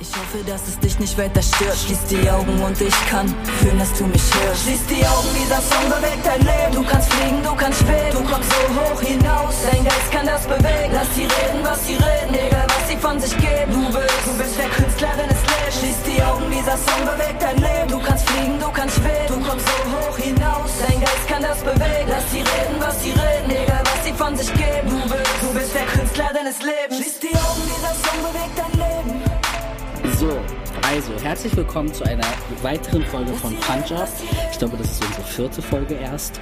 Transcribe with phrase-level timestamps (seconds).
[0.00, 1.76] Ich hoffe, dass es dich nicht weiter stört.
[1.76, 3.28] Schließ die Augen und ich kann
[3.60, 4.64] fühlen, dass du mich hörst.
[4.64, 6.72] Schließ die Augen, dieser Song bewegt dein Leben.
[6.72, 8.12] Du kannst fliegen, du kannst schweben.
[8.16, 10.92] Du kommst so hoch hinaus, dein Geist kann das bewegen.
[10.96, 13.72] Lass sie reden, was sie reden, egal was sie von sich geben.
[13.76, 15.76] Du bist, du bist der Künstler deines Lebens.
[15.76, 17.88] Schließ die Augen, dieser Song bewegt dein Leben.
[17.92, 19.28] Du kannst fliegen, du kannst schweben.
[19.28, 22.08] Du kommst so hoch hinaus, dein Geist kann das bewegen.
[22.08, 24.88] Lass sie reden, was sie reden, egal was sie von sich geben.
[24.88, 26.96] Du bist, du bist der Künstler deines Lebens.
[26.96, 29.39] Schließ die Augen, dieser Song bewegt dein Leben.
[30.18, 30.38] So,
[30.82, 32.24] also herzlich willkommen zu einer
[32.62, 34.08] weiteren Folge von Punch Up.
[34.52, 36.38] Ich glaube, das ist unsere vierte Folge erst.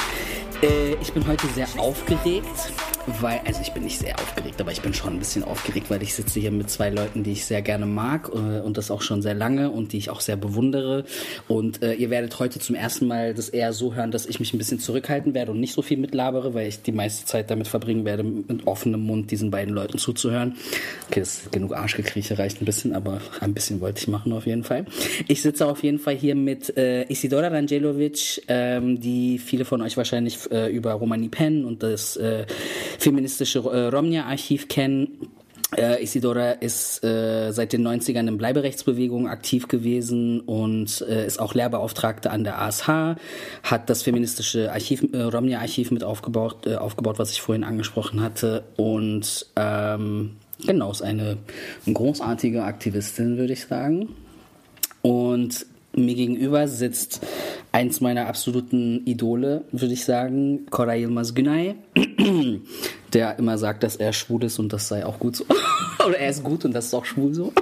[0.63, 2.73] Äh, ich bin heute sehr aufgeregt,
[3.21, 6.03] weil, also ich bin nicht sehr aufgeregt, aber ich bin schon ein bisschen aufgeregt, weil
[6.03, 9.03] ich sitze hier mit zwei Leuten, die ich sehr gerne mag äh, und das auch
[9.03, 11.05] schon sehr lange und die ich auch sehr bewundere.
[11.47, 14.53] Und äh, ihr werdet heute zum ersten Mal das eher so hören, dass ich mich
[14.53, 17.69] ein bisschen zurückhalten werde und nicht so viel mitlabere, weil ich die meiste Zeit damit
[17.69, 20.57] verbringen werde, mit offenem Mund diesen beiden Leuten zuzuhören.
[21.09, 24.47] Okay, das ist genug Arschgekrieche reicht ein bisschen, aber ein bisschen wollte ich machen auf
[24.47, 24.87] jeden Fall.
[25.27, 29.97] Ich sitze auf jeden Fall hier mit äh, Isidora Rangelovic, ähm, die viele von euch
[29.97, 32.47] wahrscheinlich äh, über Romani Pen und das äh,
[32.99, 35.29] feministische äh, Romnia-Archiv kennen.
[35.77, 41.55] Äh, Isidora ist äh, seit den 90ern in Bleiberechtsbewegung aktiv gewesen und äh, ist auch
[41.55, 47.33] Lehrbeauftragte an der ASH, hat das feministische Archiv, äh, Romnia-Archiv mit aufgebaut, äh, aufgebaut, was
[47.33, 48.65] ich vorhin angesprochen hatte.
[48.77, 51.37] Und ähm, genau, ist eine
[51.87, 54.09] großartige Aktivistin, würde ich sagen.
[55.03, 55.67] Und
[56.05, 57.21] mir gegenüber sitzt
[57.73, 61.75] eins meiner absoluten Idole, würde ich sagen, Koray Yilmaz Günay,
[63.13, 65.45] der immer sagt, dass er schwul ist und das sei auch gut so.
[66.07, 67.53] Oder er ist gut und das ist auch schwul so.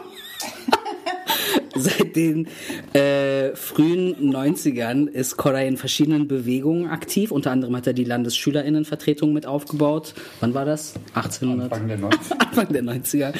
[1.78, 2.48] Seit den
[2.92, 7.30] äh, frühen 90ern ist Koray in verschiedenen Bewegungen aktiv.
[7.30, 10.14] Unter anderem hat er die Landesschülerinnenvertretung mit aufgebaut.
[10.40, 10.94] Wann war das?
[11.14, 11.72] 1800?
[11.72, 12.38] Anfang der 90er.
[12.38, 13.34] Anfang der 90er.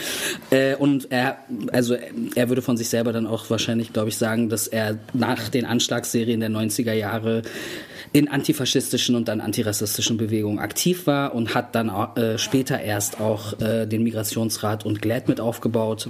[0.51, 1.39] Äh, und er,
[1.73, 1.97] also
[2.35, 5.65] er würde von sich selber dann auch wahrscheinlich, glaube ich, sagen, dass er nach den
[5.65, 7.43] Anschlagsserien der 90er Jahre
[8.13, 13.61] in antifaschistischen und dann antirassistischen Bewegungen aktiv war und hat dann äh, später erst auch
[13.61, 16.09] äh, den Migrationsrat und GLAD mit aufgebaut.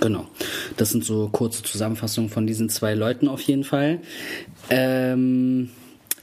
[0.00, 0.26] Genau.
[0.76, 4.00] Das sind so kurze Zusammenfassungen von diesen zwei Leuten auf jeden Fall.
[4.70, 5.70] Ähm,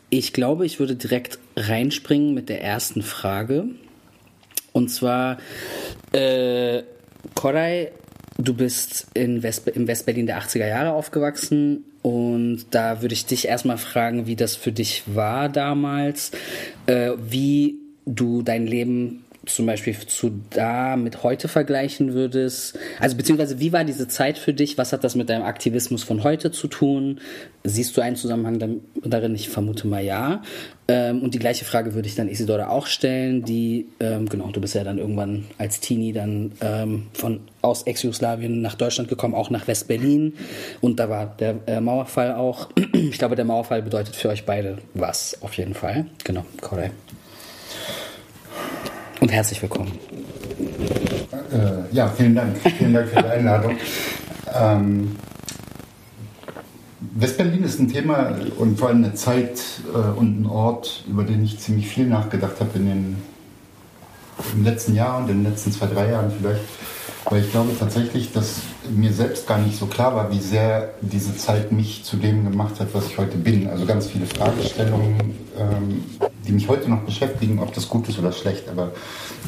[0.09, 3.65] ich glaube, ich würde direkt reinspringen mit der ersten Frage.
[4.71, 5.37] Und zwar,
[6.11, 6.83] äh,
[7.35, 7.89] Koray,
[8.37, 13.47] du bist in West, im Westberlin der 80er Jahre aufgewachsen und da würde ich dich
[13.47, 16.31] erstmal fragen, wie das für dich war damals,
[16.85, 22.77] äh, wie du dein Leben zum Beispiel zu da mit heute vergleichen würdest?
[22.99, 24.77] Also beziehungsweise wie war diese Zeit für dich?
[24.77, 27.19] Was hat das mit deinem Aktivismus von heute zu tun?
[27.63, 29.35] Siehst du einen Zusammenhang darin?
[29.35, 30.41] Ich vermute mal ja.
[30.87, 34.59] Ähm, und die gleiche Frage würde ich dann Isidora auch stellen, die, ähm, genau, du
[34.61, 39.49] bist ja dann irgendwann als Teenie dann ähm, von aus Ex-Jugoslawien nach Deutschland gekommen, auch
[39.49, 40.33] nach West-Berlin.
[40.81, 42.69] Und da war der äh, Mauerfall auch.
[42.93, 46.05] ich glaube, der Mauerfall bedeutet für euch beide was, auf jeden Fall.
[46.23, 46.91] Genau, Koray
[49.23, 49.89] und herzlich willkommen.
[51.31, 52.57] Äh, ja, vielen Dank.
[52.77, 53.77] Vielen Dank für die Einladung.
[54.53, 55.15] Ähm,
[57.15, 59.61] Westberlin ist ein Thema und vor allem eine Zeit
[59.93, 63.15] äh, und ein Ort, über den ich ziemlich viel nachgedacht habe in den
[64.53, 66.63] im letzten Jahr und in den letzten zwei, drei Jahren vielleicht.
[67.29, 68.55] Weil ich glaube tatsächlich, dass
[68.93, 72.77] mir selbst gar nicht so klar war, wie sehr diese Zeit mich zu dem gemacht
[72.81, 73.69] hat, was ich heute bin.
[73.69, 76.03] Also ganz viele Fragestellungen, ähm,
[76.47, 78.69] die mich heute noch beschäftigen, ob das gut ist oder schlecht.
[78.69, 78.91] Aber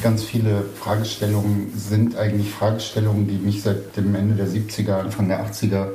[0.01, 5.45] ganz viele Fragestellungen sind eigentlich Fragestellungen, die mich seit dem Ende der 70er, Anfang der
[5.45, 5.87] 80er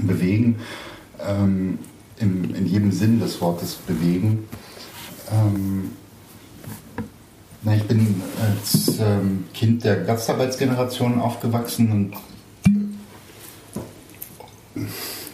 [0.00, 0.56] bewegen.
[1.20, 1.78] Ähm,
[2.22, 4.48] im, in jedem Sinn des Wortes bewegen.
[5.30, 5.90] Ähm,
[7.62, 12.16] na, ich bin als ähm, Kind der Gastarbeitsgeneration aufgewachsen und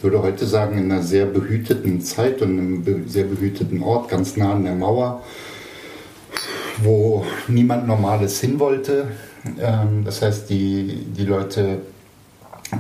[0.03, 4.53] würde heute sagen, in einer sehr behüteten Zeit und einem sehr behüteten Ort, ganz nah
[4.53, 5.23] an der Mauer,
[6.83, 9.09] wo niemand Normales hin wollte.
[9.61, 11.79] Ähm, das heißt, die, die Leute,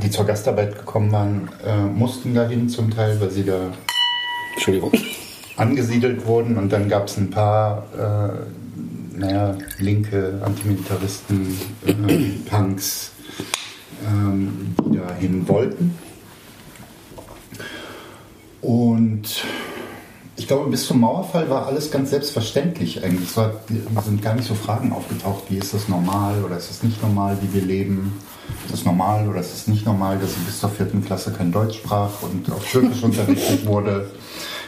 [0.03, 3.73] die zur Gastarbeit gekommen waren, äh, mussten dahin zum Teil, weil sie da
[5.57, 6.57] angesiedelt wurden.
[6.57, 13.13] Und dann gab es ein paar äh, naja, linke Antimilitaristen, äh, Punks,
[14.07, 16.08] ähm, die dahin wollten.
[18.61, 19.45] Und
[20.37, 23.31] ich glaube, bis zum Mauerfall war alles ganz selbstverständlich eigentlich.
[23.31, 23.53] Es war,
[24.05, 27.37] sind gar nicht so Fragen aufgetaucht, wie ist das normal oder ist es nicht normal,
[27.43, 28.21] wie wir leben.
[28.67, 31.53] Ist es normal oder ist es nicht normal, dass ich bis zur vierten Klasse kein
[31.53, 34.11] Deutsch sprach und auf Türkisch unterrichtet wurde.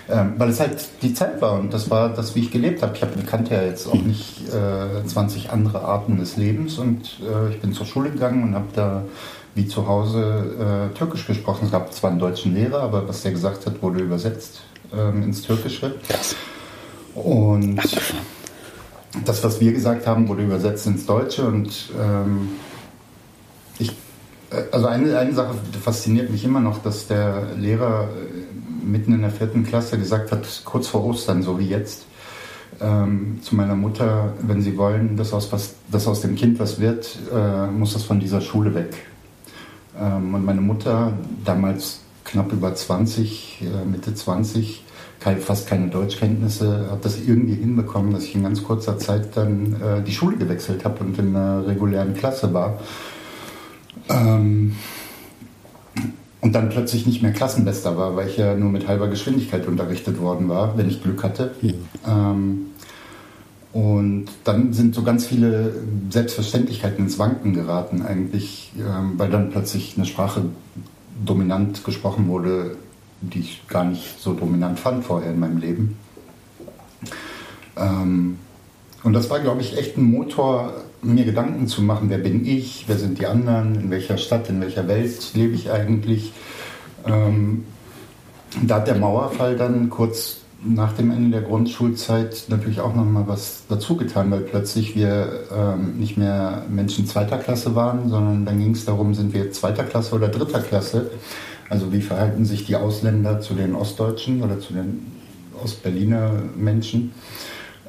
[0.09, 2.97] Ähm, weil es halt die Zeit war und das war das, wie ich gelebt habe.
[2.97, 7.51] Ich habe kannte ja jetzt auch nicht äh, 20 andere Arten des Lebens und äh,
[7.51, 9.05] ich bin zur Schule gegangen und habe da
[9.55, 11.67] wie zu Hause äh, Türkisch gesprochen.
[11.67, 14.63] Es gab zwar einen deutschen Lehrer, aber was der gesagt hat, wurde übersetzt
[14.93, 15.95] ähm, ins Türkische.
[17.15, 17.81] Und
[19.25, 22.51] das, was wir gesagt haben, wurde übersetzt ins Deutsche und ähm,
[23.79, 23.91] ich,
[24.51, 29.23] äh, also eine, eine Sache fasziniert mich immer noch, dass der Lehrer äh, mitten in
[29.23, 32.05] der vierten Klasse gesagt hat, kurz vor Ostern, so wie jetzt,
[32.81, 36.81] ähm, zu meiner Mutter, wenn Sie wollen, dass aus, was, dass aus dem Kind was
[36.81, 38.95] wird, äh, muss das von dieser Schule weg.
[40.01, 41.13] Ähm, und meine Mutter,
[41.45, 44.85] damals knapp über 20, äh, Mitte 20,
[45.41, 50.03] fast keine Deutschkenntnisse, hat das irgendwie hinbekommen, dass ich in ganz kurzer Zeit dann äh,
[50.03, 52.79] die Schule gewechselt habe und in einer regulären Klasse war.
[54.09, 54.77] Ähm,
[56.41, 60.19] und dann plötzlich nicht mehr Klassenbester war, weil ich ja nur mit halber Geschwindigkeit unterrichtet
[60.21, 61.55] worden war, wenn ich Glück hatte.
[61.61, 61.75] Ja.
[62.09, 62.70] Ähm,
[63.73, 65.75] und dann sind so ganz viele
[66.11, 70.43] Selbstverständlichkeiten ins Wanken geraten, eigentlich, ähm, weil dann plötzlich eine Sprache
[71.25, 72.77] dominant gesprochen wurde,
[73.21, 75.97] die ich gar nicht so dominant fand vorher in meinem Leben.
[77.77, 78.39] Ähm,
[79.03, 82.85] und das war, glaube ich, echt ein Motor, mir Gedanken zu machen, wer bin ich,
[82.89, 86.33] wer sind die anderen, in welcher Stadt, in welcher Welt lebe ich eigentlich.
[87.07, 87.65] Ähm,
[88.63, 93.63] da hat der Mauerfall dann kurz nach dem Ende der Grundschulzeit natürlich auch nochmal was
[93.69, 98.73] dazu getan, weil plötzlich wir ähm, nicht mehr Menschen zweiter Klasse waren, sondern dann ging
[98.73, 101.11] es darum, sind wir zweiter Klasse oder dritter Klasse.
[101.69, 105.07] Also wie verhalten sich die Ausländer zu den Ostdeutschen oder zu den
[105.63, 107.13] Ostberliner Menschen?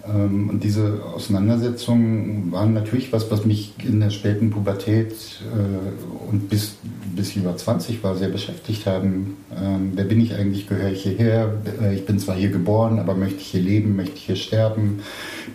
[0.08, 6.50] Ähm, und diese Auseinandersetzungen waren natürlich was, was mich in der späten Pubertät äh, und
[6.50, 6.76] bis,
[7.16, 9.38] bis ich über 20 war, sehr beschäftigt haben.
[9.56, 10.68] Ähm, wer bin ich eigentlich?
[10.68, 11.54] Gehöre ich hierher?
[11.82, 13.96] Äh, ich bin zwar hier geboren, aber möchte ich hier leben?
[13.96, 15.02] Möchte ich hier sterben?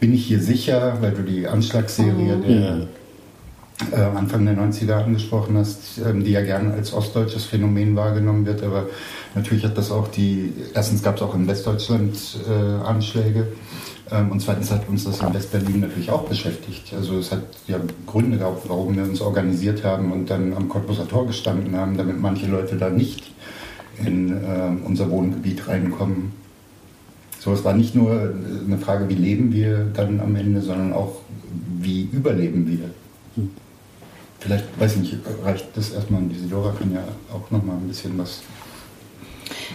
[0.00, 0.98] Bin ich hier sicher?
[1.00, 2.42] Weil du die Anschlagsserie mhm.
[2.42, 2.88] der
[3.92, 8.62] äh, Anfang der 90er angesprochen hast, ähm, die ja gerne als ostdeutsches Phänomen wahrgenommen wird,
[8.62, 8.86] aber
[9.34, 12.16] natürlich hat das auch die, erstens gab es auch in Westdeutschland
[12.86, 13.48] Anschläge
[14.10, 16.92] und zweitens hat uns das in Westberlin natürlich auch beschäftigt.
[16.94, 21.08] Also es hat ja Gründe gehabt, warum wir uns organisiert haben und dann am Cottbuser
[21.08, 23.32] Tor gestanden haben, damit manche Leute da nicht
[24.04, 26.32] in äh, unser Wohngebiet reinkommen.
[27.40, 31.20] So, es war nicht nur eine Frage, wie leben wir dann am Ende, sondern auch,
[31.80, 32.90] wie überleben wir.
[33.34, 33.50] Hm.
[34.38, 38.16] Vielleicht, weiß ich nicht, reicht das erstmal und Isidora kann ja auch nochmal ein bisschen
[38.18, 38.42] was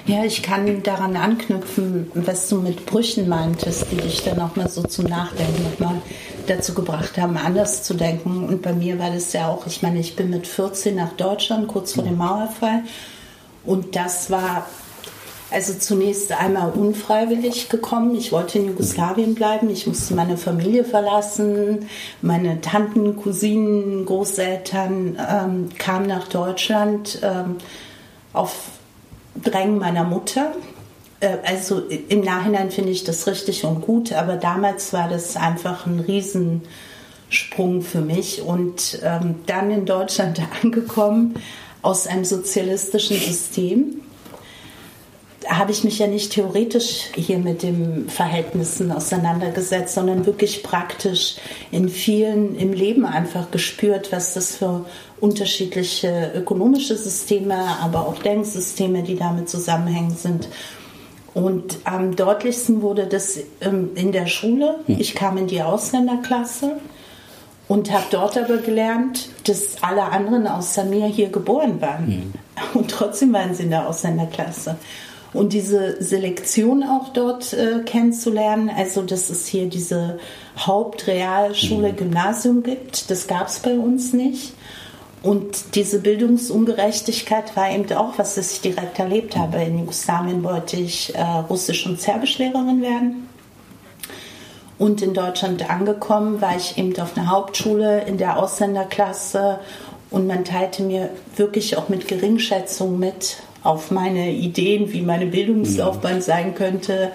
[0.06, 4.70] ja, ich kann daran anknüpfen, was du mit Brüchen meintest, die dich dann auch mal
[4.70, 6.02] so zum Nachdenken nochmal
[6.48, 8.46] dazu gebracht haben, anders zu denken.
[8.46, 11.68] Und bei mir war das ja auch, ich meine, ich bin mit 14 nach Deutschland,
[11.68, 12.84] kurz vor dem Mauerfall.
[13.64, 14.66] Und das war
[15.52, 18.16] also zunächst einmal unfreiwillig gekommen.
[18.16, 19.70] Ich wollte in Jugoslawien bleiben.
[19.70, 21.90] Ich musste meine Familie verlassen.
[22.22, 27.58] Meine Tanten, Cousinen, Großeltern ähm, kamen nach Deutschland ähm,
[28.32, 28.70] auf
[29.44, 30.54] Drängen meiner Mutter.
[31.20, 35.86] Äh, also im Nachhinein finde ich das richtig und gut, aber damals war das einfach
[35.86, 38.42] ein Riesensprung für mich.
[38.42, 41.36] Und ähm, dann in Deutschland angekommen
[41.82, 44.02] aus einem sozialistischen System
[45.48, 51.36] habe ich mich ja nicht theoretisch hier mit den Verhältnissen auseinandergesetzt, sondern wirklich praktisch
[51.72, 54.86] in vielen im Leben einfach gespürt, was das für
[55.20, 60.48] unterschiedliche ökonomische Systeme, aber auch Denksysteme, die damit zusammenhängen sind.
[61.34, 64.80] Und am deutlichsten wurde das ähm, in der Schule.
[64.86, 64.98] Hm.
[65.00, 66.78] Ich kam in die Ausländerklasse
[67.68, 72.08] und habe dort aber gelernt, dass alle anderen außer mir hier geboren waren.
[72.08, 72.34] Hm.
[72.74, 74.76] Und trotzdem waren sie in der Ausländerklasse
[75.34, 78.70] und diese Selektion auch dort äh, kennenzulernen.
[78.76, 80.20] Also, dass es hier diese
[80.58, 81.98] Hauptrealschule, mhm.
[81.98, 84.54] Gymnasium gibt, das gab es bei uns nicht.
[85.24, 89.62] Und diese Bildungsungerechtigkeit war eben auch, was ich direkt erlebt habe.
[89.62, 93.30] In Jugoslawien wollte ich äh, Russisch- und Serbischlehrerin werden.
[94.80, 99.60] Und in Deutschland angekommen war ich eben auf einer Hauptschule in der Ausländerklasse
[100.10, 106.16] und man teilte mir wirklich auch mit Geringschätzung mit, auf meine Ideen, wie meine Bildungslaufbahn
[106.16, 106.22] ja.
[106.22, 107.12] sein könnte,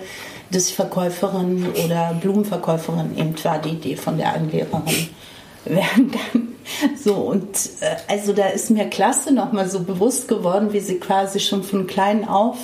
[0.51, 5.09] dass ich Verkäuferin oder Blumenverkäuferin eben war die Idee von der einen Lehrerin
[5.65, 6.49] werden kann.
[6.97, 7.47] So, und
[7.81, 11.87] äh, also da ist mir klasse nochmal so bewusst geworden, wie sie quasi schon von
[11.87, 12.57] klein auf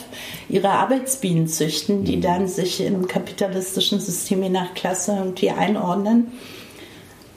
[0.48, 2.22] ihre Arbeitsbienen züchten, die mhm.
[2.22, 6.32] dann sich im kapitalistischen System je nach Klasse irgendwie einordnen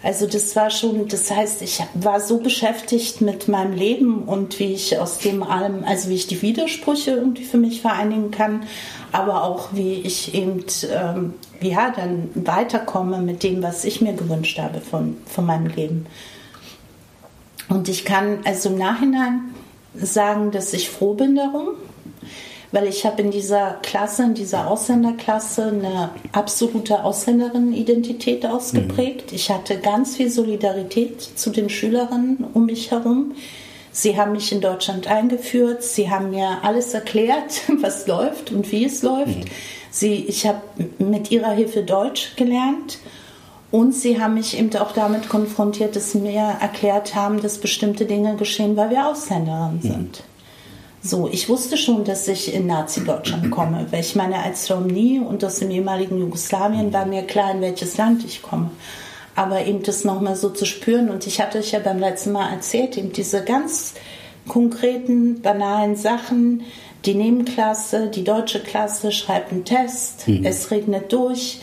[0.06, 4.72] also das war schon, das heißt, ich war so beschäftigt mit meinem Leben und wie
[4.72, 8.68] ich aus dem allem, also wie ich die Widersprüche irgendwie für mich vereinigen kann,
[9.12, 14.60] aber auch wie ich eben, ähm, ja, dann weiterkomme mit dem, was ich mir gewünscht
[14.60, 16.06] habe von, von meinem Leben.
[17.68, 19.56] Und ich kann also im Nachhinein
[19.96, 21.70] sagen, dass ich froh bin darum,
[22.76, 29.32] weil ich habe in dieser Klasse, in dieser Ausländerklasse eine absolute Ausländerin-Identität ausgeprägt.
[29.32, 29.36] Mhm.
[29.38, 33.32] Ich hatte ganz viel Solidarität zu den Schülerinnen um mich herum.
[33.94, 35.84] Sie haben mich in Deutschland eingeführt.
[35.84, 39.38] Sie haben mir alles erklärt, was läuft und wie es läuft.
[39.38, 39.46] Mhm.
[39.90, 40.60] Sie, ich habe
[41.00, 42.98] mit ihrer Hilfe Deutsch gelernt.
[43.72, 48.06] Und sie haben mich eben auch damit konfrontiert, dass sie mir erklärt haben, dass bestimmte
[48.06, 50.10] Dinge geschehen, weil wir Ausländerinnen mhm.
[51.06, 55.46] So, ich wusste schon, dass ich in Nazi-Deutschland komme, weil ich meine, als Romni und
[55.46, 58.72] aus dem ehemaligen Jugoslawien war mir klar, in welches Land ich komme.
[59.36, 62.52] Aber eben das nochmal so zu spüren, und ich hatte euch ja beim letzten Mal
[62.52, 63.94] erzählt, eben diese ganz
[64.48, 66.64] konkreten, banalen Sachen,
[67.06, 70.44] die Nebenklasse, die deutsche Klasse schreibt einen Test, mhm.
[70.44, 71.60] es regnet durch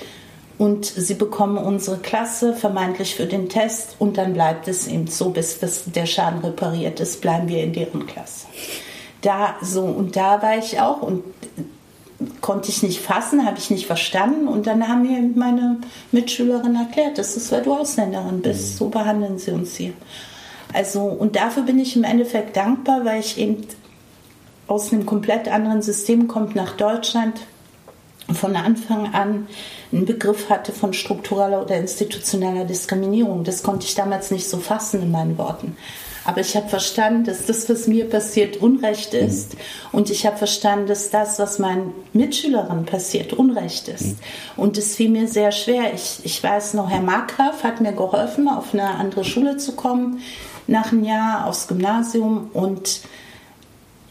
[0.57, 5.31] und sie bekommen unsere Klasse vermeintlich für den Test und dann bleibt es eben so,
[5.31, 8.47] bis das, der Schaden repariert ist, bleiben wir in deren Klasse
[9.23, 11.25] da so und da war ich auch und
[12.41, 15.79] konnte ich nicht fassen, habe ich nicht verstanden und dann haben mir meine
[16.13, 18.79] Mitschülerin erklärt, das ist, weil du Ausländerin bist, mhm.
[18.79, 19.93] so behandeln sie uns hier.
[20.73, 23.67] Also und dafür bin ich im Endeffekt dankbar, weil ich eben
[24.67, 27.41] aus einem komplett anderen System kommt nach Deutschland
[28.33, 29.47] von Anfang an
[29.93, 33.45] einen Begriff hatte von struktureller oder institutioneller Diskriminierung.
[33.45, 35.77] Das konnte ich damals nicht so fassen in meinen Worten.
[36.25, 39.55] Aber ich habe verstanden, dass das, was mir passiert, Unrecht ist.
[39.55, 39.59] Mhm.
[39.93, 44.07] Und ich habe verstanden, dass das, was meinen Mitschülerinnen passiert, Unrecht ist.
[44.07, 44.19] Mhm.
[44.57, 45.93] Und es fiel mir sehr schwer.
[45.95, 50.21] Ich, ich weiß noch, Herr Markgraf hat mir geholfen, auf eine andere Schule zu kommen,
[50.67, 52.51] nach einem Jahr aufs Gymnasium.
[52.53, 53.01] Und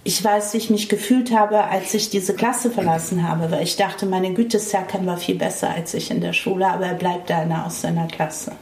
[0.03, 3.77] ich weiß, wie ich mich gefühlt habe, als ich diese Klasse verlassen habe, weil ich
[3.77, 7.29] dachte, meine Güte, Serkan war viel besser als ich in der Schule, aber er bleibt
[7.29, 8.53] da aus seiner Klasse,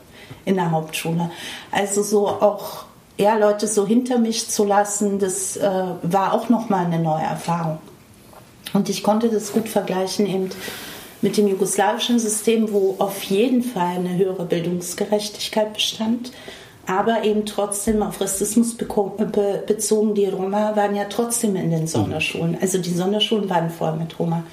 [0.45, 1.31] in der Hauptschule.
[1.71, 2.88] Also so auch
[3.19, 5.69] ja, Leute so hinter mich zu lassen, das äh,
[6.03, 7.79] war auch nochmal eine neue Erfahrung.
[8.73, 10.49] Und ich konnte das gut vergleichen eben
[11.21, 16.31] mit dem jugoslawischen System, wo auf jeden Fall eine höhere Bildungsgerechtigkeit bestand,
[16.87, 20.15] aber eben trotzdem auf Rassismus bezogen.
[20.15, 22.57] Die Roma waren ja trotzdem in den Sonderschulen.
[22.61, 24.43] Also die Sonderschulen waren voll mit Roma.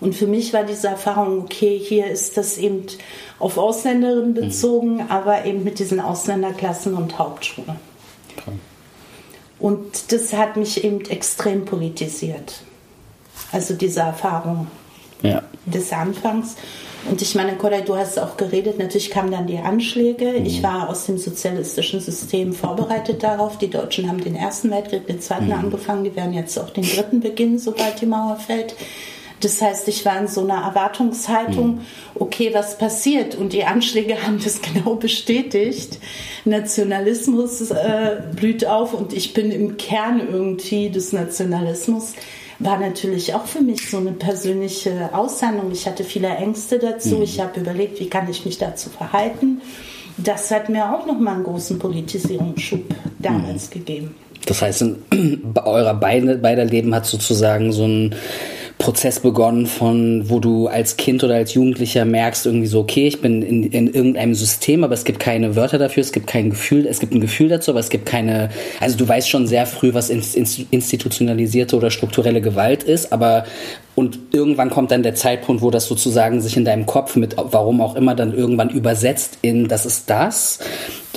[0.00, 2.86] Und für mich war diese Erfahrung, okay, hier ist das eben
[3.40, 5.06] auf Ausländerinnen bezogen, mhm.
[5.08, 7.91] aber eben mit diesen Ausländerklassen und Hauptschulen.
[9.58, 12.62] Und das hat mich eben extrem politisiert.
[13.52, 14.66] Also diese Erfahrung
[15.22, 15.42] ja.
[15.66, 16.56] des Anfangs.
[17.08, 20.38] Und ich meine, Koray, du hast auch geredet, natürlich kamen dann die Anschläge.
[20.38, 20.46] Mhm.
[20.46, 23.58] Ich war aus dem sozialistischen System vorbereitet darauf.
[23.58, 25.52] Die Deutschen haben den Ersten Weltkrieg, den Zweiten mhm.
[25.52, 28.74] angefangen, die werden jetzt auch den Dritten beginnen, sobald die Mauer fällt.
[29.42, 31.80] Das heißt, ich war in so einer Erwartungshaltung, mhm.
[32.14, 33.34] okay, was passiert?
[33.34, 35.98] Und die Anschläge haben das genau bestätigt.
[36.44, 42.14] Nationalismus äh, blüht auf und ich bin im Kern irgendwie des Nationalismus.
[42.58, 45.72] War natürlich auch für mich so eine persönliche Aussendung.
[45.72, 47.16] Ich hatte viele Ängste dazu.
[47.16, 47.22] Mhm.
[47.22, 49.60] Ich habe überlegt, wie kann ich mich dazu verhalten.
[50.18, 53.72] Das hat mir auch nochmal einen großen Politisierungsschub damals mhm.
[53.72, 54.14] gegeben.
[54.46, 58.14] Das heißt, in eurer beider Leben hat sozusagen so ein
[58.82, 63.20] Prozess begonnen von, wo du als Kind oder als Jugendlicher merkst irgendwie so, okay, ich
[63.20, 66.86] bin in, in irgendeinem System, aber es gibt keine Wörter dafür, es gibt kein Gefühl,
[66.86, 69.94] es gibt ein Gefühl dazu, aber es gibt keine, also du weißt schon sehr früh,
[69.94, 73.44] was institutionalisierte oder strukturelle Gewalt ist, aber
[73.94, 77.80] und irgendwann kommt dann der Zeitpunkt, wo das sozusagen sich in deinem Kopf mit, warum
[77.80, 80.58] auch immer, dann irgendwann übersetzt in, das ist das.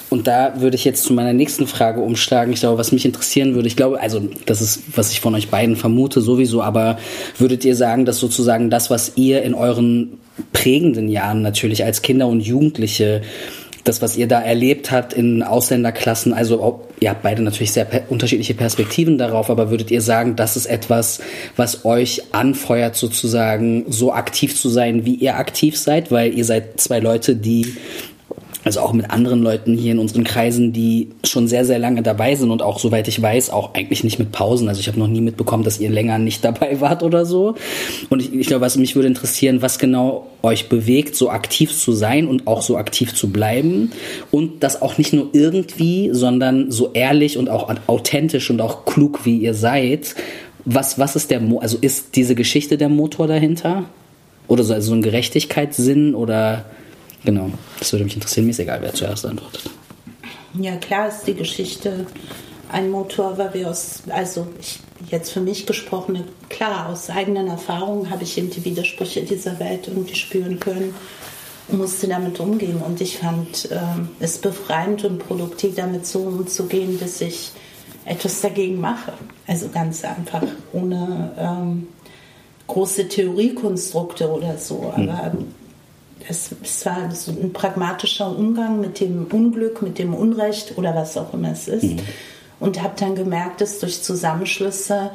[0.09, 2.53] Und da würde ich jetzt zu meiner nächsten Frage umschlagen.
[2.53, 5.50] Ich glaube, was mich interessieren würde, ich glaube, also das ist, was ich von euch
[5.50, 6.97] beiden vermute sowieso, aber
[7.38, 10.19] würdet ihr sagen, dass sozusagen das, was ihr in euren
[10.53, 13.21] prägenden Jahren natürlich als Kinder und Jugendliche
[13.85, 18.09] das, was ihr da erlebt habt in Ausländerklassen, also ihr habt beide natürlich sehr per
[18.09, 21.19] unterschiedliche Perspektiven darauf, aber würdet ihr sagen, das ist etwas,
[21.55, 26.81] was euch anfeuert, sozusagen so aktiv zu sein, wie ihr aktiv seid, weil ihr seid
[26.81, 27.75] zwei Leute, die
[28.65, 32.34] also auch mit anderen Leuten hier in unseren Kreisen, die schon sehr, sehr lange dabei
[32.34, 34.67] sind und auch, soweit ich weiß, auch eigentlich nicht mit Pausen.
[34.67, 37.53] Also ich habe noch nie mitbekommen, dass ihr länger nicht dabei wart oder so.
[38.10, 41.91] Und ich, ich glaube, was mich würde interessieren, was genau euch bewegt, so aktiv zu
[41.91, 43.91] sein und auch so aktiv zu bleiben
[44.31, 49.25] und das auch nicht nur irgendwie, sondern so ehrlich und auch authentisch und auch klug,
[49.25, 50.15] wie ihr seid.
[50.65, 53.86] Was, was ist der, Mo also ist diese Geschichte der Motor dahinter?
[54.48, 56.65] Oder so, also so ein Gerechtigkeitssinn oder
[57.25, 58.46] Genau, das würde mich interessieren.
[58.46, 59.70] Mir ist egal, wer zuerst antwortet.
[60.53, 62.05] Ja, klar ist die Geschichte
[62.72, 64.79] ein Motor, weil wir aus, also ich,
[65.10, 69.88] jetzt für mich gesprochen, klar, aus eigenen Erfahrungen habe ich eben die Widersprüche dieser Welt
[69.88, 70.94] irgendwie spüren können.
[71.67, 72.82] musste damit umgehen.
[72.86, 73.79] Und ich fand äh,
[74.20, 77.51] es befreiend und produktiv, damit so umzugehen, dass ich
[78.05, 79.13] etwas dagegen mache.
[79.48, 81.88] Also ganz einfach, ohne ähm,
[82.67, 84.94] große Theoriekonstrukte oder so.
[84.96, 85.10] Hm.
[85.10, 85.32] Aber
[86.27, 91.17] es, es, war so ein pragmatischer Umgang mit dem Unglück, mit dem Unrecht oder was
[91.17, 91.84] auch immer es ist.
[91.84, 92.00] Mhm.
[92.60, 95.12] Und habe dann gemerkt, dass durch Zusammenschlüsse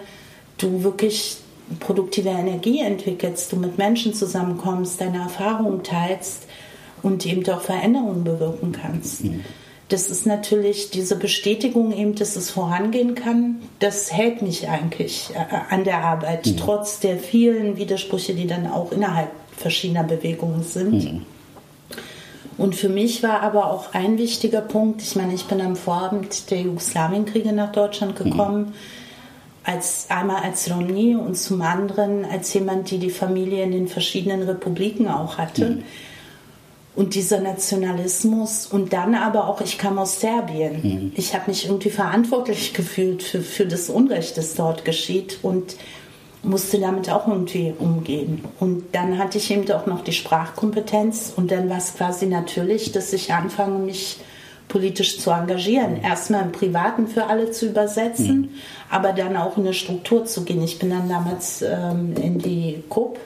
[0.59, 1.38] du wirklich
[1.79, 6.47] produktive Energie entwickelst, du mit Menschen zusammenkommst, deine Erfahrungen teilst
[7.02, 9.25] und eben auch Veränderungen bewirken kannst.
[9.25, 9.45] Mhm.
[9.88, 15.75] Das ist natürlich diese Bestätigung eben, dass es vorangehen kann, das hält mich eigentlich äh,
[15.75, 16.57] an der Arbeit, mhm.
[16.59, 20.93] trotz der vielen Widersprüche, die dann auch innerhalb verschiedener Bewegungen sind.
[20.93, 21.23] Mhm.
[22.59, 26.50] Und für mich war aber auch ein wichtiger Punkt, ich meine, ich bin am Vorabend
[26.50, 28.67] der Jugoslawienkriege nach Deutschland gekommen.
[28.67, 28.75] Mhm
[29.64, 34.43] als einmal als Romni und zum anderen als jemand, die die Familie in den verschiedenen
[34.43, 35.71] Republiken auch hatte.
[35.71, 35.83] Mhm.
[36.97, 40.81] Und dieser Nationalismus und dann aber auch, ich kam aus Serbien.
[40.83, 41.12] Mhm.
[41.14, 45.76] Ich habe mich irgendwie verantwortlich gefühlt für, für das Unrecht, das dort geschieht und
[46.42, 48.44] musste damit auch irgendwie umgehen.
[48.59, 52.92] Und dann hatte ich eben auch noch die Sprachkompetenz und dann war es quasi natürlich,
[52.92, 54.18] dass ich anfange, mich
[54.68, 56.00] politisch zu engagieren.
[56.00, 58.49] Erstmal im Privaten für alle zu übersetzen, mhm.
[58.88, 60.62] aber dann auch in eine Struktur zu gehen.
[60.62, 63.18] Ich bin dann damals ähm, in die KUP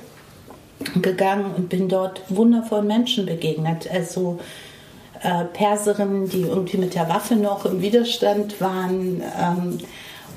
[1.00, 3.88] gegangen und bin dort wundervollen Menschen begegnet.
[3.92, 4.40] Also
[5.22, 9.22] äh, Perserinnen, die irgendwie mit der Waffe noch im Widerstand waren.
[9.40, 9.78] Ähm,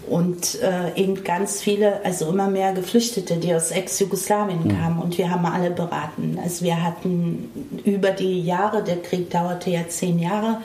[0.09, 4.69] und äh, eben ganz viele, also immer mehr Geflüchtete, die aus Ex-Jugoslawien mhm.
[4.69, 6.39] kamen und wir haben alle beraten.
[6.41, 10.61] Also wir hatten über die Jahre, der Krieg dauerte ja zehn Jahre,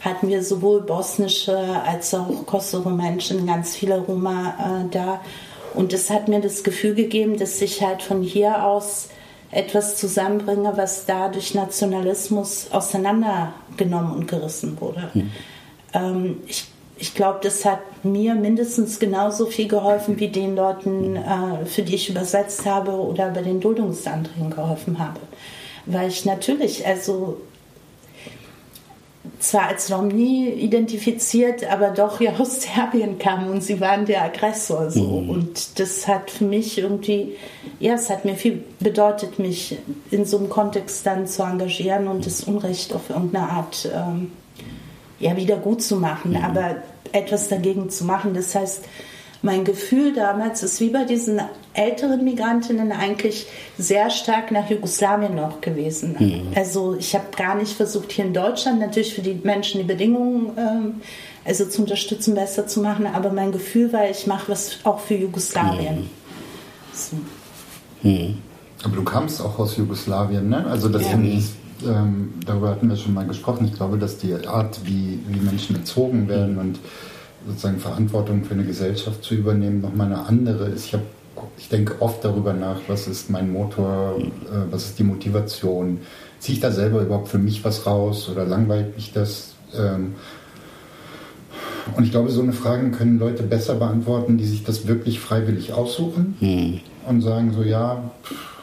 [0.00, 5.20] hatten wir sowohl bosnische als auch Kosovo-Menschen, ganz viele Roma äh, da.
[5.72, 9.08] Und es hat mir das Gefühl gegeben, dass ich halt von hier aus
[9.50, 15.10] etwas zusammenbringe, was da durch Nationalismus auseinandergenommen und gerissen wurde.
[15.14, 15.30] Mhm.
[15.94, 21.66] Ähm, ich ich glaube, das hat mir mindestens genauso viel geholfen wie den Leuten, äh,
[21.66, 25.20] für die ich übersetzt habe oder bei den Duldungsanträgen geholfen habe.
[25.86, 27.40] Weil ich natürlich, also
[29.38, 34.90] zwar als Romni identifiziert, aber doch ja aus Serbien kam und sie waren der Aggressor
[34.90, 35.02] so.
[35.02, 35.30] Mhm.
[35.30, 37.34] Und das hat für mich irgendwie,
[37.80, 39.78] ja, es hat mir viel bedeutet, mich
[40.10, 44.30] in so einem Kontext dann zu engagieren und das Unrecht auf irgendeine Art ähm,
[45.24, 46.44] ja, wieder gut zu machen, mhm.
[46.44, 46.76] aber
[47.12, 48.34] etwas dagegen zu machen.
[48.34, 48.84] Das heißt,
[49.40, 51.40] mein Gefühl damals ist wie bei diesen
[51.72, 53.46] älteren Migrantinnen eigentlich
[53.78, 56.16] sehr stark nach Jugoslawien noch gewesen.
[56.18, 56.42] Mhm.
[56.54, 60.52] Also ich habe gar nicht versucht, hier in Deutschland natürlich für die Menschen die Bedingungen
[60.56, 60.94] ähm,
[61.44, 65.14] also zu unterstützen, besser zu machen, aber mein Gefühl war, ich mache was auch für
[65.14, 65.96] Jugoslawien.
[66.00, 66.10] Mhm.
[66.92, 67.16] So.
[68.08, 68.38] Mhm.
[68.82, 70.66] Aber du kamst auch aus Jugoslawien, ne?
[70.66, 71.18] Also das ja.
[71.18, 71.50] ich,
[71.86, 73.66] ähm, darüber hatten wir schon mal gesprochen.
[73.66, 76.78] Ich glaube, dass die Art, wie, wie Menschen erzogen werden und
[77.46, 80.86] sozusagen Verantwortung für eine Gesellschaft zu übernehmen, nochmal eine andere ist.
[80.86, 81.02] Ich, hab,
[81.58, 85.98] ich denke oft darüber nach, was ist mein Motor, äh, was ist die Motivation,
[86.38, 89.54] ziehe ich da selber überhaupt für mich was raus oder langweilt mich das?
[89.76, 90.14] Ähm,
[91.96, 95.72] und ich glaube, so eine Frage können Leute besser beantworten, die sich das wirklich freiwillig
[95.72, 96.80] aussuchen mhm.
[97.06, 98.10] und sagen so, ja,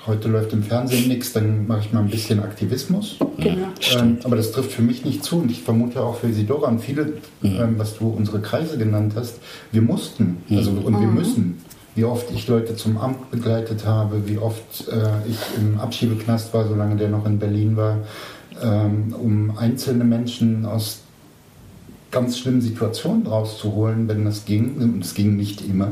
[0.08, 3.18] heute läuft im Fernsehen nichts, dann mache ich mal ein bisschen Aktivismus.
[3.38, 3.68] Genau.
[3.98, 6.80] Ähm, aber das trifft für mich nicht zu und ich vermute auch für Isidora und
[6.80, 7.06] viele,
[7.42, 7.60] mhm.
[7.60, 9.40] ähm, was du unsere Kreise genannt hast,
[9.72, 10.58] wir mussten mhm.
[10.58, 11.16] also, und wir mhm.
[11.16, 11.62] müssen.
[11.94, 16.66] Wie oft ich Leute zum Amt begleitet habe, wie oft äh, ich im Abschiebeknast war,
[16.66, 17.98] solange der noch in Berlin war,
[18.64, 21.02] ähm, um einzelne Menschen aus
[22.12, 24.78] ganz schlimmen Situationen rauszuholen, wenn das ging.
[24.78, 25.92] Und es ging nicht immer.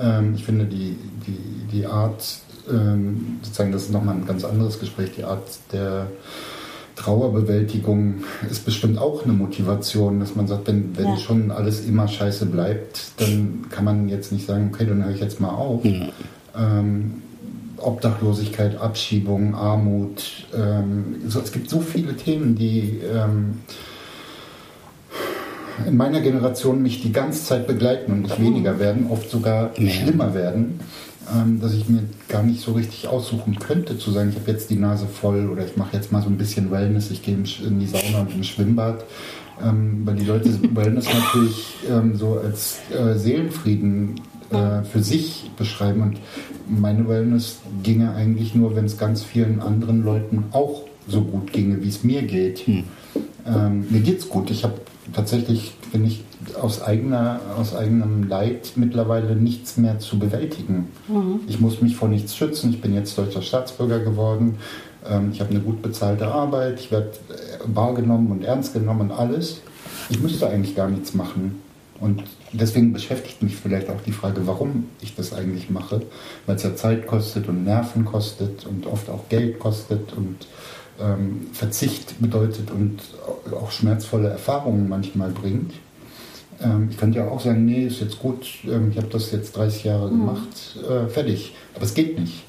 [0.00, 0.96] Ähm, ich finde die,
[1.26, 2.38] die, die Art,
[2.70, 6.08] ähm, sozusagen, das ist nochmal ein ganz anderes Gespräch, die Art der
[6.96, 11.16] Trauerbewältigung ist bestimmt auch eine Motivation, dass man sagt, wenn, wenn ja.
[11.18, 15.20] schon alles immer scheiße bleibt, dann kann man jetzt nicht sagen, okay, dann höre ich
[15.20, 15.84] jetzt mal auf.
[15.84, 16.08] Ja.
[16.56, 17.22] Ähm,
[17.76, 23.58] Obdachlosigkeit, Abschiebung, Armut, ähm, so, es gibt so viele Themen, die ähm,
[25.86, 30.32] in meiner Generation mich die ganze Zeit begleiten und nicht weniger werden, oft sogar schlimmer
[30.32, 30.80] werden
[31.34, 34.70] ähm, dass ich mir gar nicht so richtig aussuchen könnte, zu sagen, ich habe jetzt
[34.70, 37.80] die Nase voll oder ich mache jetzt mal so ein bisschen Wellness, ich gehe in
[37.80, 39.04] die Sauna und ins Schwimmbad.
[39.62, 46.02] Ähm, weil die Leute Wellness natürlich ähm, so als äh, Seelenfrieden äh, für sich beschreiben.
[46.02, 46.18] Und
[46.68, 51.82] meine Wellness ginge eigentlich nur, wenn es ganz vielen anderen Leuten auch so gut ginge,
[51.82, 52.66] wie es mir geht.
[52.66, 52.84] Hm.
[53.46, 54.50] Ähm, mir geht's gut.
[54.50, 54.74] Ich habe
[55.12, 56.24] tatsächlich, finde ich,
[56.60, 60.88] aus, eigener, aus eigenem Leid mittlerweile nichts mehr zu bewältigen.
[61.08, 61.40] Mhm.
[61.48, 62.70] Ich muss mich vor nichts schützen.
[62.70, 64.58] Ich bin jetzt deutscher Staatsbürger geworden.
[65.08, 69.12] ähm, ich habe eine gut bezahlte Arbeit, ich werde äh, wahrgenommen und ernst genommen und
[69.12, 69.60] alles.
[70.08, 71.62] Ich müsste eigentlich gar nichts machen.
[72.00, 72.22] Und
[72.52, 76.02] deswegen beschäftigt mich vielleicht auch die Frage, warum ich das eigentlich mache,
[76.44, 80.46] weil es ja Zeit kostet und Nerven kostet und oft auch Geld kostet und
[81.00, 83.00] ähm, Verzicht bedeutet und
[83.52, 85.72] auch schmerzvolle Erfahrungen manchmal bringt.
[86.62, 89.56] Ähm, ich könnte ja auch sagen, nee, ist jetzt gut, ähm, ich habe das jetzt
[89.56, 90.20] 30 Jahre mhm.
[90.20, 91.54] gemacht, äh, fertig.
[91.74, 92.44] Aber es geht nicht.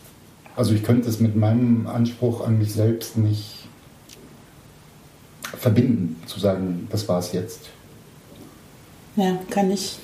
[0.55, 3.67] Also ich könnte es mit meinem Anspruch an mich selbst nicht
[5.57, 7.69] verbinden, zu sagen, das war es jetzt.
[9.15, 9.97] Ja, kann ich,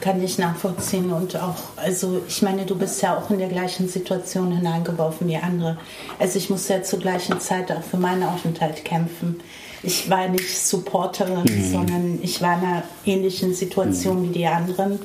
[0.00, 1.12] kann ich nachvollziehen.
[1.12, 5.36] Und auch, also ich meine, du bist ja auch in der gleichen Situation hineingeworfen wie
[5.36, 5.78] andere.
[6.18, 9.40] Also ich muss ja zur gleichen Zeit auch für meinen Aufenthalt kämpfen.
[9.82, 11.72] Ich war nicht Supporterin, mhm.
[11.72, 14.28] sondern ich war in einer ähnlichen Situation mhm.
[14.28, 15.00] wie die anderen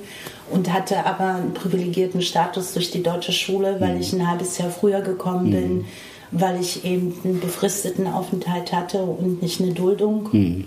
[0.52, 4.02] und hatte aber einen privilegierten Status durch die deutsche Schule, weil mhm.
[4.02, 5.86] ich ein halbes Jahr früher gekommen bin, mhm.
[6.32, 10.66] weil ich eben einen befristeten Aufenthalt hatte und nicht eine Duldung, mhm.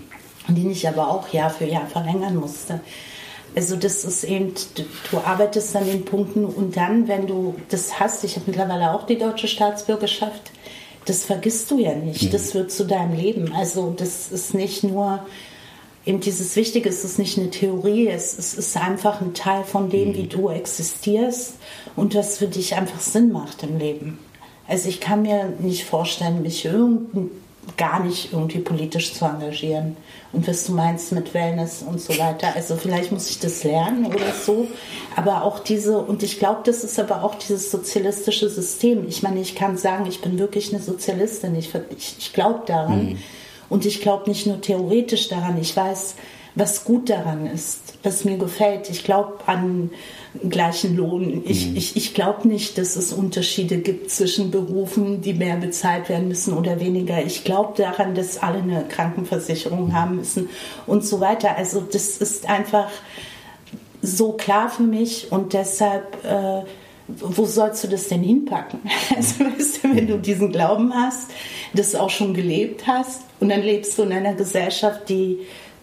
[0.49, 2.81] die ich aber auch Jahr für Jahr verlängern musste.
[3.53, 4.53] Also das ist eben,
[5.11, 9.05] du arbeitest an den Punkten und dann, wenn du das hast, ich habe mittlerweile auch
[9.05, 10.51] die deutsche Staatsbürgerschaft,
[11.05, 12.23] das vergisst du ja nicht.
[12.23, 12.31] Mhm.
[12.31, 13.53] Das wird zu deinem Leben.
[13.53, 15.25] Also das ist nicht nur
[16.05, 19.89] eben dieses Wichtige, es ist nicht eine Theorie, es, es ist einfach ein Teil von
[19.89, 20.15] dem, mhm.
[20.15, 21.55] wie du existierst
[21.95, 24.19] und das für dich einfach Sinn macht im Leben.
[24.67, 26.67] Also ich kann mir nicht vorstellen, mich
[27.77, 29.97] gar nicht irgendwie politisch zu engagieren.
[30.33, 32.53] Und was du meinst mit Wellness und so weiter.
[32.55, 34.67] Also vielleicht muss ich das lernen oder so.
[35.15, 39.07] Aber auch diese, und ich glaube, das ist aber auch dieses sozialistische System.
[39.07, 41.55] Ich meine, ich kann sagen, ich bin wirklich eine Sozialistin.
[41.55, 43.09] Ich, ich, ich glaube daran.
[43.09, 43.17] Mhm
[43.71, 46.15] und ich glaube nicht nur theoretisch daran, ich weiß,
[46.55, 48.89] was gut daran ist, was mir gefällt.
[48.89, 49.89] Ich glaube an
[50.49, 51.43] gleichen Lohn.
[51.45, 51.77] Ich, mhm.
[51.77, 56.53] ich, ich glaube nicht, dass es Unterschiede gibt zwischen Berufen, die mehr bezahlt werden müssen
[56.53, 57.23] oder weniger.
[57.23, 59.93] Ich glaube daran, dass alle eine Krankenversicherung mhm.
[59.93, 60.49] haben müssen
[60.87, 61.57] und so weiter.
[61.57, 62.89] Also das ist einfach
[64.01, 66.63] so klar für mich und deshalb äh,
[67.19, 68.79] wo sollst du das denn hinpacken?
[69.15, 71.31] Also, weißt du, wenn du diesen Glauben hast,
[71.73, 75.39] das auch schon gelebt hast und dann lebst du in einer Gesellschaft, die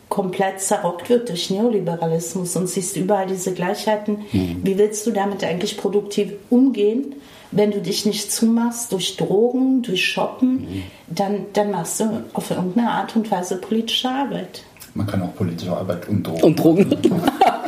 [0.09, 4.25] komplett zerrockt wird durch Neoliberalismus und siehst überall diese Gleichheiten.
[4.33, 4.61] Mhm.
[4.62, 7.14] Wie willst du damit eigentlich produktiv umgehen?
[7.51, 10.83] Wenn du dich nicht zumachst durch Drogen, durch Shoppen, mhm.
[11.09, 14.62] dann, dann machst du auf irgendeine Art und Weise politische Arbeit.
[14.94, 16.42] Man kann auch politische Arbeit und Drogen.
[16.42, 16.97] Und Drogen.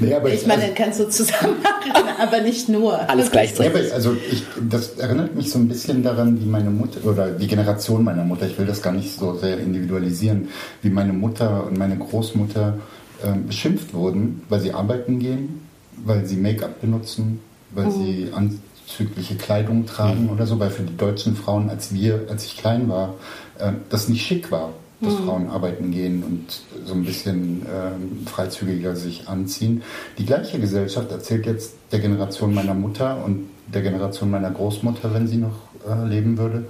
[0.00, 3.08] Nee, aber ich meine, also, kannst du zusammen machen, aber nicht nur.
[3.08, 3.88] Alles gleichzeitig.
[3.88, 7.46] Ja, also ich, das erinnert mich so ein bisschen daran, wie meine Mutter oder die
[7.46, 10.48] Generation meiner Mutter, ich will das gar nicht so sehr individualisieren,
[10.82, 12.78] wie meine Mutter und meine Großmutter
[13.22, 15.66] äh, beschimpft wurden, weil sie arbeiten gehen,
[16.04, 17.90] weil sie Make-up benutzen, weil mhm.
[17.90, 20.30] sie anzügliche Kleidung tragen mhm.
[20.30, 23.14] oder so, weil für die deutschen Frauen, als wir, als ich klein war,
[23.58, 24.72] äh, das nicht schick war
[25.04, 25.24] dass mhm.
[25.24, 29.82] Frauen arbeiten gehen und so ein bisschen ähm, freizügiger sich anziehen.
[30.18, 35.26] Die gleiche Gesellschaft erzählt jetzt der Generation meiner Mutter und der Generation meiner Großmutter, wenn
[35.26, 35.56] sie noch
[35.88, 36.66] äh, leben würde,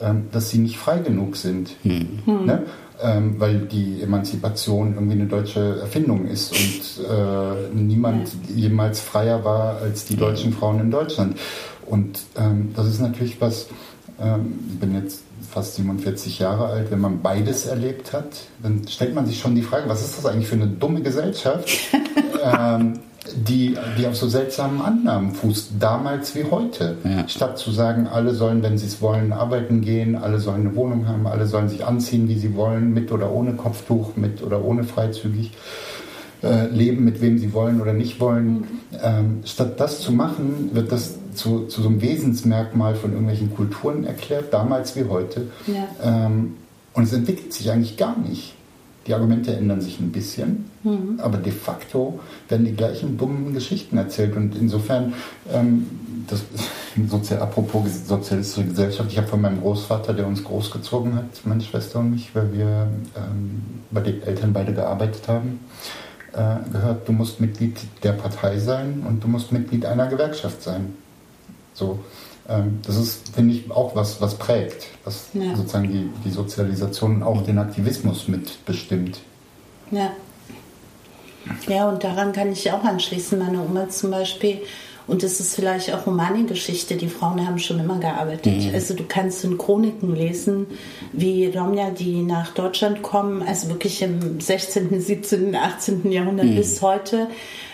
[0.00, 1.76] ähm, dass sie nicht frei genug sind.
[1.84, 2.46] Mhm.
[2.46, 2.62] Ne?
[3.00, 9.76] Ähm, weil die Emanzipation irgendwie eine deutsche Erfindung ist und äh, niemand jemals freier war
[9.76, 11.36] als die deutschen Frauen in Deutschland.
[11.86, 13.68] Und ähm, das ist natürlich was,
[14.20, 19.14] ähm, ich bin jetzt fast 47 Jahre alt, wenn man beides erlebt hat, dann stellt
[19.14, 21.68] man sich schon die Frage, was ist das eigentlich für eine dumme Gesellschaft,
[22.44, 23.00] ähm,
[23.34, 26.96] die, die auf so seltsamen Annahmen fußt, damals wie heute.
[27.04, 27.28] Ja.
[27.28, 31.06] Statt zu sagen, alle sollen, wenn sie es wollen, arbeiten gehen, alle sollen eine Wohnung
[31.06, 34.84] haben, alle sollen sich anziehen, wie sie wollen, mit oder ohne Kopftuch, mit oder ohne
[34.84, 35.52] freizügig
[36.42, 38.48] äh, leben, mit wem sie wollen oder nicht wollen.
[38.48, 38.66] Mhm.
[39.02, 44.04] Ähm, statt das zu machen, wird das zu, zu so einem Wesensmerkmal von irgendwelchen Kulturen
[44.04, 45.46] erklärt, damals wie heute.
[45.66, 45.88] Ja.
[46.02, 46.56] Ähm,
[46.92, 48.54] und es entwickelt sich eigentlich gar nicht.
[49.06, 51.18] Die Argumente ändern sich ein bisschen, mhm.
[51.18, 54.36] aber de facto werden die gleichen dummen Geschichten erzählt.
[54.36, 55.14] Und insofern,
[55.50, 55.86] ähm,
[56.26, 56.42] das,
[57.08, 62.00] sozial, apropos sozialistische Gesellschaft, ich habe von meinem Großvater, der uns großgezogen hat, meine Schwester
[62.00, 65.60] und mich, weil wir ähm, bei den Eltern beide gearbeitet haben,
[66.34, 70.94] äh, gehört, du musst Mitglied der Partei sein und du musst Mitglied einer Gewerkschaft sein.
[71.78, 72.00] So,
[72.48, 75.54] ähm, das ist, finde ich, auch was, was prägt, was ja.
[75.54, 79.20] sozusagen die, die Sozialisation und auch den Aktivismus mitbestimmt.
[79.90, 80.10] Ja.
[81.66, 83.38] Ja, und daran kann ich auch anschließen.
[83.38, 84.60] Meine Oma zum Beispiel
[85.08, 86.96] Und das ist vielleicht auch Romanengeschichte.
[86.96, 88.64] Die Frauen haben schon immer gearbeitet.
[88.64, 88.74] Mhm.
[88.74, 90.66] Also du kannst in Chroniken lesen,
[91.12, 96.12] wie Romja, die nach Deutschland kommen, also wirklich im 16., 17., 18.
[96.12, 96.56] Jahrhundert Mhm.
[96.56, 97.28] bis heute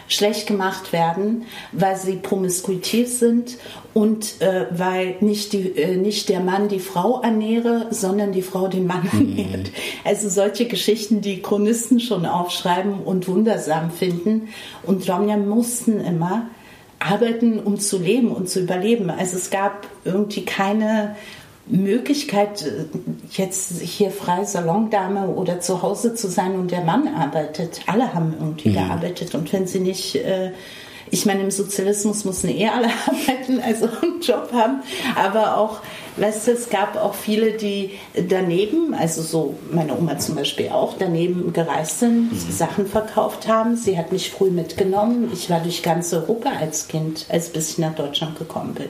[0.08, 3.56] schlecht gemacht werden, weil sie promiskuitiv sind
[3.94, 8.68] und äh, weil nicht, die, äh, nicht der Mann die Frau ernähre, sondern die Frau
[8.68, 9.70] den Mann ernährt.
[10.04, 14.48] Also solche Geschichten, die Chronisten schon aufschreiben und wundersam finden.
[14.82, 16.48] Und Romja mussten immer
[16.98, 19.10] arbeiten, um zu leben und zu überleben.
[19.10, 21.16] Also es gab irgendwie keine
[21.66, 22.85] Möglichkeit, äh,
[23.33, 27.81] jetzt hier frei Salondame oder zu Hause zu sein und der Mann arbeitet.
[27.87, 30.53] Alle haben irgendwie gearbeitet und wenn sie nicht, äh,
[31.11, 34.83] ich meine, im Sozialismus mussten eh alle arbeiten, also einen Job haben,
[35.16, 35.81] aber auch,
[36.16, 37.92] weißt du, es gab auch viele, die
[38.29, 43.77] daneben, also so meine Oma zum Beispiel auch, daneben gereist sind, Sachen verkauft haben.
[43.77, 45.31] Sie hat mich früh mitgenommen.
[45.33, 48.88] Ich war durch ganz Europa als Kind, als bis ich nach Deutschland gekommen bin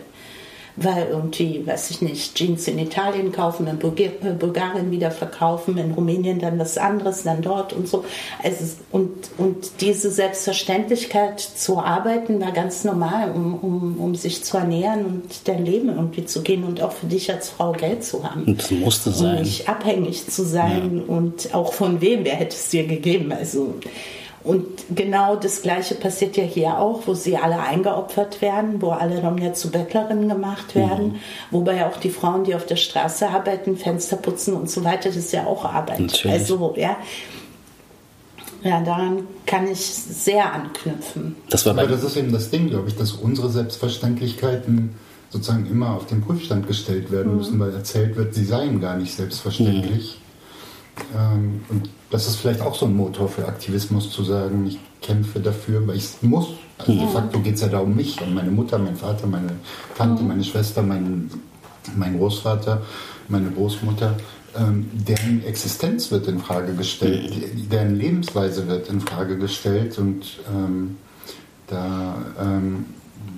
[0.77, 5.93] weil irgendwie, weiß ich nicht, Jeans in Italien kaufen, in äh, Bulgarien wieder verkaufen, in
[5.93, 8.05] Rumänien dann was anderes, dann dort und so.
[8.43, 14.43] Also, es- und, und diese Selbstverständlichkeit zu arbeiten war ganz normal, um, um, um sich
[14.45, 18.05] zu ernähren und dein Leben irgendwie zu gehen und auch für dich als Frau Geld
[18.05, 18.45] zu haben.
[18.45, 19.43] Und das musste Und sein.
[19.43, 23.33] nicht abhängig zu sein und auch von wem, wer hätte es dir gegeben.
[23.33, 23.75] Also,
[24.45, 29.21] und genau das Gleiche passiert ja hier auch, wo sie alle eingeopfert werden, wo alle
[29.23, 31.19] Romja zu Bettlerinnen gemacht werden, Mhm.
[31.51, 35.17] wobei auch die Frauen, die auf der Straße arbeiten, Fenster putzen und so weiter, das
[35.17, 36.01] ist ja auch Arbeit.
[36.01, 36.41] Natürlich.
[36.41, 36.97] Also, ja.
[38.63, 41.37] Ja, daran kann ich sehr anknüpfen.
[41.51, 44.95] Das war Aber das ist eben das Ding, glaube ich, dass unsere Selbstverständlichkeiten
[45.31, 49.15] sozusagen immer auf den Prüfstand gestellt werden müssen, weil erzählt wird, sie seien gar nicht
[49.15, 50.19] selbstverständlich.
[51.17, 55.41] Ähm, und das ist vielleicht auch so ein Motor für Aktivismus zu sagen, ich kämpfe
[55.41, 56.49] dafür, weil ich es muss.
[56.79, 59.53] Also de facto geht es ja da um mich, um meine Mutter, mein Vater, meine
[59.97, 61.31] Tante, meine Schwester, mein,
[61.97, 62.83] mein Großvater,
[63.29, 64.17] meine Großmutter.
[64.57, 67.33] Ähm, deren Existenz wird in Frage gestellt,
[67.73, 70.97] deren Lebensweise wird in Frage gestellt und ähm,
[71.67, 72.87] da, ähm,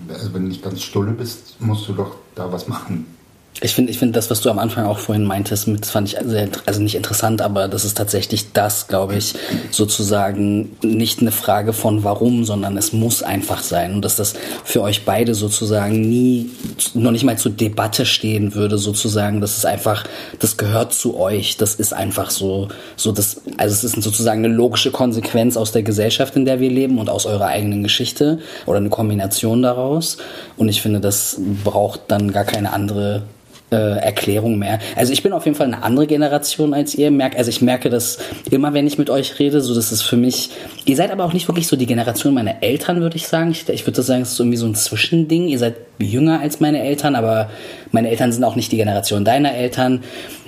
[0.09, 3.16] also wenn du nicht ganz stulle bist, musst du doch da was machen.
[3.63, 6.09] Ich finde, ich finde das, was du am Anfang auch vorhin meintest, mit, das fand
[6.09, 9.35] ich sehr, also nicht interessant, aber das ist tatsächlich das, glaube ich,
[9.71, 13.95] sozusagen nicht eine Frage von warum, sondern es muss einfach sein.
[13.95, 16.51] Und dass das für euch beide sozusagen nie,
[16.93, 20.05] noch nicht mal zur Debatte stehen würde, sozusagen, das ist einfach,
[20.39, 24.55] das gehört zu euch, das ist einfach so, so das, also es ist sozusagen eine
[24.55, 28.77] logische Konsequenz aus der Gesellschaft, in der wir leben und aus eurer eigenen Geschichte oder
[28.77, 30.19] eine Kombination daraus.
[30.59, 33.23] Und ich finde, das braucht dann gar keine andere
[33.71, 34.79] äh, Erklärung mehr.
[34.95, 37.13] Also ich bin auf jeden Fall eine andere Generation als ihr.
[37.37, 38.19] Also ich merke das
[38.51, 40.51] immer, wenn ich mit euch rede, so dass es für mich.
[40.85, 43.51] Ihr seid aber auch nicht wirklich so die Generation meiner Eltern, würde ich sagen.
[43.51, 45.49] Ich, ich würde sagen, es ist irgendwie so ein Zwischending.
[45.49, 47.51] Ihr seid jünger als meine Eltern, aber
[47.91, 50.03] meine Eltern sind auch nicht die Generation deiner Eltern.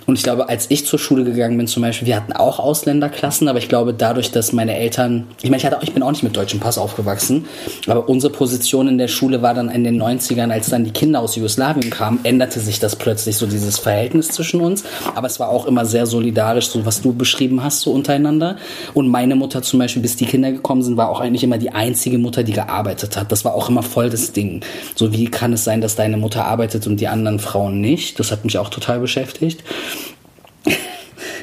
[0.09, 3.47] Und ich glaube, als ich zur Schule gegangen bin zum Beispiel, wir hatten auch Ausländerklassen,
[3.47, 6.23] aber ich glaube dadurch, dass meine Eltern, ich meine, ich, hatte, ich bin auch nicht
[6.23, 7.44] mit deutschem Pass aufgewachsen,
[7.87, 11.21] aber unsere Position in der Schule war dann in den 90ern, als dann die Kinder
[11.21, 14.85] aus Jugoslawien kamen, änderte sich das plötzlich so dieses Verhältnis zwischen uns.
[15.14, 18.57] Aber es war auch immer sehr solidarisch, so was du beschrieben hast, so untereinander.
[18.94, 21.73] Und meine Mutter zum Beispiel, bis die Kinder gekommen sind, war auch eigentlich immer die
[21.73, 23.31] einzige Mutter, die gearbeitet hat.
[23.31, 24.62] Das war auch immer voll das Ding.
[24.94, 28.18] So wie kann es sein, dass deine Mutter arbeitet und die anderen Frauen nicht?
[28.18, 29.62] Das hat mich auch total beschäftigt.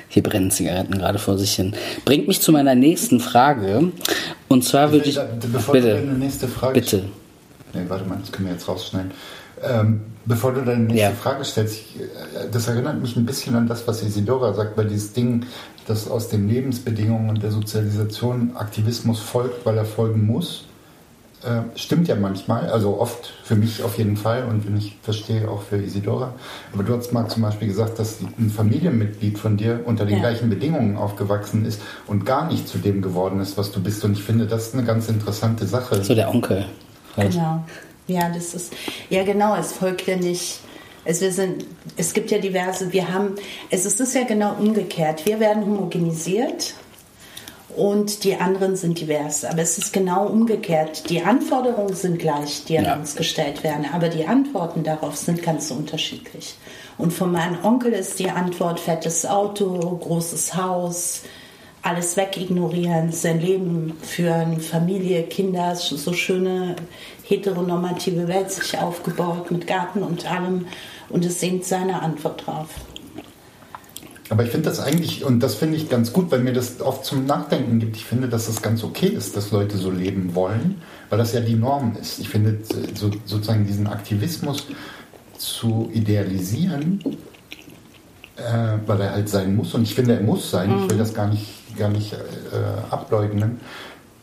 [0.08, 1.74] Hier brennen Zigaretten gerade vor sich hin.
[2.06, 3.92] Bringt mich zu meiner nächsten Frage.
[4.48, 5.20] Und zwar würde ich.
[5.52, 5.96] Bevor du Bitte.
[5.96, 7.04] deine nächste Frage Bitte.
[7.74, 9.12] Nee, warte mal, das können wir jetzt rausschneiden.
[9.62, 11.12] Ähm, bevor du deine nächste Ja.
[11.12, 15.12] Frage stellst, äh, das erinnert mich ein bisschen an das, was Isidora sagt, weil dieses
[15.14, 15.46] Ding,
[15.88, 20.66] dass aus den Lebensbedingungen und der Sozialisation Aktivismus folgt, weil er folgen muss,
[21.46, 25.50] äh, stimmt ja manchmal, also oft für mich auf jeden Fall und wenn ich verstehe
[25.50, 26.34] auch für Isidora.
[26.74, 30.22] Aber du hast mal zum Beispiel gesagt, dass ein Familienmitglied von dir unter den Ja.
[30.22, 34.04] gleichen Bedingungen aufgewachsen ist und gar nicht zu dem geworden ist, was du bist.
[34.04, 36.04] Und ich finde, das ist eine ganz interessante Sache.
[36.04, 36.66] So der Onkel.
[37.16, 37.64] Genau.
[38.08, 38.74] Ja, das ist,
[39.10, 40.60] ja genau, es folgt ja nicht.
[41.06, 41.66] Es, wir sind,
[41.98, 43.36] es gibt ja diverse, wir haben,
[43.70, 45.26] es ist, es ist ja genau umgekehrt.
[45.26, 46.74] Wir werden homogenisiert
[47.76, 49.46] und die anderen sind divers.
[49.46, 51.10] Aber es ist genau umgekehrt.
[51.10, 52.96] Die Anforderungen sind gleich, die an Ja.
[52.96, 56.56] uns gestellt werden, aber die Antworten darauf sind ganz unterschiedlich.
[56.98, 61.24] Und von meinem Onkel ist die Antwort fettes Auto, großes Haus,
[61.82, 66.76] alles wegignorieren, sein Leben führen, Familie, Kinder, so schöne
[67.24, 70.68] heteronormative Welt sich aufgebaut mit Garten und allem.
[71.10, 72.70] Und es singt seine Antwort drauf.
[74.30, 77.06] Aber ich finde das eigentlich, und das finde ich ganz gut, weil mir das oft
[77.06, 77.96] zum Nachdenken gibt.
[77.96, 81.42] Ich finde, dass das ganz okay ist, dass Leute so leben wollen, weil das ja
[81.42, 82.20] die Norm ist.
[82.20, 82.60] Ich finde
[82.96, 84.66] so, sozusagen diesen Aktivismus
[85.38, 87.02] zu idealisieren,
[88.38, 90.76] äh, weil er halt sein muss, und ich finde, er muss sein, mhm.
[90.76, 91.00] ich will mhm.
[91.00, 92.18] das gar nicht, gar nicht äh,
[92.90, 93.60] ableugnen,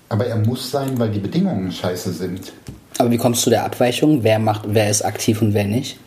[0.09, 2.53] aber er muss sein, weil die Bedingungen scheiße sind.
[2.99, 4.25] Aber wie kommst du der Abweichung?
[4.25, 5.99] Wer macht, wer ist aktiv und wer nicht?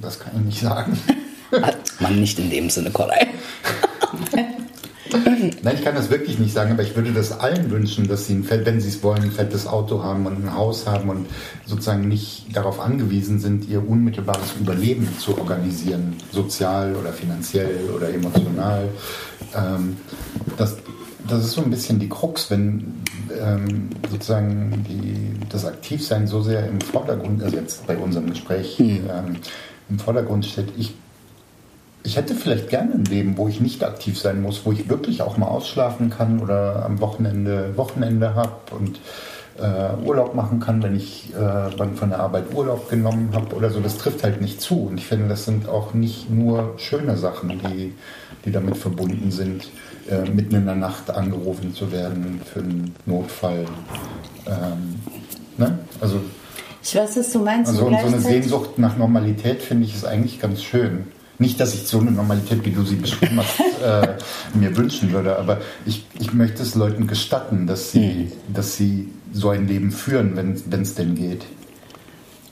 [0.00, 0.98] Das kann ich nicht sagen.
[2.00, 3.26] Man nicht in dem Sinne, Koray.
[5.62, 8.34] Nein, ich kann das wirklich nicht sagen, aber ich würde das allen wünschen, dass sie,
[8.34, 11.26] ein Fett, wenn sie es wollen, ein fettes Auto haben und ein Haus haben und
[11.66, 18.88] sozusagen nicht darauf angewiesen sind, ihr unmittelbares Überleben zu organisieren, sozial oder finanziell oder emotional.
[19.56, 19.96] Ähm,
[20.56, 20.76] das,
[21.26, 22.94] das ist so ein bisschen die Krux, wenn
[23.38, 29.00] ähm, sozusagen die, das Aktivsein so sehr im Vordergrund, also jetzt bei unserem Gespräch, mhm.
[29.10, 29.36] ähm,
[29.88, 30.68] im Vordergrund steht.
[30.76, 30.94] Ich
[32.02, 35.22] ich hätte vielleicht gerne ein Leben, wo ich nicht aktiv sein muss, wo ich wirklich
[35.22, 39.00] auch mal ausschlafen kann oder am Wochenende Wochenende habe und
[39.58, 43.80] äh, Urlaub machen kann, wenn ich äh, von der Arbeit Urlaub genommen habe oder so.
[43.80, 44.86] Das trifft halt nicht zu.
[44.86, 47.94] Und ich finde, das sind auch nicht nur schöne Sachen, die,
[48.44, 49.68] die damit verbunden sind,
[50.08, 53.66] äh, mitten in der Nacht angerufen zu werden für einen Notfall.
[54.46, 55.00] Ähm,
[55.58, 55.78] ne?
[56.00, 56.20] Also,
[56.82, 57.70] ich weiß, was du meinst.
[57.70, 61.08] Also so eine Sehnsucht nach Normalität finde ich ist eigentlich ganz schön.
[61.40, 64.16] Nicht, dass ich so eine Normalität, wie du sie beschrieben hast, äh,
[64.54, 68.54] mir wünschen würde, aber ich, ich möchte es Leuten gestatten, dass sie, mhm.
[68.54, 71.44] dass sie so ein Leben führen, wenn es denn geht.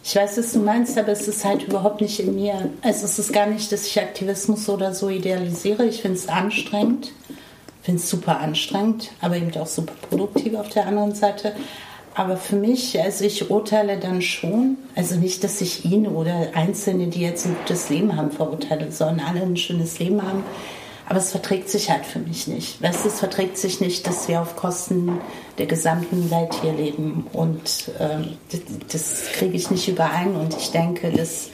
[0.02, 2.70] Ich weiß, was du meinst, aber es ist halt überhaupt nicht in mir.
[2.80, 5.84] Also es ist gar nicht, dass ich Aktivismus oder so idealisiere.
[5.84, 7.12] Ich finde es anstrengend.
[7.28, 11.52] Ich finde es super anstrengend, aber eben auch super produktiv auf der anderen Seite.
[12.18, 17.06] Aber für mich, also ich urteile dann schon, also nicht, dass ich ihn oder Einzelne,
[17.06, 20.42] die jetzt ein gutes Leben haben, verurteile, sondern alle ein schönes Leben haben.
[21.08, 22.82] Aber es verträgt sich halt für mich nicht.
[22.82, 25.20] Weißt du, es verträgt sich nicht, dass wir auf Kosten
[25.58, 27.28] der gesamten Welt hier leben.
[27.32, 30.34] Und ähm, das, das kriege ich nicht überein.
[30.34, 31.50] Und ich denke, dass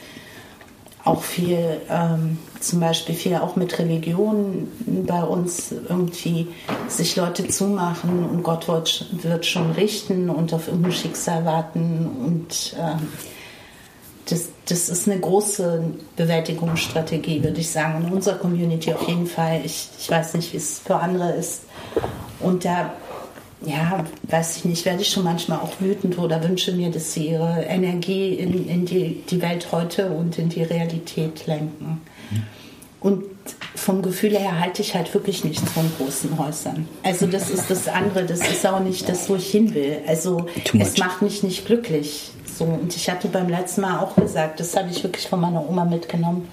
[1.05, 4.67] auch viel, ähm, zum Beispiel viel auch mit Religion
[5.05, 6.47] bei uns irgendwie
[6.87, 12.09] sich Leute zumachen und Gott wird, wird schon richten und auf irgendein Schicksal warten.
[12.25, 13.07] Und ähm,
[14.27, 15.83] das, das ist eine große
[16.15, 18.03] Bewältigungsstrategie, würde ich sagen.
[18.07, 19.61] In unserer Community auf jeden Fall.
[19.63, 21.65] Ich, ich weiß nicht, wie es für andere ist.
[22.39, 22.93] Und da
[23.65, 27.29] ja, weiß ich nicht, werde ich schon manchmal auch wütend oder wünsche mir, dass sie
[27.29, 32.01] ihre Energie in, in die, die Welt heute und in die Realität lenken.
[32.99, 33.23] Und
[33.75, 36.87] vom Gefühl her halte ich halt wirklich nichts von großen Häusern.
[37.03, 39.99] Also das ist das andere, das ist auch nicht das, wo ich hin will.
[40.07, 40.47] Also
[40.79, 42.31] es macht mich nicht glücklich.
[42.57, 45.69] So, und ich hatte beim letzten Mal auch gesagt, das habe ich wirklich von meiner
[45.69, 46.47] Oma mitgenommen,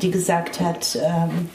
[0.00, 1.48] die gesagt hat, ähm,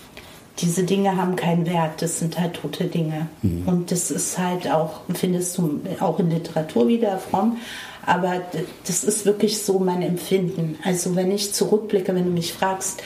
[0.60, 3.28] diese Dinge haben keinen Wert, das sind halt tote Dinge.
[3.42, 3.68] Mhm.
[3.68, 7.58] Und das ist halt auch, findest du auch in Literatur wieder fromm,
[8.06, 8.42] aber
[8.86, 10.78] das ist wirklich so mein Empfinden.
[10.84, 13.02] Also wenn ich zurückblicke, wenn du mich fragst,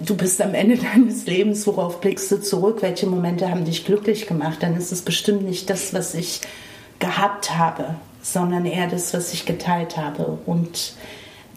[0.00, 4.26] du bist am Ende deines Lebens, worauf blickst du zurück, welche Momente haben dich glücklich
[4.26, 6.40] gemacht, dann ist es bestimmt nicht das, was ich
[6.98, 10.38] gehabt habe, sondern eher das, was ich geteilt habe.
[10.46, 10.94] Und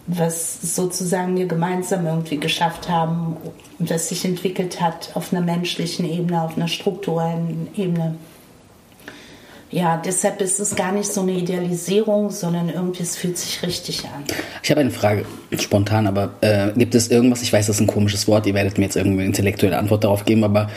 [0.08, 3.36] was sozusagen wir gemeinsam irgendwie geschafft haben
[3.78, 8.16] und das sich entwickelt hat auf einer menschlichen Ebene, auf einer strukturellen Ebene.
[9.70, 14.06] Ja, deshalb ist es gar nicht so eine Idealisierung, sondern irgendwie es fühlt sich richtig
[14.06, 14.24] an.
[14.62, 15.26] Ich habe eine Frage,
[15.58, 18.78] spontan, aber äh, gibt es irgendwas, ich weiß, das ist ein komisches Wort, ihr werdet
[18.78, 20.70] mir jetzt irgendwie eine intellektuelle Antwort darauf geben, aber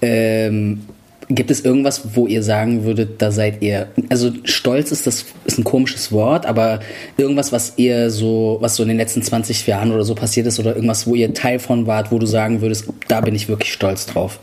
[0.00, 0.86] ähm,
[1.32, 5.58] Gibt es irgendwas, wo ihr sagen würdet, da seid ihr, also stolz ist das ist
[5.58, 6.80] ein komisches Wort, aber
[7.16, 10.58] irgendwas, was ihr so, was so in den letzten 20 Jahren oder so passiert ist
[10.58, 13.72] oder irgendwas, wo ihr Teil von wart, wo du sagen würdest, da bin ich wirklich
[13.72, 14.40] stolz drauf?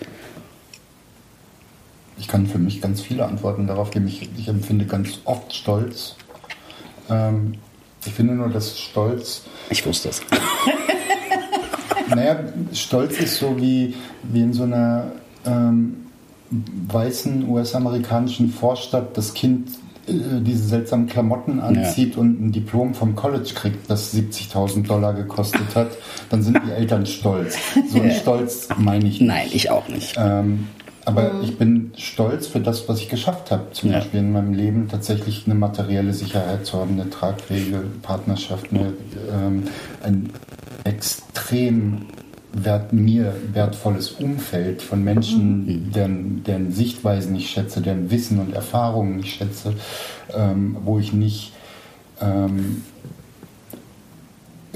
[2.18, 4.08] Ich kann für mich ganz viele Antworten darauf geben.
[4.08, 6.16] Ich, ich empfinde ganz oft Stolz.
[7.10, 7.56] Ähm,
[8.06, 9.44] ich finde nur, dass Stolz.
[9.70, 10.22] Ich wusste es.
[12.10, 12.40] naja,
[12.72, 15.12] Stolz ist so wie, wie in so einer.
[15.46, 16.07] Ähm,
[16.50, 19.70] weißen US-amerikanischen Vorstadt das Kind
[20.08, 22.22] äh, diese seltsamen Klamotten anzieht ja.
[22.22, 25.90] und ein Diplom vom College kriegt, das 70.000 Dollar gekostet hat,
[26.30, 27.58] dann sind die Eltern stolz.
[27.90, 29.28] So ein Stolz meine ich nicht.
[29.28, 30.16] Nein, ich auch nicht.
[30.18, 30.68] Ähm,
[31.08, 31.44] aber mhm.
[31.44, 33.72] ich bin stolz für das, was ich geschafft habe.
[33.72, 34.00] Zum ja.
[34.00, 38.94] Beispiel in meinem Leben tatsächlich eine materielle Sicherheit zu haben, eine tragfähige Partnerschaft, eine,
[39.32, 39.64] ähm,
[40.04, 40.32] ein
[40.84, 42.08] extrem
[42.66, 45.92] wert, mir wertvolles Umfeld von Menschen, mhm.
[45.92, 49.74] deren, deren Sichtweisen ich schätze, deren Wissen und Erfahrungen ich schätze,
[50.36, 51.54] ähm, wo ich nicht
[52.22, 52.84] ähm,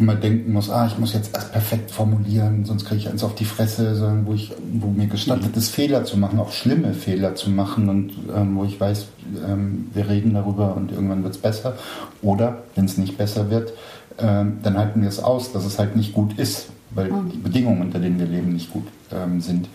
[0.02, 3.36] immer denken muss, ah, ich muss jetzt erst perfekt formulieren, sonst kriege ich eins auf
[3.36, 7.36] die Fresse, sondern wo ich, wo mir gestattet ist, Fehler zu machen, auch schlimme Fehler
[7.36, 9.06] zu machen und ähm, wo ich weiß,
[9.48, 11.76] ähm, wir reden darüber und irgendwann wird es besser.
[12.22, 13.74] Oder wenn es nicht besser wird,
[14.18, 17.30] ähm, dann halten wir es aus, dass es halt nicht gut ist, weil mhm.
[17.32, 19.68] die Bedingungen, unter denen wir leben, nicht gut ähm, sind.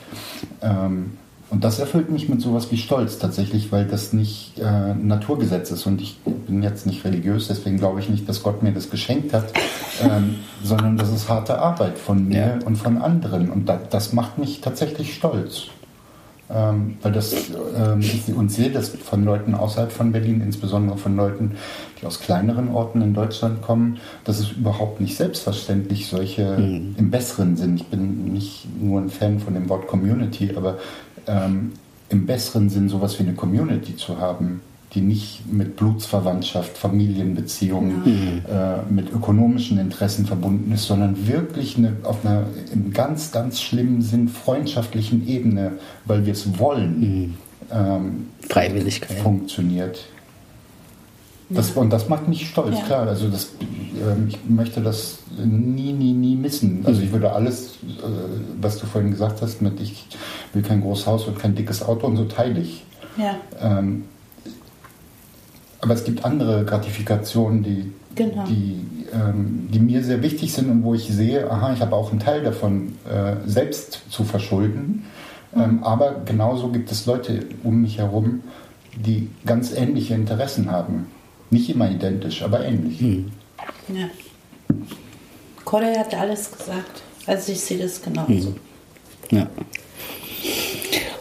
[0.62, 1.12] Ähm,
[1.49, 5.87] und das erfüllt mich mit sowas wie Stolz tatsächlich, weil das nicht äh, Naturgesetz ist.
[5.87, 9.33] Und ich bin jetzt nicht religiös, deswegen glaube ich nicht, dass Gott mir das geschenkt
[9.33, 9.53] hat,
[10.03, 12.67] ähm, sondern das ist harte Arbeit von mir ja.
[12.67, 13.51] und von anderen.
[13.51, 15.69] Und da, das macht mich tatsächlich stolz.
[16.49, 17.34] Ähm, weil das,
[17.76, 21.57] ähm, ich und sehe das von Leuten außerhalb von Berlin, insbesondere von Leuten,
[22.01, 26.94] die aus kleineren Orten in Deutschland kommen, das ist überhaupt nicht selbstverständlich, solche mhm.
[26.99, 27.76] im besseren Sinn.
[27.76, 30.78] Ich bin nicht nur ein Fan von dem Wort Community, aber
[31.26, 31.72] ähm,
[32.11, 34.61] im besseren Sinn sowas wie eine Community zu haben,
[34.97, 38.42] die nicht mit Blutsverwandtschaft, Familienbeziehungen, mhm.
[38.51, 44.03] äh, mit ökonomischen Interessen verbunden ist, sondern wirklich eine, auf einer im ganz, ganz schlimmen
[44.03, 45.72] Sinn freundschaftlichen Ebene,
[46.07, 47.34] weil wir es wollen, mhm.
[47.70, 50.01] ähm, Freiwilligkeit funktioniert.
[51.49, 52.84] Das, Und das macht mich stolz, ja.
[52.84, 53.07] klar.
[53.07, 56.82] Also das, äh, ich möchte das nie, nie, nie missen.
[56.84, 58.03] Also ich würde alles, äh,
[58.61, 60.07] was du vorhin gesagt hast, mit ich
[60.53, 62.82] will kein großes Haus und kein dickes Auto und so teile ich.
[63.16, 63.36] Ja.
[63.61, 64.05] Ähm,
[65.87, 68.45] aber es gibt andere Gratifikationen, die, genau.
[68.45, 72.11] die, ähm, die mir sehr wichtig sind und wo ich sehe, aha, ich habe auch
[72.11, 75.05] einen Teil davon äh, selbst zu verschulden.
[75.55, 75.62] Mhm.
[75.62, 78.43] Ähm, aber genauso gibt es Leute um mich herum,
[78.97, 81.07] die ganz ähnliche Interessen haben.
[81.51, 83.01] Nicht immer identisch, aber ähnlich.
[83.01, 83.30] Mhm.
[83.87, 84.09] Ja.
[85.64, 87.03] Corey hat alles gesagt.
[87.26, 88.51] Also ich sehe das genauso.
[88.51, 88.57] Mhm.
[89.30, 89.47] Ja.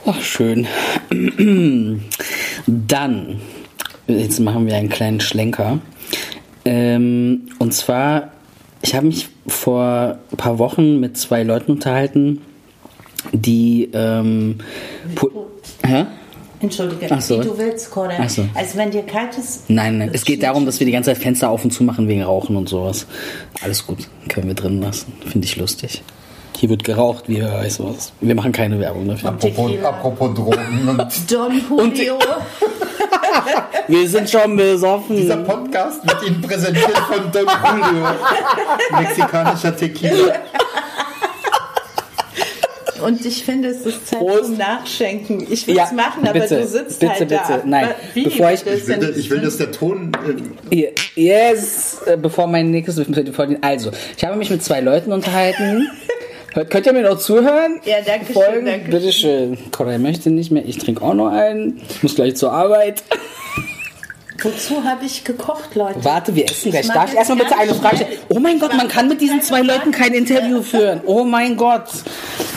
[0.08, 0.66] Ach, schön.
[2.66, 3.42] Dann,
[4.08, 5.80] jetzt machen wir einen kleinen Schlenker.
[6.64, 8.32] Ähm, und zwar,
[8.82, 12.42] ich habe mich vor ein paar Wochen mit zwei Leuten unterhalten,
[13.32, 13.90] die.
[13.94, 14.60] Ähm,
[15.86, 16.06] Hä?
[16.62, 17.40] Entschuldige, Ach so.
[17.40, 18.14] wie du willst, Cora.
[18.18, 18.46] Ach so.
[18.56, 19.70] Also wenn dir kalt ist.
[19.70, 20.10] Nein, nein.
[20.14, 22.56] Es geht darum, dass wir die ganze Zeit Fenster auf und zu machen wegen Rauchen
[22.56, 23.06] und sowas.
[23.62, 25.14] Alles gut, können wir drin lassen.
[25.28, 26.02] Finde ich lustig.
[26.58, 28.14] Hier wird geraucht, wie heißt was.
[28.22, 29.30] Wir machen keine Werbung dafür.
[29.30, 31.32] Apropos, apropos Drogen und.
[31.32, 32.18] Don Julio.
[33.88, 35.18] wir sind schon besoffen.
[35.18, 38.08] Dieser Podcast wird Ihnen präsentiert von Don Julio.
[38.92, 40.34] Mexikanischer Tequila.
[43.02, 44.46] Und ich finde, es ist Zeit Prost.
[44.46, 45.46] zum Nachschenken.
[45.52, 47.42] Ich will es ja, machen, aber bitte, du sitzt bitte, halt bitte.
[47.48, 47.62] da.
[47.66, 48.24] Nein, Wie?
[48.24, 50.12] bevor ich, ich, will, ich will, dass der Ton...
[50.72, 53.06] Äh yes, äh, bevor mein nächstes...
[53.62, 55.88] Also, ich habe mich mit zwei Leuten unterhalten.
[56.64, 57.82] Könnt ihr mir noch zuhören?
[57.84, 58.54] Ja, danke Folgen?
[58.54, 58.66] schön.
[58.66, 59.58] Danke Bitteschön.
[59.72, 60.64] Koray möchte nicht mehr.
[60.66, 61.82] Ich trinke auch noch einen.
[61.90, 63.04] Ich muss gleich zur Arbeit.
[64.42, 66.04] Wozu habe ich gekocht, Leute?
[66.04, 66.88] Warte, wir essen gleich.
[66.88, 68.20] Darf ich erstmal bitte eine Frage stellen?
[68.30, 71.02] Oh mein Gott, man kann mit diesen zwei Leuten kein Interview führen.
[71.06, 71.88] Oh mein Gott.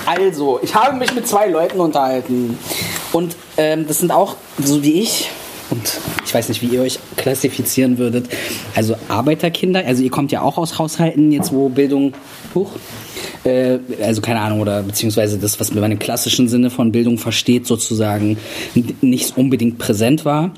[0.06, 2.58] Also, ich habe mich mit zwei Leuten unterhalten.
[3.12, 5.30] Und ähm, das sind auch, so wie ich,
[5.70, 8.26] und ich weiß nicht, wie ihr euch klassifizieren würdet.
[8.74, 12.14] Also Arbeiterkinder, also ihr kommt ja auch aus Haushalten jetzt, wo Bildung,
[12.54, 12.70] huch,
[13.44, 17.66] äh, also keine Ahnung, oder beziehungsweise das, was man im klassischen Sinne von Bildung versteht,
[17.66, 18.38] sozusagen
[19.00, 20.52] nicht unbedingt präsent war.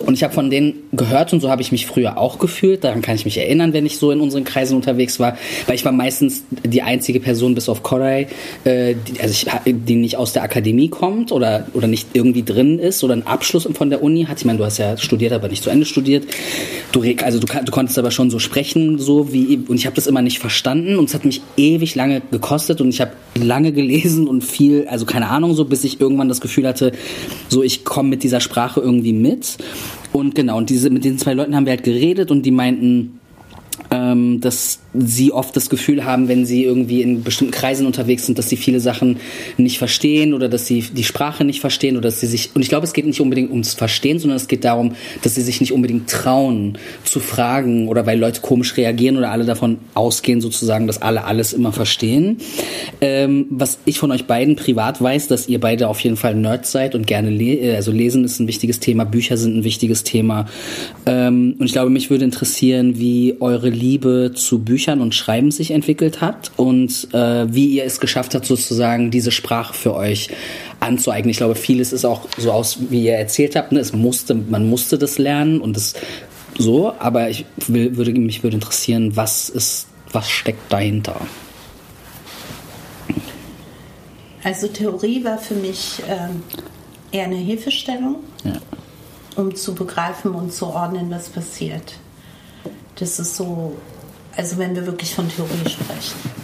[0.00, 2.82] Und ich habe von denen gehört und so habe ich mich früher auch gefühlt.
[2.82, 5.84] Daran kann ich mich erinnern, wenn ich so in unseren Kreisen unterwegs war, weil ich
[5.84, 8.26] war meistens die einzige Person bis auf Koray,
[8.64, 12.78] äh, die, also ich, die nicht aus der Akademie kommt oder, oder nicht irgendwie drin
[12.78, 14.38] ist oder einen Abschluss von der Uni hat.
[14.38, 16.26] Ich meine, du hast ja studiert, aber nicht zu Ende studiert.
[16.90, 20.06] Du, also du, du konntest aber schon so sprechen, so wie und ich habe das
[20.06, 24.26] immer nicht verstanden und es hat mich ewig lange gekostet und ich habe lange gelesen
[24.28, 26.92] und viel, also keine Ahnung so, bis ich irgendwann das Gefühl hatte,
[27.48, 29.58] so ich komme mit dieser Sprache irgendwie mit.
[30.12, 33.18] Und genau, und diese, mit den zwei Leuten haben wir halt geredet und die meinten,
[33.92, 38.38] ähm, dass sie oft das Gefühl haben, wenn sie irgendwie in bestimmten Kreisen unterwegs sind,
[38.38, 39.18] dass sie viele Sachen
[39.58, 42.68] nicht verstehen oder dass sie die Sprache nicht verstehen oder dass sie sich, und ich
[42.68, 45.72] glaube, es geht nicht unbedingt ums Verstehen, sondern es geht darum, dass sie sich nicht
[45.72, 51.02] unbedingt trauen zu fragen oder weil Leute komisch reagieren oder alle davon ausgehen sozusagen, dass
[51.02, 52.38] alle alles immer verstehen.
[53.00, 56.72] Ähm, was ich von euch beiden privat weiß, dass ihr beide auf jeden Fall Nerds
[56.72, 60.02] seid und gerne le äh, also lesen ist ein wichtiges Thema, Bücher sind ein wichtiges
[60.02, 60.46] Thema.
[61.04, 65.72] Ähm, und ich glaube, mich würde interessieren, wie eure Liebe zu Büchern und Schreiben sich
[65.72, 70.28] entwickelt hat und äh, wie ihr es geschafft habt, sozusagen diese Sprache für euch
[70.78, 71.30] anzueignen.
[71.30, 73.80] Ich glaube, vieles ist auch so aus, wie ihr erzählt habt, ne?
[73.80, 75.94] es musste, man musste das lernen und es
[76.56, 81.20] so, aber ich will, würde, mich würde interessieren, was ist, was steckt dahinter?
[84.44, 86.42] Also Theorie war für mich ähm,
[87.10, 88.54] eher eine Hilfestellung, ja.
[89.36, 91.94] um zu begreifen und zu ordnen, was passiert.
[92.96, 93.76] Das ist so
[94.36, 96.42] also wenn wir wirklich von Theorie sprechen.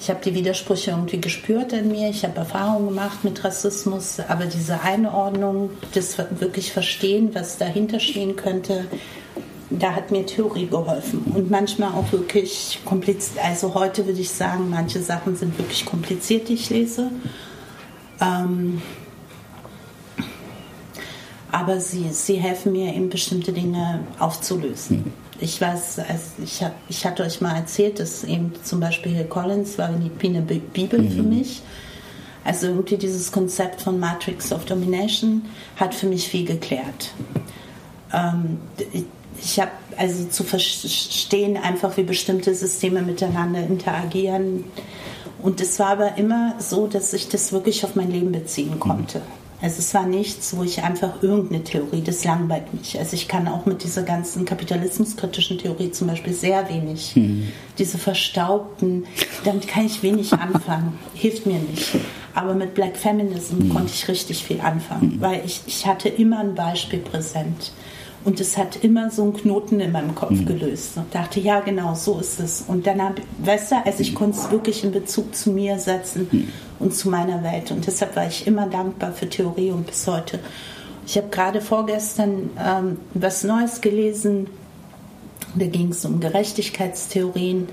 [0.00, 2.10] Ich habe die Widersprüche irgendwie gespürt in mir.
[2.10, 8.36] Ich habe Erfahrungen gemacht mit Rassismus, aber diese Einordnung, das wirklich Verstehen, was dahinter stehen
[8.36, 8.84] könnte,
[9.70, 11.24] da hat mir Theorie geholfen.
[11.34, 13.44] Und manchmal auch wirklich kompliziert.
[13.44, 17.10] Also heute würde ich sagen, manche Sachen sind wirklich kompliziert, die ich lese.
[18.20, 18.80] Ähm,
[21.50, 25.12] aber sie, sie helfen mir eben bestimmte Dinge aufzulösen.
[25.36, 25.44] Mhm.
[25.44, 29.78] Ich weiß, also ich, hab, ich hatte euch mal erzählt, dass eben zum Beispiel Collins
[29.78, 31.10] war wie eine Bibel mhm.
[31.10, 31.62] für mich.
[32.44, 35.42] Also irgendwie dieses Konzept von Matrix of Domination
[35.76, 37.10] hat für mich viel geklärt.
[38.12, 38.58] Ähm,
[39.42, 44.64] ich habe also zu verstehen einfach, wie bestimmte Systeme miteinander interagieren.
[45.42, 49.22] Und es war aber immer so, dass ich das wirklich auf mein Leben beziehen konnte.
[49.62, 52.98] Also es war nichts, wo ich einfach irgendeine Theorie, das langweilt mich.
[52.98, 57.16] Also ich kann auch mit dieser ganzen kapitalismuskritischen Theorie zum Beispiel sehr wenig.
[57.16, 57.48] Mhm.
[57.78, 59.06] Diese verstaubten,
[59.44, 61.96] damit kann ich wenig anfangen, hilft mir nicht.
[62.34, 63.68] Aber mit Black Feminism mhm.
[63.70, 65.20] konnte ich richtig viel anfangen, mhm.
[65.20, 67.72] weil ich, ich hatte immer ein Beispiel präsent.
[68.26, 70.46] Und es hat immer so einen Knoten in meinem Kopf mhm.
[70.46, 70.96] gelöst.
[70.96, 72.64] Und dachte, ja, genau, so ist es.
[72.66, 76.26] Und dann habe weißt du, also ich konnte es wirklich in Bezug zu mir setzen
[76.32, 76.48] mhm.
[76.80, 77.70] und zu meiner Welt.
[77.70, 80.40] Und deshalb war ich immer dankbar für Theorie und bis heute.
[81.06, 84.48] Ich habe gerade vorgestern ähm, was Neues gelesen.
[85.54, 87.68] Da ging es um Gerechtigkeitstheorien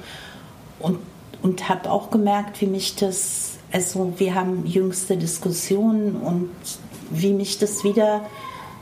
[0.78, 1.00] und,
[1.42, 6.52] und habe auch gemerkt, wie mich das, also wir haben jüngste Diskussionen und
[7.10, 8.22] wie mich das wieder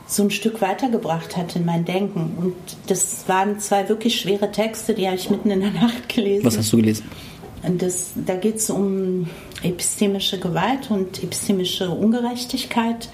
[0.06, 2.36] so ein Stück weitergebracht hat in mein Denken.
[2.38, 2.54] Und
[2.86, 6.44] das waren zwei wirklich schwere Texte, die habe ich mitten in der Nacht gelesen.
[6.44, 7.04] Was hast du gelesen?
[7.62, 9.28] Und das, da geht es um
[9.62, 13.08] epistemische Gewalt und epistemische Ungerechtigkeit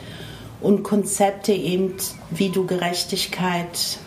[0.61, 1.95] und Konzepte eben,
[2.31, 3.99] wie du Gerechtigkeit,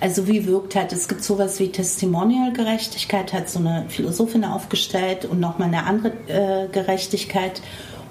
[0.00, 5.40] also wie wirkt halt, es gibt sowas wie Testimonial-Gerechtigkeit, hat so eine Philosophin aufgestellt und
[5.40, 7.62] nochmal eine andere äh, Gerechtigkeit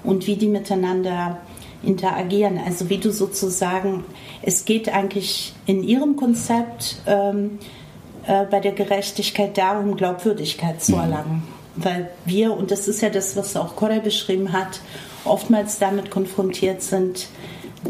[0.02, 1.38] und wie die miteinander
[1.82, 2.58] interagieren.
[2.64, 4.04] Also wie du sozusagen,
[4.42, 7.58] es geht eigentlich in ihrem Konzept ähm,
[8.26, 10.98] äh, bei der Gerechtigkeit darum, Glaubwürdigkeit zu mhm.
[10.98, 11.42] erlangen.
[11.76, 14.80] Weil wir, und das ist ja das, was auch Corey beschrieben hat,
[15.24, 17.28] oftmals damit konfrontiert sind,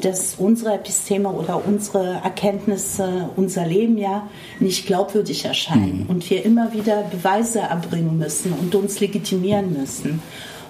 [0.01, 4.29] dass unsere Episteme oder unsere Erkenntnisse, unser Leben ja
[4.61, 6.11] nicht glaubwürdig erscheinen mhm.
[6.11, 10.23] und wir immer wieder Beweise erbringen müssen und uns legitimieren müssen.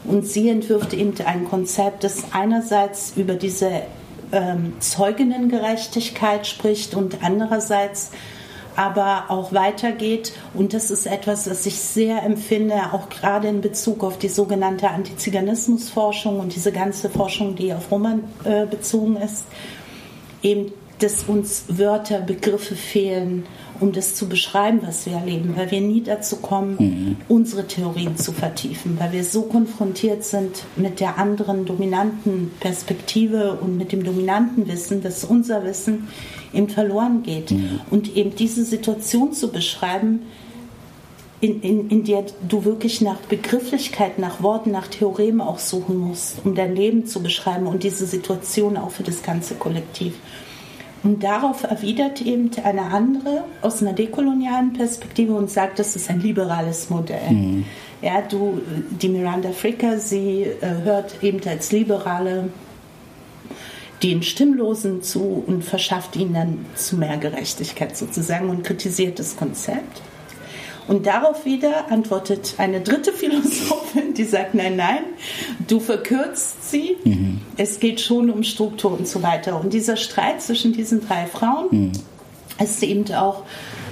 [0.04, 3.82] Und sie entwirft eben ein Konzept, das einerseits über diese
[4.32, 8.10] ähm, Zeuginnengerechtigkeit spricht und andererseits
[8.76, 10.32] aber auch weitergeht.
[10.54, 14.88] Und das ist etwas, das ich sehr empfinde, auch gerade in Bezug auf die sogenannte
[14.88, 19.44] Antiziganismusforschung und diese ganze Forschung, die auf Roman äh, bezogen ist.
[20.42, 23.46] Eben, dass uns Wörter, Begriffe fehlen,
[23.80, 27.16] um das zu beschreiben, was wir erleben, weil wir nie dazu kommen, mhm.
[27.28, 33.76] unsere Theorien zu vertiefen, weil wir so konfrontiert sind mit der anderen dominanten Perspektive und
[33.76, 36.08] mit dem dominanten Wissen, dass unser Wissen
[36.52, 37.50] eben verloren geht.
[37.50, 37.80] Mhm.
[37.90, 40.20] Und eben diese Situation zu beschreiben,
[41.40, 46.36] in, in, in der du wirklich nach Begrifflichkeit, nach Worten, nach Theoremen auch suchen musst,
[46.44, 50.14] um dein Leben zu beschreiben und diese Situation auch für das ganze Kollektiv.
[51.02, 56.20] Und darauf erwidert eben eine andere aus einer dekolonialen Perspektive und sagt, das ist ein
[56.20, 57.30] liberales Modell.
[57.30, 57.64] Mhm.
[58.02, 62.50] Ja, du, die Miranda Fricker, sie äh, hört eben als Liberale
[64.02, 70.02] den Stimmlosen zu und verschafft ihnen dann zu mehr Gerechtigkeit sozusagen und kritisiert das Konzept.
[70.88, 75.04] Und darauf wieder antwortet eine dritte Philosophin, die sagt, nein, nein,
[75.68, 77.40] du verkürzt sie, mhm.
[77.56, 79.60] es geht schon um Struktur und so weiter.
[79.60, 81.92] Und dieser Streit zwischen diesen drei Frauen mhm.
[82.58, 83.44] ist eben auch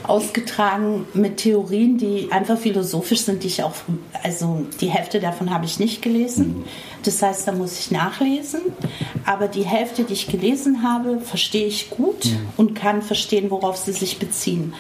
[0.09, 3.75] ausgetragen mit Theorien, die einfach philosophisch sind, die ich auch,
[4.23, 6.59] also die Hälfte davon habe ich nicht gelesen.
[6.59, 6.65] Mhm.
[7.05, 8.61] Das heißt, da muss ich nachlesen.
[9.27, 12.49] Aber die Hälfte, die ich gelesen habe, verstehe ich gut mhm.
[12.57, 14.73] und kann verstehen, worauf sie sich beziehen.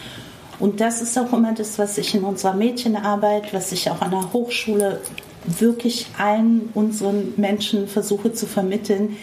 [0.58, 4.10] Und das ist auch immer das, was ich in unserer Mädchenarbeit, was ich auch an
[4.10, 5.00] der Hochschule
[5.46, 9.16] wirklich allen unseren Menschen versuche zu vermitteln.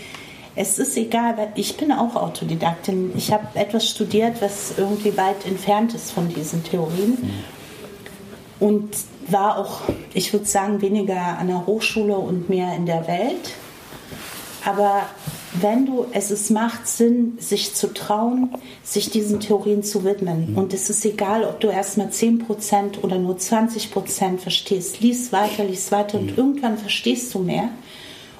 [0.56, 3.12] Es ist egal, weil ich bin auch Autodidaktin.
[3.18, 7.18] Ich habe etwas studiert, was irgendwie weit entfernt ist von diesen Theorien.
[8.60, 8.96] Und
[9.28, 9.82] war auch,
[10.14, 13.54] ich würde sagen, weniger an der Hochschule und mehr in der Welt.
[14.66, 15.04] Aber
[15.62, 18.50] wenn du, es ist, macht Sinn, sich zu trauen,
[18.84, 20.52] sich diesen Theorien zu widmen.
[20.52, 20.58] Mhm.
[20.58, 25.00] Und es ist egal, ob du erstmal 10% oder nur 20% verstehst.
[25.02, 26.30] Lies weiter, lies weiter mhm.
[26.30, 27.70] und irgendwann verstehst du mehr.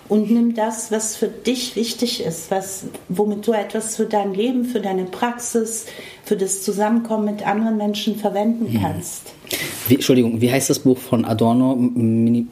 [0.08, 4.66] und nimm das, was für dich wichtig ist, was, womit du etwas für dein Leben,
[4.66, 5.88] für deine Praxis,
[6.24, 8.82] für das Zusammenkommen mit anderen Menschen verwenden Mhm.
[8.82, 9.34] kannst.
[9.88, 11.76] Wie, Entschuldigung, wie heißt das Buch von Adorno?
[11.76, 12.46] Mini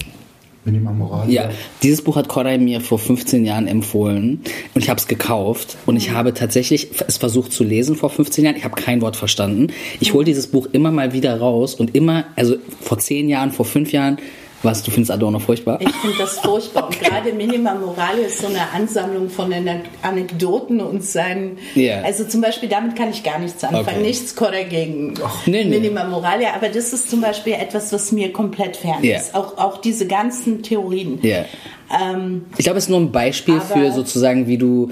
[0.65, 1.29] Moral.
[1.29, 1.49] ja,
[1.81, 4.41] dieses Buch hat Koray mir vor 15 Jahren empfohlen
[4.73, 8.45] und ich habe es gekauft und ich habe tatsächlich es versucht zu lesen vor 15
[8.45, 8.55] Jahren.
[8.55, 9.67] Ich habe kein Wort verstanden.
[9.99, 13.65] Ich hole dieses Buch immer mal wieder raus und immer, also vor 10 Jahren, vor
[13.65, 14.17] 5 Jahren,
[14.63, 15.79] was, du findest Adorno furchtbar?
[15.81, 16.87] Ich finde das furchtbar.
[16.87, 19.53] Und gerade Minima Morale ist so eine Ansammlung von
[20.01, 21.57] Anekdoten und seinen.
[21.75, 22.01] Ja.
[22.01, 23.87] Also zum Beispiel, damit kann ich gar nichts anfangen.
[23.87, 24.01] Okay.
[24.01, 25.13] Nichts Korre gegen
[25.45, 25.65] nee, nee.
[25.65, 26.53] Minima Morale.
[26.53, 29.17] Aber das ist zum Beispiel etwas, was mir komplett fern Ja.
[29.17, 29.35] ist.
[29.35, 31.19] Auch, auch diese ganzen Theorien.
[31.21, 31.45] Ja.
[32.01, 34.91] Ähm, Ich glaube, es ist nur ein Beispiel für sozusagen, wie du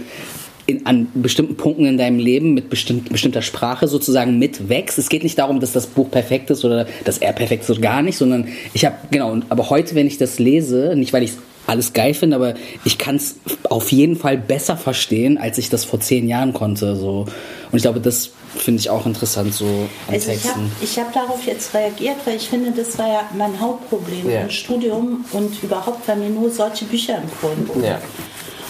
[0.72, 4.98] in, an bestimmten Punkten in deinem Leben mit bestimmt, bestimmter Sprache sozusagen mitwächst.
[4.98, 7.82] Es geht nicht darum, dass das Buch perfekt ist oder dass er perfekt ist oder
[7.82, 11.24] gar nicht, sondern ich habe, genau, und- aber heute, wenn ich das lese, nicht weil
[11.24, 11.32] ich
[11.68, 13.36] alles geil finde, aber ich kann es
[13.70, 16.96] auf jeden Fall besser verstehen, als ich das vor zehn Jahren konnte.
[16.96, 17.28] So.
[17.72, 20.72] Und ich glaube, das finde ich auch interessant so an Also ich habe Texten.
[20.84, 24.42] ich hab darauf jetzt reagiert, weil ich finde, das war ja mein Hauptproblem Ja.
[24.42, 27.84] im Studium und überhaupt, weil mir nur solche Bücher empfohlen wurden.
[27.86, 28.02] Ja.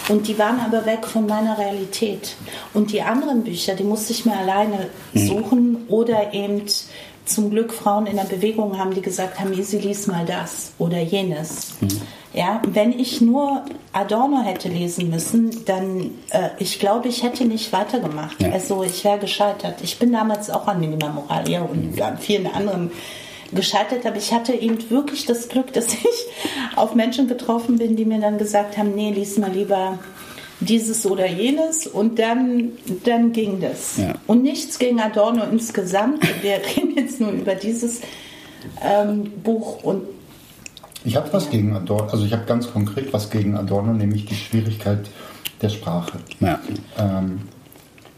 [0.09, 2.35] Und die waren aber weg von meiner Realität.
[2.73, 5.27] Und die anderen Bücher, die musste ich mir alleine Mhm.
[5.27, 6.63] suchen oder eben
[7.25, 10.99] zum Glück Frauen in der Bewegung haben, die gesagt haben, Isi, lies mal das oder
[10.99, 11.73] jenes.
[11.79, 12.01] Mhm.
[12.33, 17.73] Ja, wenn ich nur Adorno hätte lesen müssen, dann, äh, ich glaube, ich hätte nicht
[17.73, 18.41] weitergemacht.
[18.41, 18.51] Ja.
[18.51, 19.75] Also ich wäre gescheitert.
[19.83, 22.91] Ich bin damals auch an Minima Moralia und an vielen anderen
[23.53, 28.05] gescheitert, aber ich hatte eben wirklich das Glück, dass ich auf Menschen getroffen bin, die
[28.05, 29.99] mir dann gesagt haben, nee, lies mal lieber
[30.61, 32.73] dieses oder jenes und dann,
[33.03, 33.97] dann ging das.
[33.97, 34.13] Ja.
[34.27, 36.23] Und nichts gegen Adorno insgesamt.
[36.43, 38.01] Wir reden jetzt nur über dieses
[38.83, 40.03] ähm, Buch und
[41.03, 44.35] Ich habe was gegen Adorno, also ich habe ganz konkret was gegen Adorno, nämlich die
[44.35, 45.09] Schwierigkeit
[45.61, 46.19] der Sprache.
[46.39, 46.59] Ja.
[46.97, 47.41] Ähm,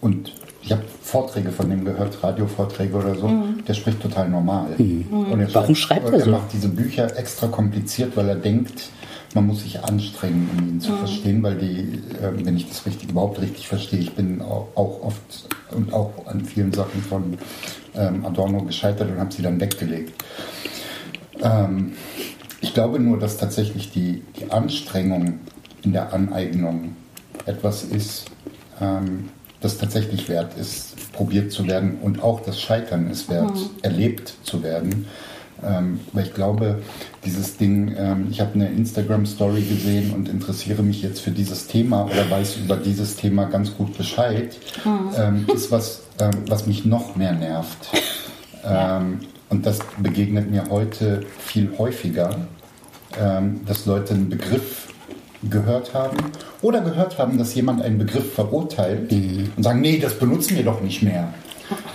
[0.01, 0.33] und
[0.63, 3.29] ich habe Vorträge von dem gehört, Radiovorträge oder so.
[3.67, 4.67] Der spricht total normal.
[4.77, 6.31] Und er Warum schreibt er er so?
[6.31, 8.89] macht diese Bücher extra kompliziert, weil er denkt,
[9.33, 13.09] man muss sich anstrengen, um ihn zu verstehen, weil die, ähm, wenn ich das richtig,
[13.09, 17.37] überhaupt richtig verstehe, ich bin auch, auch oft und auch an vielen Sachen von
[17.95, 20.23] ähm, Adorno gescheitert und habe sie dann weggelegt.
[21.41, 21.93] Ähm,
[22.61, 25.39] ich glaube nur, dass tatsächlich die, die Anstrengung
[25.81, 26.95] in der Aneignung
[27.45, 28.25] etwas ist,
[28.79, 29.29] ähm,
[29.63, 34.61] das tatsächlich wert ist, probiert zu werden und auch das Scheitern ist wert, erlebt zu
[34.61, 35.07] werden.
[35.65, 36.81] Ähm, weil ich glaube,
[37.23, 42.05] dieses Ding, ähm, ich habe eine Instagram-Story gesehen und interessiere mich jetzt für dieses Thema
[42.05, 44.57] oder weiß über dieses Thema ganz gut Bescheid,
[45.17, 47.89] ähm, ist was, ähm, was mich noch mehr nervt.
[48.65, 52.47] Ähm, und das begegnet mir heute viel häufiger,
[53.19, 54.92] ähm, dass Leute einen Begriff
[55.49, 56.17] gehört haben
[56.61, 60.81] oder gehört haben, dass jemand einen Begriff verurteilt und sagen, nee, das benutzen wir doch
[60.81, 61.33] nicht mehr.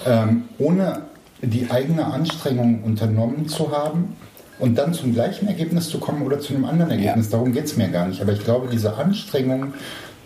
[0.07, 1.03] Ähm, ohne
[1.43, 4.17] die eigene Anstrengung unternommen zu haben
[4.59, 7.31] und dann zum gleichen Ergebnis zu kommen oder zu einem anderen Ergebnis.
[7.31, 8.21] Darum geht es mir gar nicht.
[8.21, 9.75] Aber ich glaube, diese Anstrengung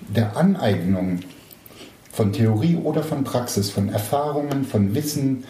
[0.08, 1.20] der Aneignung
[2.10, 5.44] von Theorie oder von Praxis, von Erfahrungen, von Wissen,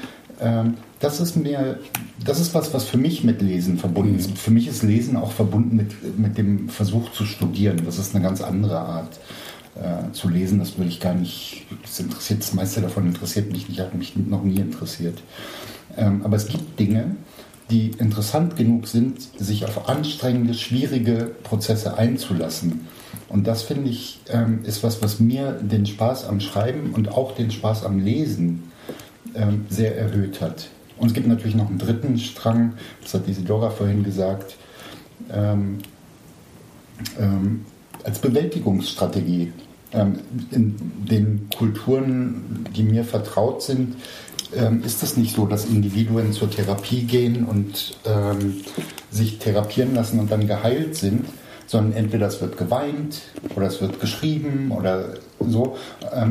[1.00, 1.78] das ist mir,
[2.24, 4.38] das ist was, was für mich mit Lesen verbunden ist.
[4.38, 7.82] Für mich ist Lesen auch verbunden mit, mit dem Versuch zu studieren.
[7.84, 9.18] Das ist eine ganz andere Art
[9.74, 10.58] äh, zu lesen.
[10.58, 14.16] Das will ich gar nicht, das interessiert, das meiste davon interessiert mich nicht, hat mich
[14.16, 15.22] noch nie interessiert.
[15.96, 17.16] Ähm, aber es gibt Dinge,
[17.70, 22.86] die interessant genug sind, sich auf anstrengende, schwierige Prozesse einzulassen.
[23.28, 27.34] Und das finde ich, ähm, ist was, was mir den Spaß am Schreiben und auch
[27.34, 28.71] den Spaß am Lesen
[29.34, 30.68] ähm, sehr erhöht hat.
[30.98, 34.56] Und es gibt natürlich noch einen dritten Strang, das hat Isidora vorhin gesagt,
[35.32, 35.78] ähm,
[37.18, 37.66] ähm,
[38.04, 39.52] als Bewältigungsstrategie.
[39.92, 40.20] Ähm,
[40.50, 40.76] in
[41.10, 43.96] den Kulturen, die mir vertraut sind,
[44.54, 48.60] ähm, ist es nicht so, dass Individuen zur Therapie gehen und ähm,
[49.10, 51.26] sich therapieren lassen und dann geheilt sind,
[51.66, 53.22] sondern entweder es wird geweint
[53.56, 55.76] oder es wird geschrieben oder so.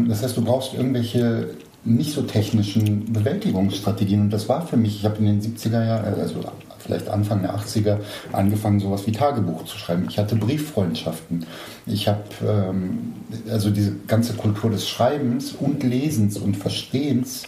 [0.08, 1.49] Das heißt, du brauchst irgendwelche
[1.84, 4.21] nicht so technischen Bewältigungsstrategien.
[4.21, 6.36] Und das war für mich, ich habe in den 70er Jahren, also
[6.79, 7.97] vielleicht Anfang der 80er,
[8.32, 10.05] angefangen, sowas wie Tagebuch zu schreiben.
[10.09, 11.45] Ich hatte Brieffreundschaften.
[11.86, 13.13] Ich habe ähm,
[13.49, 17.43] also diese ganze Kultur des Schreibens und Lesens und Verstehens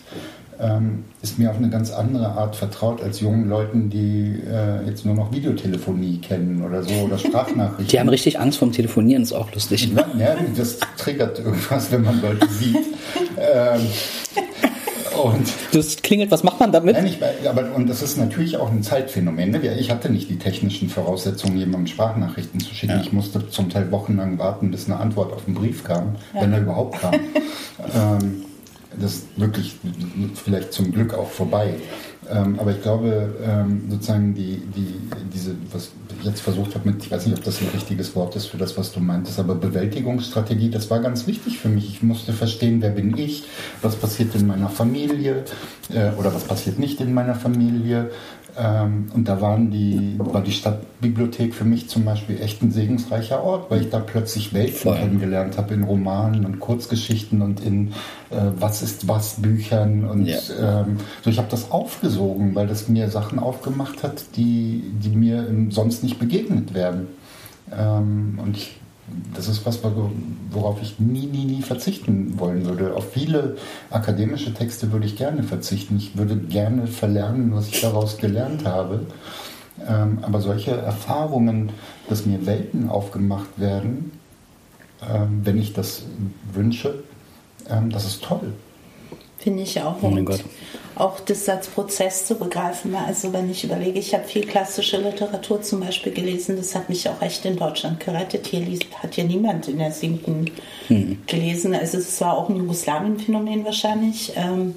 [0.60, 5.06] ähm, ist mir auf eine ganz andere Art vertraut als jungen Leuten, die äh, jetzt
[5.06, 7.88] nur noch Videotelefonie kennen oder so oder Sprachnachrichten.
[7.88, 9.89] Die haben richtig Angst vom Telefonieren, ist auch lustig.
[9.95, 12.78] Ja, ja, das triggert irgendwas, wenn man Leute sieht.
[13.38, 13.82] Ähm,
[15.24, 16.95] Und das klingelt, was macht man damit?
[16.95, 19.51] Nein, ich, aber, und das ist natürlich auch ein Zeitphänomen.
[19.51, 19.76] Ne?
[19.78, 22.93] Ich hatte nicht die technischen Voraussetzungen, jemandem Sprachnachrichten zu schicken.
[22.93, 23.01] Ja.
[23.01, 26.41] Ich musste zum Teil wochenlang warten, bis eine Antwort auf den Brief kam, ja.
[26.41, 27.14] wenn er überhaupt kam.
[27.95, 28.45] ähm,
[28.99, 29.75] das ist wirklich
[30.35, 31.75] vielleicht zum Glück auch vorbei.
[32.29, 34.95] Ähm, aber ich glaube, ähm, sozusagen die, die,
[35.33, 38.35] diese, was ich jetzt versucht habe mit, ich weiß nicht, ob das ein richtiges Wort
[38.35, 41.89] ist für das, was du meintest, aber Bewältigungsstrategie, das war ganz wichtig für mich.
[41.89, 43.43] Ich musste verstehen, wer bin ich,
[43.81, 45.43] was passiert in meiner Familie
[45.93, 48.11] äh, oder was passiert nicht in meiner Familie,
[48.58, 53.43] ähm, und da waren die, war die Stadtbibliothek für mich zum Beispiel echt ein segensreicher
[53.43, 54.95] Ort, weil ich da plötzlich Welten Voll.
[54.97, 57.89] kennengelernt habe in Romanen und Kurzgeschichten und in
[58.30, 60.06] äh, Was ist was Büchern.
[60.06, 60.38] Und ja.
[60.60, 65.47] ähm, so ich habe das aufgesogen, weil das mir Sachen aufgemacht hat, die, die mir
[65.70, 67.08] sonst nicht begegnet werden.
[67.76, 68.80] Ähm, und ich
[69.34, 69.80] das ist was,
[70.51, 72.95] worauf ich nie, nie, nie verzichten wollen würde.
[72.95, 73.58] Auf viele
[73.89, 75.97] akademische Texte würde ich gerne verzichten.
[75.97, 79.06] Ich würde gerne verlernen, was ich daraus gelernt habe.
[79.88, 81.72] Ähm, aber solche Erfahrungen,
[82.08, 84.12] dass mir Welten aufgemacht werden,
[85.01, 86.04] ähm, wenn ich das
[86.54, 87.04] wünsche,
[87.70, 88.54] ähm, das ist toll.
[89.38, 89.97] Finde ich auch.
[90.01, 90.43] Oh mein Gott.
[90.95, 92.95] Auch das als Prozess zu begreifen.
[92.95, 97.09] Also wenn ich überlege, ich habe viel klassische Literatur zum Beispiel gelesen, das hat mich
[97.09, 98.47] auch echt in Deutschland gerettet.
[98.47, 100.51] Hier liest, hat ja niemand in der siebten
[100.87, 101.17] hm.
[101.25, 101.73] gelesen.
[101.73, 104.33] Also es war auch ein Jugoslawien-Phänomen wahrscheinlich.
[104.35, 104.75] Ähm,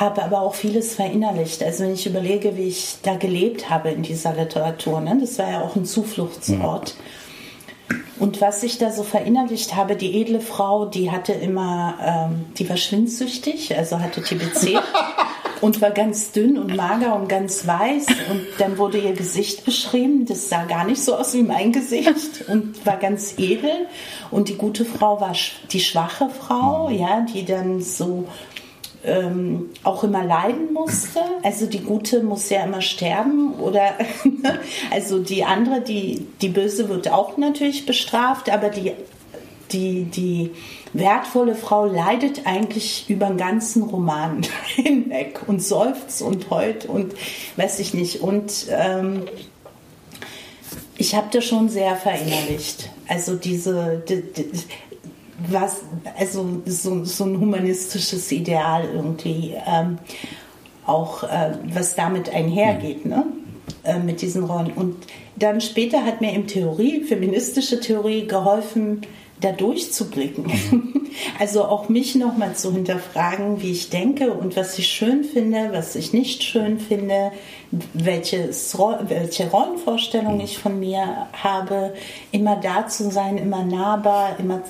[0.00, 1.62] habe aber auch vieles verinnerlicht.
[1.62, 5.18] Also wenn ich überlege, wie ich da gelebt habe in dieser Literatur, ne?
[5.20, 6.88] das war ja auch ein Zufluchtsort.
[6.88, 7.96] Ja.
[8.18, 12.68] Und was ich da so verinnerlicht habe, die edle Frau, die hatte immer, ähm, die
[12.68, 14.78] war schwindsüchtig, also hatte TBC
[15.60, 18.06] und war ganz dünn und mager und ganz weiß.
[18.30, 22.48] Und dann wurde ihr Gesicht beschrieben, das sah gar nicht so aus wie mein Gesicht
[22.48, 23.86] und war ganz edel.
[24.30, 25.34] Und die gute Frau war
[25.70, 28.26] die schwache Frau, ja, die dann so
[29.04, 31.20] ähm, auch immer leiden musste.
[31.42, 33.94] Also die Gute muss ja immer sterben oder
[34.90, 38.92] also die andere, die, die Böse wird auch natürlich bestraft, aber die,
[39.72, 40.50] die, die
[40.92, 44.42] wertvolle Frau leidet eigentlich über den ganzen Roman
[44.74, 47.14] hinweg und seufzt und heult und
[47.56, 48.20] weiß ich nicht.
[48.20, 49.24] Und ähm,
[50.96, 52.90] ich habe das schon sehr verinnerlicht.
[53.08, 54.50] Also diese, die, die,
[55.48, 55.82] was,
[56.18, 59.98] also so, so ein humanistisches Ideal irgendwie, ähm,
[60.86, 63.24] auch äh, was damit einhergeht, ne?
[63.84, 64.72] Äh, mit diesen Rollen.
[64.72, 64.96] Und
[65.36, 69.02] dann später hat mir im Theorie, feministische Theorie, geholfen,
[69.40, 70.44] da durchzublicken.
[70.46, 70.94] Mhm.
[71.38, 75.96] Also auch mich nochmal zu hinterfragen, wie ich denke und was ich schön finde, was
[75.96, 77.32] ich nicht schön finde,
[77.94, 80.40] welches, welche Rollenvorstellung mhm.
[80.40, 81.94] ich von mir habe,
[82.30, 84.62] immer da zu sein, immer nahbar, immer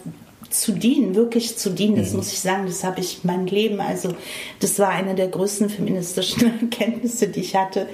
[0.50, 1.96] zu dienen, wirklich zu dienen.
[1.96, 2.18] Das mhm.
[2.18, 4.10] muss ich sagen, das habe ich mein Leben, also
[4.58, 7.86] das war eine der größten feministischen Erkenntnisse, die ich hatte,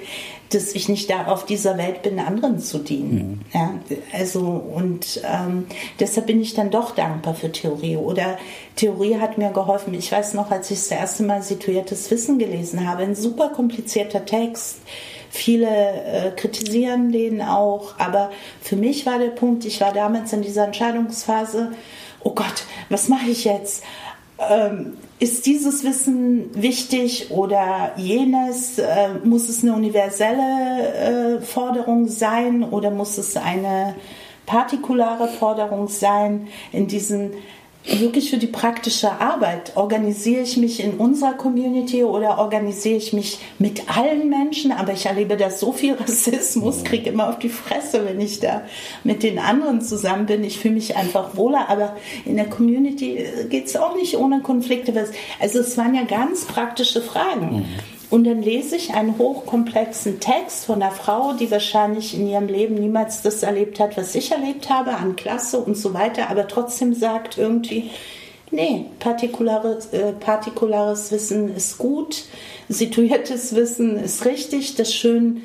[0.49, 3.45] dass ich nicht da auf dieser Welt bin, anderen zu dienen.
[3.53, 3.59] Mhm.
[3.59, 3.79] Ja,
[4.13, 5.67] also und ähm,
[5.99, 7.97] deshalb bin ich dann doch dankbar für Theorie.
[7.97, 8.37] Oder
[8.75, 9.93] Theorie hat mir geholfen.
[9.93, 14.25] Ich weiß noch, als ich das erste Mal situiertes Wissen gelesen habe, ein super komplizierter
[14.25, 14.77] Text.
[15.29, 18.31] Viele äh, kritisieren den auch, aber
[18.61, 21.73] für mich war der Punkt, ich war damals in dieser Entscheidungsphase,
[22.23, 23.83] oh Gott, was mache ich jetzt?
[24.39, 28.77] Ähm, ist dieses Wissen wichtig oder jenes?
[28.77, 33.95] Äh, muss es eine universelle äh, Forderung sein oder muss es eine
[34.45, 36.47] partikulare Forderung sein?
[36.71, 37.31] In diesen
[37.87, 39.75] wirklich für die praktische Arbeit.
[39.75, 44.71] Organisiere ich mich in unserer Community oder organisiere ich mich mit allen Menschen?
[44.71, 48.63] Aber ich erlebe da so viel Rassismus, kriege immer auf die Fresse, wenn ich da
[49.03, 50.43] mit den anderen zusammen bin.
[50.43, 54.93] Ich fühle mich einfach wohler, aber in der Community geht es auch nicht ohne Konflikte.
[55.39, 57.57] Also es waren ja ganz praktische Fragen.
[57.57, 57.65] Mhm.
[58.09, 62.75] Und dann lese ich einen hochkomplexen Text von einer Frau, die wahrscheinlich in ihrem Leben
[62.75, 66.93] niemals das erlebt hat, was ich erlebt habe, an Klasse und so weiter, aber trotzdem
[66.93, 67.91] sagt irgendwie,
[68.49, 72.23] nee, partikulares, äh, partikulares Wissen ist gut,
[72.69, 75.43] situiertes Wissen ist richtig, das schön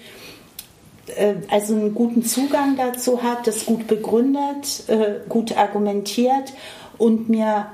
[1.17, 6.53] äh, also einen guten Zugang dazu hat, das gut begründet, äh, gut argumentiert
[6.97, 7.67] und mir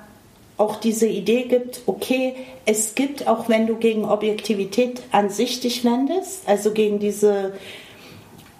[0.58, 2.34] auch diese Idee gibt, okay,
[2.66, 7.52] es gibt, auch wenn du gegen Objektivität an sich dich wendest, also gegen diese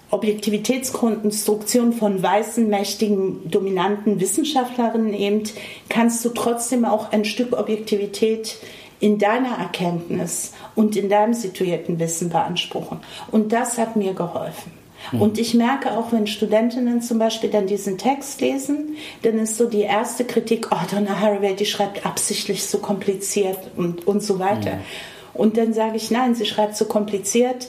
[0.09, 5.43] Objektivitätskonstruktion von weißen, mächtigen, dominanten Wissenschaftlerinnen eben,
[5.89, 8.57] kannst du trotzdem auch ein Stück Objektivität
[8.99, 12.99] in deiner Erkenntnis und in deinem situierten Wissen beanspruchen.
[13.29, 14.78] Und das hat mir geholfen.
[15.11, 15.21] Mhm.
[15.21, 19.67] Und ich merke auch, wenn Studentinnen zum Beispiel dann diesen Text lesen, dann ist so
[19.67, 24.75] die erste Kritik, oh, Donna Haraway, die schreibt absichtlich so kompliziert und, und so weiter.
[24.75, 24.81] Mhm.
[25.33, 27.67] Und dann sage ich, nein, sie schreibt so kompliziert,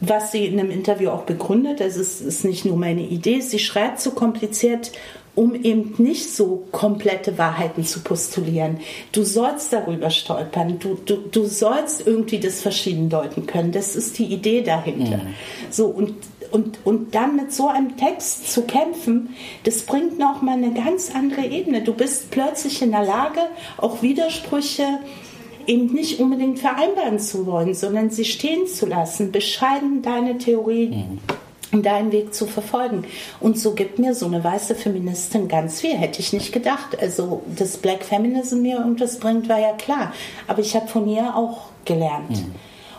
[0.00, 1.80] was sie in einem Interview auch begründet.
[1.80, 3.40] Das ist, ist nicht nur meine Idee.
[3.40, 4.92] Sie schreibt so kompliziert,
[5.34, 8.78] um eben nicht so komplette Wahrheiten zu postulieren.
[9.12, 13.72] Du sollst darüber stolpern, du, du, du sollst irgendwie das verschieden deuten können.
[13.72, 15.18] Das ist die Idee dahinter.
[15.18, 15.34] Mhm.
[15.70, 16.14] So, und,
[16.50, 21.46] und, und dann mit so einem Text zu kämpfen, das bringt nochmal eine ganz andere
[21.46, 21.82] Ebene.
[21.82, 23.40] Du bist plötzlich in der Lage,
[23.76, 24.98] auch Widersprüche
[25.66, 30.88] eben nicht unbedingt vereinbaren zu wollen, sondern sie stehen zu lassen, bescheiden deine Theorie.
[30.88, 31.18] Mhm
[31.72, 33.04] deinen Weg zu verfolgen.
[33.38, 35.96] Und so gibt mir so eine weiße Feministin ganz viel.
[35.96, 36.98] Hätte ich nicht gedacht.
[37.00, 40.12] Also, dass Black Feminism mir irgendwas bringt, war ja klar.
[40.46, 42.30] Aber ich habe von ihr auch gelernt.
[42.30, 42.54] Mhm.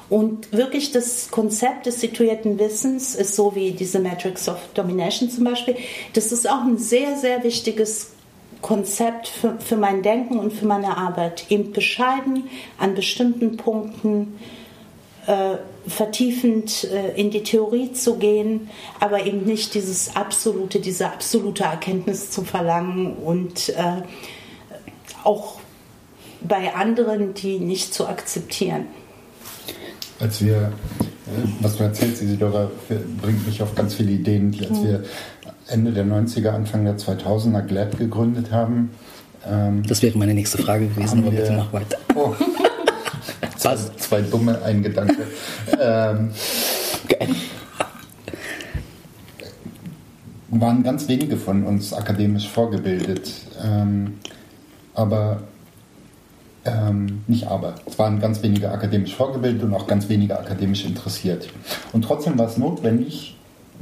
[0.10, 5.46] Und wirklich das Konzept des situierten Wissens ist so wie diese Matrix of Domination zum
[5.46, 5.78] Beispiel.
[6.14, 8.12] Das ist auch ein sehr, sehr wichtiges
[8.62, 11.46] Konzept für, für mein Denken und für meine Arbeit.
[11.50, 14.38] Eben bescheiden an bestimmten Punkten
[15.28, 15.56] äh,
[15.88, 18.70] vertiefend äh, in die Theorie zu gehen,
[19.00, 24.04] aber eben nicht dieses absolute, diese absolute Erkenntnis zu verlangen und äh,
[25.24, 25.60] auch
[26.42, 28.88] bei anderen die nicht zu akzeptieren.
[30.20, 32.70] Als wir, äh, was du erzählst, Isidora,
[33.22, 34.88] bringt mich auf ganz viele Ideen, die als mhm.
[34.88, 35.04] wir
[35.68, 38.92] Ende der 90er, Anfang der 2000er GLAD gegründet haben.
[39.48, 41.98] Ähm, das wäre meine nächste Frage gewesen, aber bitte mach weiter.
[42.16, 42.36] Oh.
[43.62, 45.28] zwei, zwei dumme, ein Gedanke.
[45.80, 46.32] ähm,
[50.50, 53.32] waren ganz wenige von uns akademisch vorgebildet.
[53.64, 54.20] Ähm,
[54.94, 55.44] aber
[56.66, 57.76] ähm, nicht aber.
[57.86, 61.48] Es waren ganz wenige akademisch vorgebildet und auch ganz wenige akademisch interessiert.
[61.94, 63.38] Und trotzdem war es notwendig,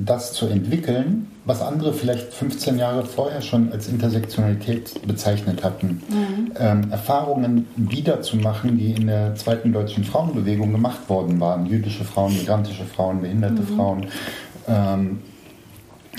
[0.06, 6.02] das zu entwickeln, was andere vielleicht 15 Jahre vorher schon als Intersektionalität bezeichnet hatten.
[6.10, 6.52] Mhm.
[6.58, 11.66] Ähm, Erfahrungen wiederzumachen, die in der zweiten deutschen Frauenbewegung gemacht worden waren.
[11.66, 13.76] Jüdische Frauen, migrantische Frauen, behinderte mhm.
[13.76, 14.06] Frauen,
[14.68, 15.20] ähm,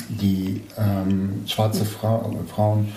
[0.08, 2.88] die ähm, schwarze Fra Frauen,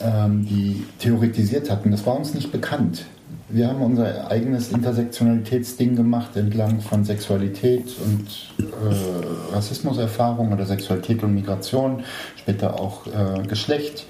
[0.00, 1.90] ähm, die theoretisiert hatten.
[1.90, 3.04] Das war uns nicht bekannt.
[3.52, 11.34] Wir haben unser eigenes Intersektionalitätsding gemacht entlang von Sexualität und äh, Rassismuserfahrung oder Sexualität und
[11.34, 12.04] Migration,
[12.36, 14.06] später auch äh, Geschlecht.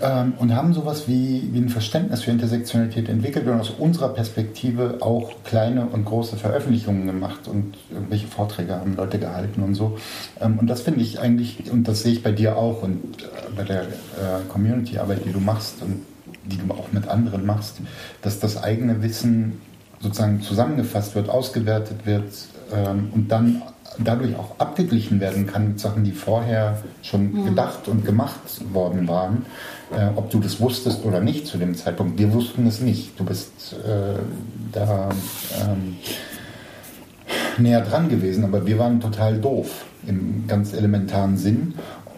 [0.00, 4.98] Ähm, und haben sowas wie, wie ein Verständnis für Intersektionalität entwickelt und aus unserer Perspektive
[5.00, 9.98] auch kleine und große Veröffentlichungen gemacht und irgendwelche Vorträge haben Leute gehalten und so.
[10.40, 13.26] Ähm, und das finde ich eigentlich, und das sehe ich bei dir auch und äh,
[13.56, 13.86] bei der äh,
[14.48, 16.02] Community-Arbeit, die du machst und
[16.46, 17.76] die du auch mit anderen machst,
[18.22, 19.60] dass das eigene Wissen
[20.00, 22.32] sozusagen zusammengefasst wird, ausgewertet wird
[22.72, 23.62] ähm, und dann
[23.98, 27.44] dadurch auch abgeglichen werden kann mit Sachen, die vorher schon mhm.
[27.46, 29.46] gedacht und gemacht worden waren,
[29.96, 32.18] äh, ob du das wusstest oder nicht zu dem Zeitpunkt.
[32.18, 33.18] Wir wussten es nicht.
[33.18, 34.18] Du bist äh,
[34.72, 35.08] da
[35.62, 35.96] ähm,
[37.58, 41.74] näher dran gewesen, aber wir waren total doof im ganz elementaren Sinn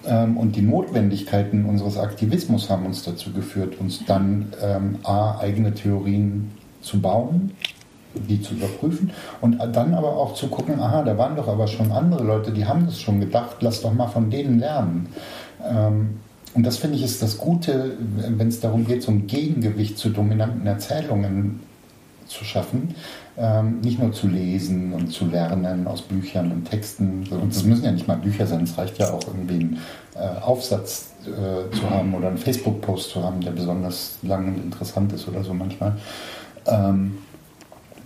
[0.08, 6.50] und die Notwendigkeiten unseres Aktivismus haben uns dazu geführt, uns dann ähm, A, eigene Theorien
[6.80, 7.52] zu bauen,
[8.14, 11.92] die zu überprüfen und dann aber auch zu gucken, aha, da waren doch aber schon
[11.92, 15.08] andere Leute, die haben das schon gedacht, lass doch mal von denen lernen.
[15.64, 16.20] Ähm,
[16.54, 20.08] und das finde ich ist das Gute, wenn es darum geht, so ein Gegengewicht zu
[20.08, 21.60] dominanten Erzählungen
[22.26, 22.94] zu schaffen,
[23.38, 27.24] ähm, nicht nur zu lesen und zu lernen aus Büchern und Texten.
[27.30, 29.78] Und es müssen ja nicht mal Bücher sein, es reicht ja auch irgendwie einen
[30.16, 35.12] äh, Aufsatz äh, zu haben oder einen Facebook-Post zu haben, der besonders lang und interessant
[35.12, 35.96] ist oder so manchmal.
[36.66, 37.18] Ähm,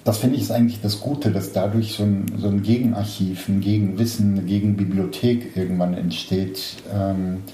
[0.04, 3.60] das finde ich ist eigentlich das Gute, dass dadurch so ein, so ein Gegenarchiv, ein
[3.60, 6.82] Gegenwissen, eine Gegenbibliothek irgendwann entsteht.
[6.92, 7.44] Ähm,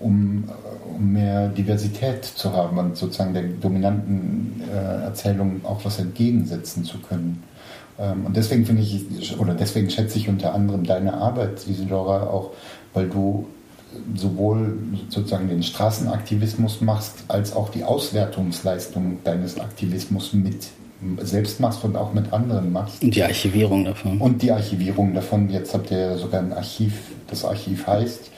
[0.00, 0.44] um,
[0.94, 6.98] um mehr Diversität zu haben und sozusagen der dominanten äh, Erzählung auch was entgegensetzen zu
[6.98, 7.42] können.
[7.98, 12.50] Ähm, und deswegen finde ich, oder deswegen schätze ich unter anderem deine Arbeit, Isidora, auch,
[12.92, 13.46] weil du
[14.14, 14.78] sowohl
[15.08, 20.66] sozusagen den Straßenaktivismus machst, als auch die Auswertungsleistung deines Aktivismus mit
[21.22, 23.02] selbst machst und auch mit anderen machst.
[23.02, 24.18] Und die Archivierung davon.
[24.18, 25.50] Und die Archivierung davon.
[25.50, 26.94] Jetzt habt ihr sogar ein Archiv,
[27.28, 28.30] das Archiv heißt.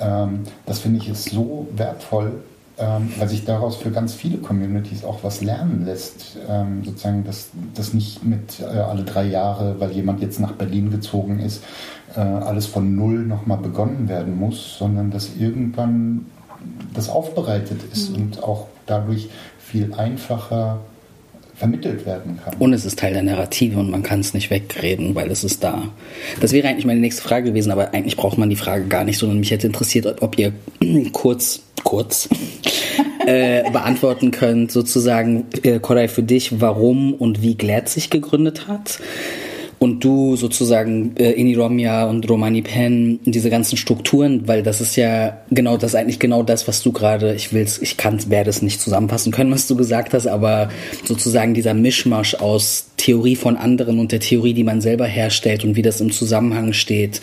[0.00, 2.42] Ähm, das finde ich ist so wertvoll,
[2.78, 6.38] ähm, weil sich daraus für ganz viele Communities auch was lernen lässt.
[6.48, 10.90] Ähm, sozusagen, dass das nicht mit äh, alle drei Jahre, weil jemand jetzt nach Berlin
[10.90, 11.62] gezogen ist,
[12.16, 16.26] äh, alles von Null nochmal begonnen werden muss, sondern dass irgendwann
[16.94, 18.16] das aufbereitet ist mhm.
[18.16, 19.28] und auch dadurch
[19.58, 20.80] viel einfacher
[21.60, 22.54] vermittelt werden kann.
[22.58, 25.62] Und es ist Teil der Narrative und man kann es nicht wegreden, weil es ist
[25.62, 25.90] da.
[26.40, 29.18] Das wäre eigentlich meine nächste Frage gewesen, aber eigentlich braucht man die Frage gar nicht,
[29.18, 30.52] sondern mich hätte interessiert, ob, ihr
[31.12, 32.30] kurz, kurz
[33.26, 38.98] äh, beantworten könnt, sozusagen, äh, Koray, für dich, warum und wie Glad sich gegründet hat
[39.80, 44.94] und du sozusagen äh, Ini Romja und Romani Pen, diese ganzen Strukturen, weil das ist
[44.94, 48.60] ja genau das eigentlich genau das, was du gerade, ich will's, ich kann, werde es
[48.60, 50.68] nicht zusammenfassen können, was du gesagt hast, aber
[51.06, 55.76] sozusagen dieser Mischmasch aus Theorie von anderen und der Theorie, die man selber herstellt und
[55.76, 57.22] wie das im Zusammenhang steht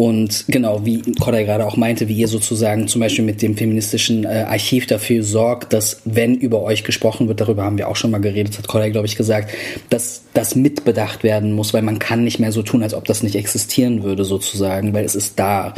[0.00, 4.24] und genau, wie Koray gerade auch meinte, wie ihr sozusagen zum Beispiel mit dem feministischen
[4.24, 8.10] äh, Archiv dafür sorgt, dass wenn über euch gesprochen wird, darüber haben wir auch schon
[8.10, 9.50] mal geredet, hat Koray, glaube ich, gesagt,
[9.90, 13.22] dass das mitbedacht werden muss, weil man kann nicht mehr so tun, als ob das
[13.22, 15.74] nicht existieren würde sozusagen, weil es ist da.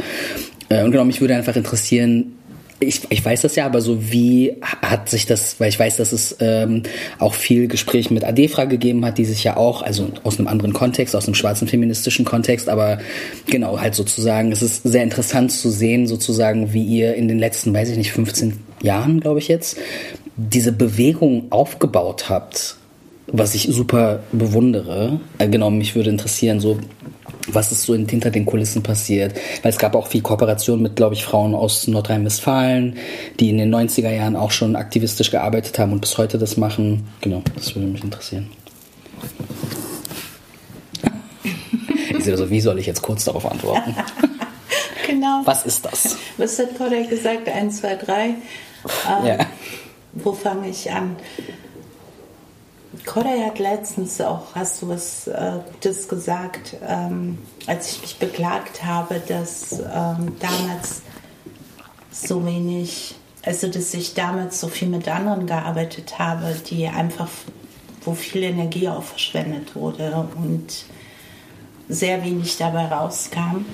[0.69, 2.37] Äh, und genau, mich würde einfach interessieren,
[2.83, 6.11] ich, ich weiß das ja, aber so wie hat sich das, weil ich weiß, dass
[6.11, 6.83] es ähm,
[7.19, 10.73] auch viel Gespräch mit Adefra gegeben hat, die sich ja auch, also aus einem anderen
[10.73, 12.99] Kontext, aus einem schwarzen feministischen Kontext, aber
[13.47, 17.73] genau, halt sozusagen, es ist sehr interessant zu sehen, sozusagen, wie ihr in den letzten,
[17.73, 19.77] weiß ich nicht, 15 Jahren, glaube ich jetzt,
[20.35, 22.77] diese Bewegung aufgebaut habt,
[23.27, 25.19] was ich super bewundere.
[25.37, 26.77] Äh, genau, mich würde interessieren, so
[27.47, 29.35] was ist so hinter den Kulissen passiert.
[29.61, 32.97] Weil es gab auch viel Kooperation mit, glaube ich, Frauen aus Nordrhein-Westfalen,
[33.39, 37.07] die in den 90er Jahren auch schon aktivistisch gearbeitet haben und bis heute das machen.
[37.21, 38.49] Genau, das würde mich interessieren.
[42.15, 43.93] Ich sehe so, wie soll ich jetzt kurz darauf antworten?
[45.07, 45.41] genau.
[45.43, 46.15] Was ist das?
[46.37, 47.49] Was hat Kodak gesagt?
[47.49, 48.25] Eins, zwei, drei.
[48.25, 49.37] Ähm, ja.
[50.13, 51.17] Wo fange ich an?
[53.05, 57.37] Koray hat letztens auch, hast du was äh, Gutes gesagt, ähm,
[57.67, 61.01] als ich mich beklagt habe, dass ähm, damals
[62.11, 67.29] so wenig, also dass ich damals so viel mit anderen gearbeitet habe, die einfach,
[68.05, 70.85] wo viel Energie auch verschwendet wurde und
[71.89, 73.65] sehr wenig dabei rauskam.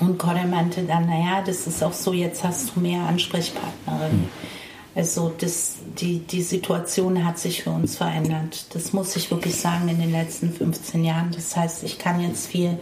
[0.00, 4.20] Und Koray meinte dann, naja, das ist auch so, jetzt hast du mehr Ansprechpartnerinnen.
[4.20, 4.58] Mhm
[4.94, 8.66] also das, die, die Situation hat sich für uns verändert.
[8.74, 11.30] Das muss ich wirklich sagen in den letzten 15 Jahren.
[11.32, 12.78] Das heißt, ich kann jetzt viel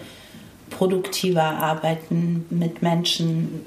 [0.71, 3.67] produktiver arbeiten mit Menschen,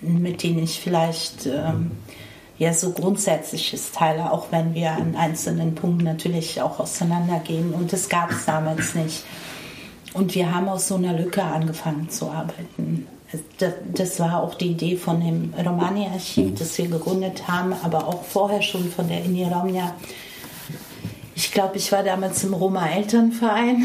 [0.00, 1.92] mit denen ich vielleicht ähm,
[2.58, 7.72] ja so Grundsätzliches teile, auch wenn wir an einzelnen Punkten natürlich auch auseinandergehen.
[7.74, 9.24] Und das gab es damals nicht.
[10.14, 13.08] Und wir haben aus so einer Lücke angefangen zu arbeiten
[13.58, 16.54] das, war auch die Idee von dem Romani-Archiv, mhm.
[16.54, 19.94] das wir gegründet haben, aber auch vorher schon von der Inni Romja.
[21.34, 23.84] Ich glaube, ich war damals im Roma-Elternverein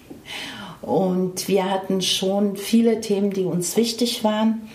[0.82, 4.68] und wir hatten schon viele Themen, die uns wichtig waren.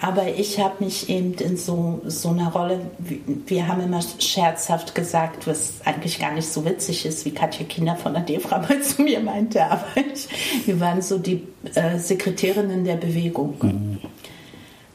[0.00, 5.46] Aber ich habe mich eben in so, so einer Rolle, wir haben immer scherzhaft gesagt,
[5.46, 9.02] was eigentlich gar nicht so witzig ist, wie Katja Kinder von der DEFRA mal zu
[9.02, 10.28] mir meinte, aber ich,
[10.66, 13.56] wir waren so die äh, Sekretärinnen der Bewegung.
[13.62, 13.98] Mhm.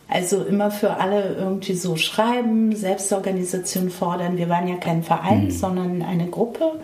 [0.07, 4.35] Also immer für alle irgendwie so schreiben, Selbstorganisation fordern.
[4.35, 5.51] Wir waren ja kein Verein, mhm.
[5.51, 6.81] sondern eine Gruppe.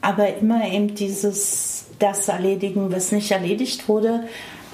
[0.00, 4.24] Aber immer eben dieses, das erledigen, was nicht erledigt wurde.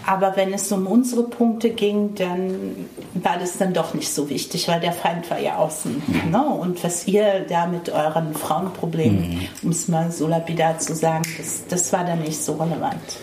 [0.09, 4.67] Aber wenn es um unsere Punkte ging, dann war das dann doch nicht so wichtig,
[4.67, 6.03] weil der Feind war ja außen.
[6.07, 6.31] Mhm.
[6.31, 6.47] Ne?
[6.47, 9.49] Und was ihr da mit euren Frauenproblemen, mhm.
[9.63, 13.19] um es mal so lapidar zu sagen, das, das war dann nicht so relevant.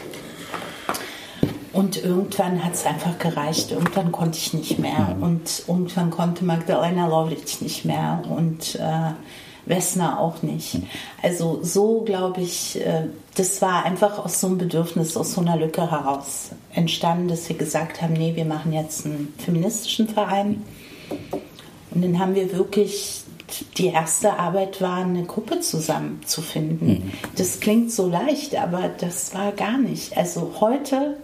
[1.74, 3.72] Und irgendwann hat es einfach gereicht.
[3.72, 5.16] Irgendwann konnte ich nicht mehr.
[5.18, 5.24] Mhm.
[5.24, 8.22] Und irgendwann konnte Magdalena Lovric nicht mehr.
[8.30, 9.14] Und äh,
[9.66, 10.78] Wessner auch nicht.
[11.22, 15.57] Also so glaube ich, äh, das war einfach aus so einem Bedürfnis, aus so einer
[15.57, 20.63] Lücke heraus entstanden, dass wir gesagt haben, nee, wir machen jetzt einen feministischen Verein.
[21.91, 23.24] Und dann haben wir wirklich,
[23.78, 26.88] die erste Arbeit war, eine Gruppe zusammenzufinden.
[26.88, 27.11] Mhm.
[27.38, 30.18] Das klingt so leicht, aber das war gar nicht.
[30.18, 31.18] Also heute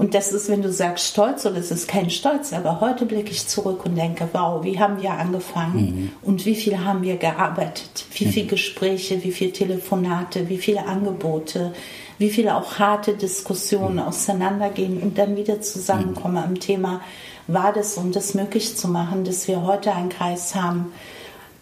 [0.00, 3.32] und das ist, wenn du sagst Stolz, oder es ist kein Stolz, aber heute blicke
[3.32, 6.12] ich zurück und denke, wow, wie haben wir angefangen mhm.
[6.22, 8.48] und wie viel haben wir gearbeitet, wie viele mhm.
[8.48, 11.74] Gespräche, wie viele Telefonate, wie viele Angebote,
[12.16, 14.04] wie viele auch harte Diskussionen mhm.
[14.04, 16.44] auseinandergehen und dann wieder zusammenkommen mhm.
[16.44, 17.02] am Thema,
[17.46, 20.94] war das, um das möglich zu machen, dass wir heute einen Kreis haben,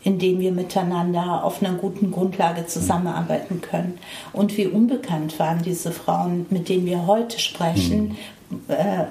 [0.09, 3.99] in dem wir miteinander auf einer guten Grundlage zusammenarbeiten können.
[4.33, 8.17] Und wie unbekannt waren diese Frauen, mit denen wir heute sprechen.
[8.49, 8.59] Mhm.
[8.69, 9.05] Äh,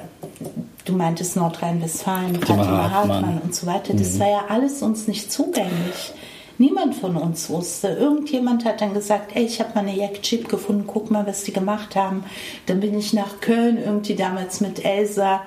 [0.85, 3.93] du meintest Nordrhein-Westfalen, Fatima Hartmann und so weiter.
[3.93, 4.19] Das mhm.
[4.21, 6.13] war ja alles uns nicht zugänglich.
[6.57, 7.89] Niemand von uns wusste.
[7.89, 11.53] Irgendjemand hat dann gesagt, ey, ich habe mal eine Jack-Chip gefunden, guck mal, was die
[11.53, 12.23] gemacht haben.
[12.65, 15.41] Dann bin ich nach Köln irgendwie damals mit Elsa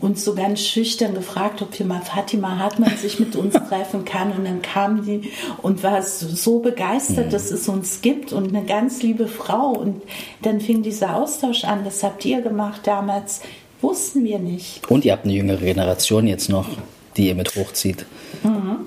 [0.00, 4.32] uns so ganz schüchtern gefragt, ob wir mal Fatima Hartmann sich mit uns treffen kann.
[4.32, 5.30] Und dann kam die
[5.62, 7.30] und war so begeistert, mhm.
[7.30, 9.70] dass es uns gibt und eine ganz liebe Frau.
[9.70, 10.02] Und
[10.42, 11.84] dann fing dieser Austausch an.
[11.84, 13.40] Das habt ihr gemacht damals.
[13.80, 14.88] Wussten wir nicht.
[14.90, 16.68] Und ihr habt eine jüngere Generation jetzt noch,
[17.16, 18.06] die ihr mit hochzieht.
[18.42, 18.86] Mhm.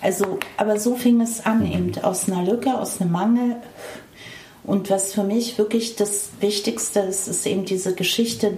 [0.00, 1.72] Also, aber so fing es an, mhm.
[1.72, 3.56] eben aus einer Lücke, aus einem Mangel.
[4.68, 8.54] Und was für mich wirklich das Wichtigste ist, ist eben diese Geschichte,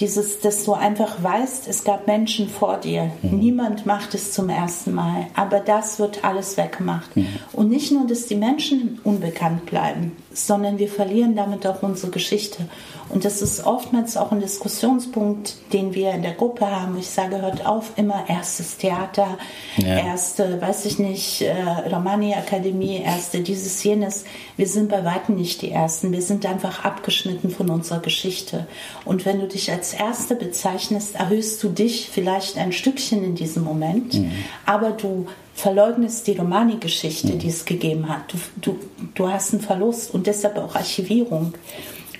[0.00, 3.10] dieses, dass du einfach weißt, es gab Menschen vor dir.
[3.20, 3.38] Mhm.
[3.38, 7.14] Niemand macht es zum ersten Mal, aber das wird alles weggemacht.
[7.14, 7.26] Mhm.
[7.52, 10.16] Und nicht nur, dass die Menschen unbekannt bleiben,
[10.46, 12.68] sondern wir verlieren damit auch unsere Geschichte.
[13.08, 16.98] Und das ist oftmals auch ein Diskussionspunkt, den wir in der Gruppe haben.
[16.98, 19.38] Ich sage, hört auf, immer erstes Theater,
[19.78, 19.98] ja.
[19.98, 21.54] erste, weiß ich nicht, äh,
[21.90, 24.24] Romani-Akademie, erste dieses, jenes.
[24.56, 26.12] Wir sind bei weitem nicht die Ersten.
[26.12, 28.66] Wir sind einfach abgeschnitten von unserer Geschichte.
[29.04, 33.64] Und wenn du dich als Erste bezeichnest, erhöhst du dich vielleicht ein Stückchen in diesem
[33.64, 34.32] Moment, mhm.
[34.66, 35.26] aber du
[35.58, 37.38] verleugnest die Romani-Geschichte, mhm.
[37.40, 38.32] die es gegeben hat.
[38.32, 38.78] Du, du,
[39.14, 41.54] du hast einen Verlust und deshalb auch Archivierung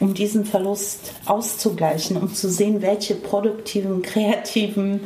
[0.01, 5.01] um diesen Verlust auszugleichen, um zu sehen, welche produktiven, kreativen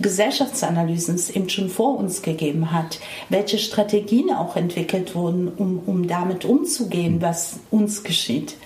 [0.00, 6.08] Gesellschaftsanalysen es eben schon vor uns gegeben hat, welche Strategien auch entwickelt wurden, um, um
[6.08, 8.56] damit umzugehen, was uns geschieht.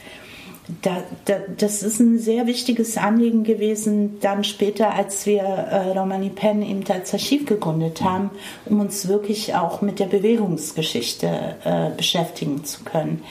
[0.83, 6.31] Da, da, das ist ein sehr wichtiges Anliegen gewesen, dann später, als wir äh, Romani
[6.31, 8.31] Penn eben als Archiv gegründet haben,
[8.65, 13.23] um uns wirklich auch mit der Bewegungsgeschichte äh, beschäftigen zu können.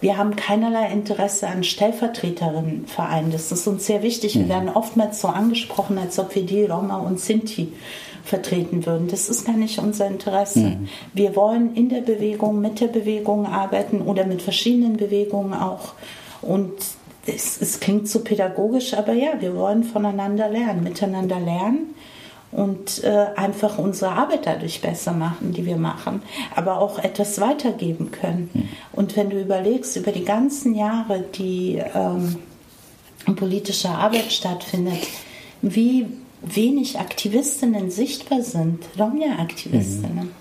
[0.00, 3.30] Wir haben keinerlei Interesse an Stellvertreterinnenvereinen.
[3.30, 4.34] Das ist uns sehr wichtig.
[4.34, 4.48] Wir mhm.
[4.48, 7.72] werden oftmals so angesprochen, als ob wir die Roma und Sinti
[8.24, 9.08] vertreten würden.
[9.08, 10.60] Das ist gar nicht unser Interesse.
[10.60, 10.88] Mhm.
[11.12, 15.92] Wir wollen in der Bewegung, mit der Bewegung arbeiten oder mit verschiedenen Bewegungen auch.
[16.42, 16.72] Und
[17.26, 21.94] es, es klingt so pädagogisch, aber ja, wir wollen voneinander lernen, miteinander lernen
[22.52, 26.22] und äh, einfach unsere Arbeit dadurch besser machen, die wir machen,
[26.56, 28.50] aber auch etwas weitergeben können.
[28.52, 28.68] Mhm.
[28.92, 32.36] Und wenn du überlegst, über die ganzen Jahre, die ähm,
[33.36, 35.06] politische Arbeit stattfindet,
[35.62, 36.06] wie
[36.42, 40.34] wenig Aktivistinnen sichtbar sind, Romja-Aktivistinnen, mhm.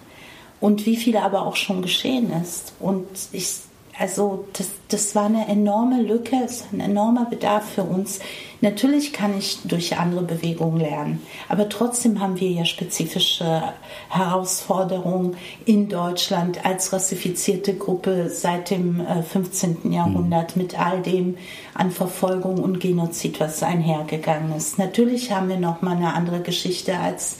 [0.61, 2.73] und wie viele aber auch schon geschehen ist.
[2.79, 3.59] Und ich
[3.99, 8.19] also das, das war eine enorme Lücke, es ein enormer Bedarf für uns.
[8.61, 13.61] Natürlich kann ich durch andere Bewegungen lernen, aber trotzdem haben wir ja spezifische
[14.09, 15.35] Herausforderungen
[15.65, 19.91] in Deutschland als rassifizierte Gruppe seit dem 15.
[19.91, 21.37] Äh, Jahrhundert mit all dem
[21.73, 24.79] an Verfolgung und Genozid, was einhergegangen ist.
[24.79, 27.37] Natürlich haben wir noch mal eine andere Geschichte als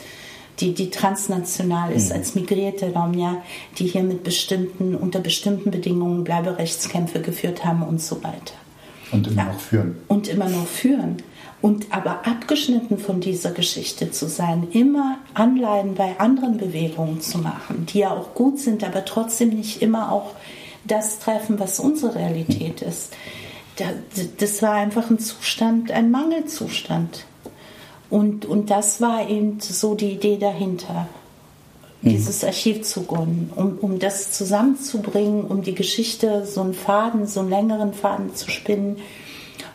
[0.60, 2.16] die, die transnational ist, mhm.
[2.18, 3.42] als migrierte Romja,
[3.78, 8.54] die hier mit bestimmten, unter bestimmten Bedingungen Bleiberechtskämpfe geführt haben und so weiter.
[9.12, 9.46] Und immer ja.
[9.46, 9.98] noch führen.
[10.08, 11.18] Und immer noch führen.
[11.62, 17.86] Und aber abgeschnitten von dieser Geschichte zu sein, immer Anleihen bei anderen Bewegungen zu machen,
[17.88, 20.32] die ja auch gut sind, aber trotzdem nicht immer auch
[20.86, 23.14] das treffen, was unsere Realität ist.
[24.38, 27.26] Das war einfach ein Zustand, ein Mangelzustand.
[28.10, 31.08] Und, und das war eben so die Idee dahinter,
[32.02, 32.10] mhm.
[32.10, 37.42] dieses Archiv zu gründen, um, um das zusammenzubringen, um die Geschichte, so einen Faden, so
[37.42, 38.98] einen längeren Faden zu spinnen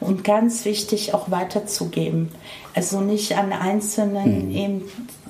[0.00, 2.30] und ganz wichtig auch weiterzugeben.
[2.74, 4.54] Also nicht an Einzelnen mhm.
[4.54, 4.82] eben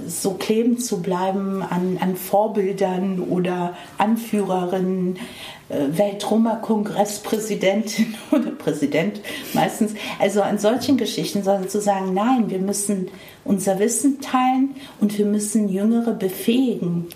[0.06, 5.18] so kleben zu bleiben, an, an Vorbildern oder Anführerinnen,
[5.68, 9.20] äh, Weltroma-Kongresspräsidentin oder Präsident
[9.52, 13.08] meistens, also an solchen Geschichten, sondern zu sagen, nein, wir müssen
[13.44, 17.08] unser Wissen teilen und wir müssen Jüngere befähigen,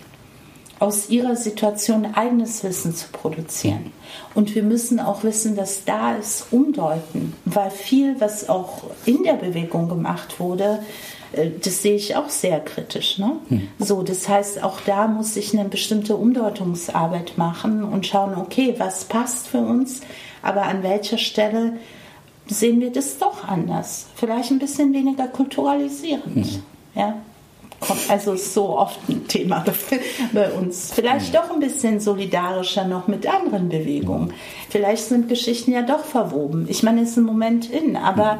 [0.79, 3.91] aus ihrer Situation eigenes Wissen zu produzieren.
[4.33, 9.33] Und wir müssen auch wissen, dass da ist, umdeuten, weil viel, was auch in der
[9.33, 10.79] Bewegung gemacht wurde,
[11.33, 13.17] äh, das sehe ich auch sehr kritisch.
[13.17, 13.33] Ne?
[13.49, 13.67] Hm.
[13.77, 19.05] So, das heißt, auch da muss ich eine bestimmte Umdeutungsarbeit machen und schauen, okay, was
[19.05, 20.01] passt für uns,
[20.41, 21.73] aber an welcher Stelle
[22.47, 24.07] sehen wir das doch anders.
[24.15, 26.35] Vielleicht ein bisschen weniger kulturalisierend.
[26.35, 26.63] Hm.
[26.95, 27.15] Ja?
[28.09, 29.63] Also ist so oft ein Thema
[30.33, 30.91] bei uns.
[30.93, 31.33] Vielleicht hm.
[31.33, 34.33] doch ein bisschen solidarischer noch mit anderen Bewegungen.
[34.69, 36.67] Vielleicht sind Geschichten ja doch verwoben.
[36.69, 38.39] Ich meine, es ist im Moment in, aber hm.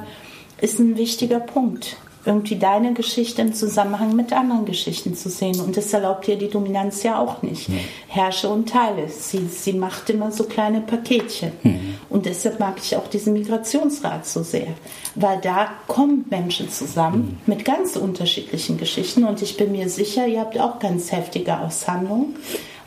[0.61, 1.97] ist ein wichtiger Punkt
[2.29, 5.59] irgendwie deine Geschichte im Zusammenhang mit anderen Geschichten zu sehen.
[5.59, 7.69] Und das erlaubt dir die Dominanz ja auch nicht.
[7.69, 7.79] Mhm.
[8.07, 9.09] Herrsche und teile.
[9.09, 11.51] Sie, sie macht immer so kleine Paketchen.
[11.63, 11.95] Mhm.
[12.07, 14.67] Und deshalb mag ich auch diesen Migrationsrat so sehr.
[15.15, 17.53] Weil da kommen Menschen zusammen mhm.
[17.53, 19.23] mit ganz unterschiedlichen Geschichten.
[19.23, 22.35] Und ich bin mir sicher, ihr habt auch ganz heftige Aushandlungen.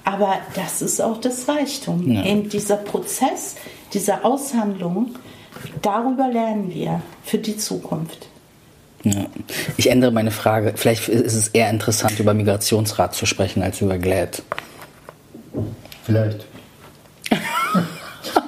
[0.05, 2.13] Aber das ist auch das Reichtum.
[2.13, 2.25] Ja.
[2.25, 3.57] Eben dieser Prozess,
[3.93, 5.17] dieser Aushandlung
[5.83, 8.29] darüber lernen wir für die Zukunft.
[9.05, 9.27] Ja.
[9.77, 10.73] Ich ändere meine Frage.
[10.77, 14.43] Vielleicht ist es eher interessant, über Migrationsrat zu sprechen, als über GLAD.
[16.05, 16.47] Vielleicht.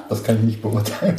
[0.08, 1.16] das kann ich nicht beurteilen.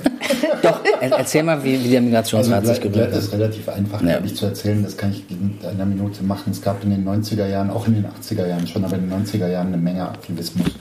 [0.61, 3.17] Doch, erzähl mal, wie, wie der Migrationsrat also, sich gebildet hat.
[3.17, 4.19] Das ist relativ einfach, ja.
[4.23, 4.83] ich, zu erzählen.
[4.83, 6.51] Das kann ich in einer Minute machen.
[6.51, 9.25] Es gab in den 90er Jahren, auch in den 80er Jahren schon, aber in den
[9.25, 10.71] 90er Jahren eine Menge Aktivismus,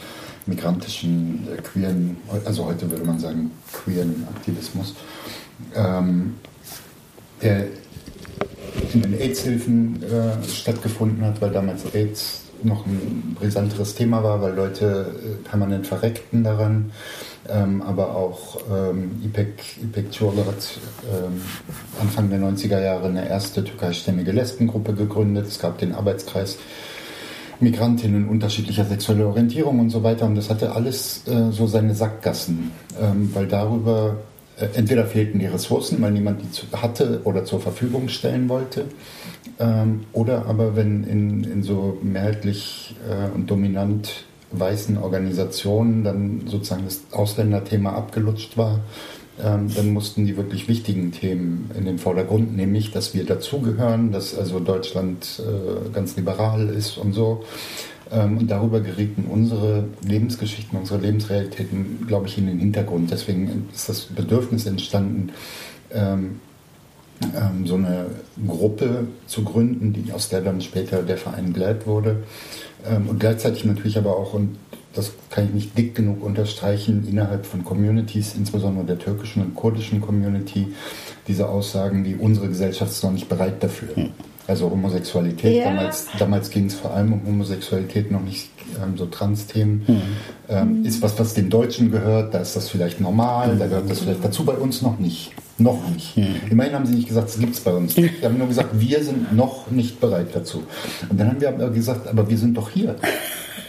[0.46, 4.94] migrantischen, äh, queeren, also heute würde man sagen queeren Aktivismus,
[5.74, 6.34] ähm,
[7.42, 7.66] der
[8.92, 14.54] in den AIDS-Hilfen äh, stattgefunden hat, weil damals AIDS noch ein brisanteres Thema war, weil
[14.54, 16.92] Leute äh, permanent verreckten daran.
[17.48, 20.78] Ähm, aber auch ähm, İpek, İpek Çualı hat
[21.12, 21.40] ähm,
[22.00, 25.46] Anfang der 90er Jahre eine erste türkeistämmige Lesbengruppe gegründet.
[25.48, 26.56] Es gab den Arbeitskreis
[27.60, 30.24] Migrantinnen unterschiedlicher sexueller Orientierung und so weiter.
[30.24, 34.16] Und das hatte alles äh, so seine Sackgassen, ähm, weil darüber
[34.56, 38.86] entweder fehlten die Ressourcen, weil niemand die hatte oder zur Verfügung stellen wollte,
[39.58, 46.84] ähm, oder aber wenn in, in so mehrheitlich äh, und dominant weißen Organisationen dann sozusagen
[46.84, 48.80] das Ausländerthema abgelutscht war,
[49.42, 54.38] ähm, dann mussten die wirklich wichtigen Themen in den Vordergrund, nämlich, dass wir dazugehören, dass
[54.38, 57.42] also Deutschland äh, ganz liberal ist und so.
[58.10, 63.10] Ähm, und darüber gerieten unsere Lebensgeschichten, unsere Lebensrealitäten, glaube ich, in den Hintergrund.
[63.10, 65.30] Deswegen ist das Bedürfnis entstanden,
[65.92, 66.40] ähm,
[67.22, 68.06] ähm, so eine
[68.46, 72.22] Gruppe zu gründen, die, aus der dann später der Verein Glad wurde.
[73.08, 74.58] Und gleichzeitig natürlich aber auch, und
[74.94, 80.02] das kann ich nicht dick genug unterstreichen, innerhalb von Communities, insbesondere der türkischen und kurdischen
[80.02, 80.74] Community,
[81.26, 83.96] diese Aussagen, wie unsere Gesellschaft ist noch nicht bereit dafür.
[83.96, 84.10] Hm.
[84.46, 85.64] Also Homosexualität, ja.
[85.64, 88.50] damals, damals ging es vor allem um Homosexualität, noch nicht
[88.82, 89.84] ähm, so Trans-Themen.
[89.86, 90.02] Mhm.
[90.48, 93.58] Ähm, ist was, was den Deutschen gehört, da ist das vielleicht normal, mhm.
[93.58, 95.32] da gehört das vielleicht dazu, bei uns noch nicht.
[95.56, 96.16] Noch nicht.
[96.16, 96.50] Mhm.
[96.50, 97.94] Immerhin haben sie nicht gesagt, es gibt es bei uns.
[97.94, 100.64] Sie haben nur gesagt, wir sind noch nicht bereit dazu.
[101.08, 102.96] Und dann haben wir aber gesagt, aber wir sind doch hier.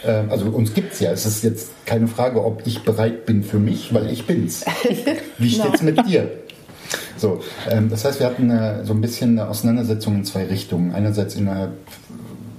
[0.04, 1.12] Ähm, also uns gibt es ja.
[1.12, 4.64] Es ist jetzt keine Frage, ob ich bereit bin für mich, weil ich bin's.
[5.38, 5.90] Wie steht's no.
[5.90, 6.28] mit dir?
[7.16, 7.40] So,
[7.70, 10.92] ähm, das heißt, wir hatten äh, so ein bisschen eine Auseinandersetzung in zwei Richtungen.
[10.94, 11.72] Einerseits innerhalb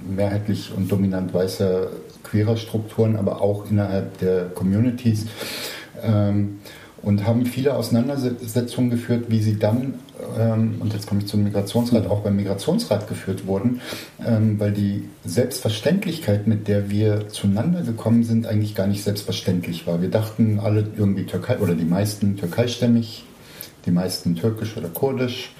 [0.08, 1.88] mehrheitlich und dominant weißer
[2.22, 5.26] queerer Strukturen, aber auch innerhalb der Communities.
[6.02, 6.58] Ähm,
[7.00, 9.94] und haben viele Auseinandersetzungen geführt, wie sie dann,
[10.36, 13.80] ähm, und jetzt komme ich zum Migrationsrat, auch beim Migrationsrat geführt wurden,
[14.26, 20.02] ähm, weil die Selbstverständlichkeit, mit der wir zueinander gekommen sind, eigentlich gar nicht selbstverständlich war.
[20.02, 23.24] Wir dachten alle irgendwie Türkei, oder die meisten türkeistämmig,
[23.88, 25.50] die meisten türkisch oder kurdisch.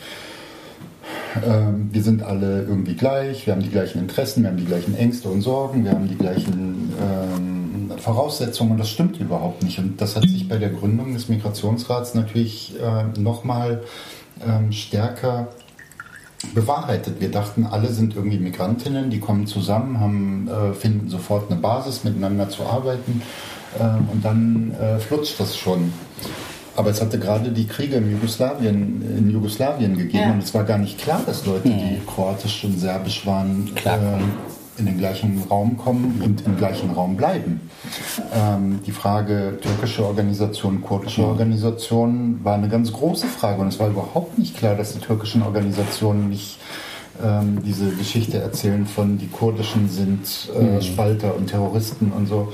[1.44, 4.94] Ähm, wir sind alle irgendwie gleich, wir haben die gleichen Interessen, wir haben die gleichen
[4.94, 9.78] Ängste und Sorgen, wir haben die gleichen ähm, Voraussetzungen und das stimmt überhaupt nicht.
[9.78, 13.82] Und das hat sich bei der Gründung des Migrationsrats natürlich äh, nochmal
[14.46, 15.48] ähm, stärker
[16.54, 17.20] bewahrheitet.
[17.20, 22.04] Wir dachten, alle sind irgendwie Migrantinnen, die kommen zusammen, haben, äh, finden sofort eine Basis,
[22.04, 23.22] miteinander zu arbeiten
[23.78, 25.92] äh, und dann äh, flutscht das schon.
[26.78, 30.32] Aber es hatte gerade die Kriege in Jugoslawien, in Jugoslawien gegeben ja.
[30.32, 32.06] und es war gar nicht klar, dass Leute, die hm.
[32.06, 37.68] kroatisch und serbisch waren, äh, in den gleichen Raum kommen und im gleichen Raum bleiben.
[38.32, 41.30] Ähm, die Frage türkische Organisation, kurdische hm.
[41.30, 45.42] Organisation war eine ganz große Frage und es war überhaupt nicht klar, dass die türkischen
[45.42, 46.58] Organisationen nicht
[47.24, 50.82] ähm, diese Geschichte erzählen von die Kurdischen sind äh, mhm.
[50.82, 52.52] Spalter und Terroristen und so.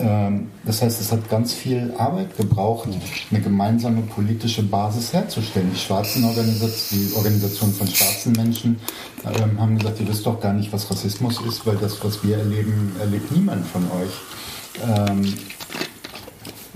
[0.00, 2.88] Ähm, das heißt, es hat ganz viel Arbeit gebraucht,
[3.30, 5.70] eine gemeinsame politische Basis herzustellen.
[5.72, 8.80] Die schwarzen Organisationen, die Organisation von schwarzen Menschen
[9.24, 12.38] ähm, haben gesagt, ihr wisst doch gar nicht, was Rassismus ist, weil das, was wir
[12.38, 15.34] erleben, erlebt niemand von euch, ähm,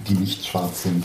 [0.09, 1.05] die nicht schwarz sind.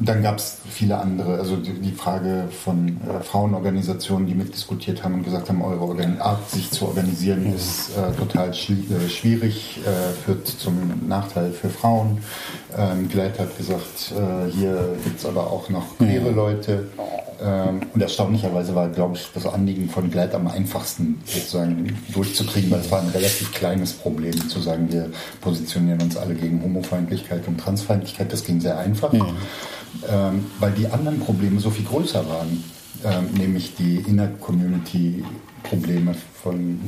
[0.00, 5.04] Ähm, dann gab es viele andere, also die, die Frage von äh, Frauenorganisationen, die mitdiskutiert
[5.04, 9.80] haben und gesagt haben, eure Organ Art, sich zu organisieren, ist äh, total äh, schwierig,
[9.84, 12.18] äh, führt zum Nachteil für Frauen.
[12.76, 16.30] Ähm, Gleit hat gesagt, äh, hier gibt es aber auch noch queere.
[16.30, 16.84] Leute.
[17.42, 22.80] Ähm, und erstaunlicherweise war, glaube ich, das Anliegen von Gleit am einfachsten sozusagen durchzukriegen, weil
[22.80, 25.10] es war ein relativ kleines Problem zu sagen, wir
[25.40, 28.32] positionieren uns alle gegen Homofeindlichkeit und Transfeindlichkeit.
[28.32, 29.12] Das ging sehr einfach.
[29.12, 29.36] Mhm
[30.08, 32.64] ähm, weil die anderen Probleme so viel größer waren,
[33.04, 36.80] ähm, nämlich die Inner-Community-Probleme von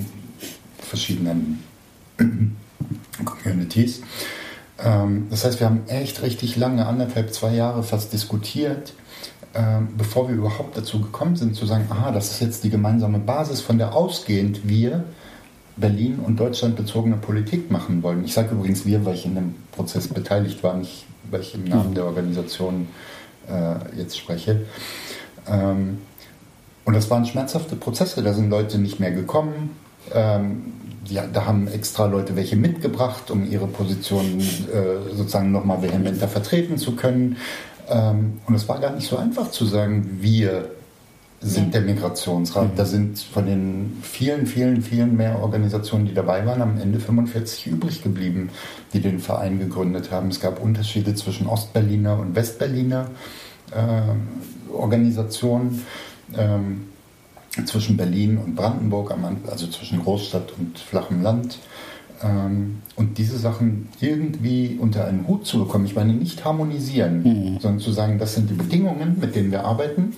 [0.79, 1.63] verschiedenen
[3.25, 4.03] Communities.
[4.79, 8.93] Ähm, das heißt, wir haben echt richtig lange, anderthalb, zwei Jahre fast diskutiert,
[9.55, 13.19] ähm, bevor wir überhaupt dazu gekommen sind, zu sagen, aha, das ist jetzt die gemeinsame
[13.19, 15.05] Basis, von der ausgehend wir
[15.77, 18.25] Berlin und Deutschland bezogene Politik machen wollen.
[18.25, 21.65] Ich sage übrigens wir, weil ich in dem Prozess beteiligt war, nicht weil ich im
[21.65, 22.89] Namen der Organisation
[23.49, 24.67] äh, jetzt spreche.
[25.49, 25.99] Ähm,
[26.85, 28.23] und das waren schmerzhafte Prozesse.
[28.23, 29.71] Da sind Leute nicht mehr gekommen.
[30.13, 30.73] Ähm,
[31.09, 36.79] ja, da haben extra Leute welche mitgebracht, um ihre Position äh, sozusagen nochmal vehementer vertreten
[36.79, 37.37] zu können.
[37.89, 40.71] Ähm, und es war gar nicht so einfach zu sagen, wir
[41.41, 41.81] sind ja.
[41.81, 42.73] der Migrationsrat.
[42.73, 42.77] Mhm.
[42.77, 47.67] Da sind von den vielen, vielen, vielen mehr Organisationen, die dabei waren, am Ende 45
[47.67, 48.51] übrig geblieben,
[48.93, 50.29] die den Verein gegründet haben.
[50.29, 53.11] Es gab Unterschiede zwischen Ostberliner und Westberliner
[53.73, 55.85] äh, Organisationen.
[56.37, 56.87] Ähm,
[57.67, 59.15] zwischen Berlin und Brandenburg,
[59.51, 61.59] also zwischen Großstadt und flachem Land.
[62.23, 67.61] Ähm, und diese Sachen irgendwie unter einen Hut zu bekommen, ich meine nicht harmonisieren, mhm.
[67.61, 70.17] sondern zu sagen, das sind die Bedingungen, mit denen wir arbeiten.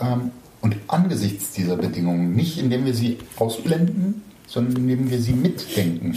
[0.00, 6.16] Ähm, und angesichts dieser Bedingungen, nicht indem wir sie ausblenden, sondern indem wir sie mitdenken,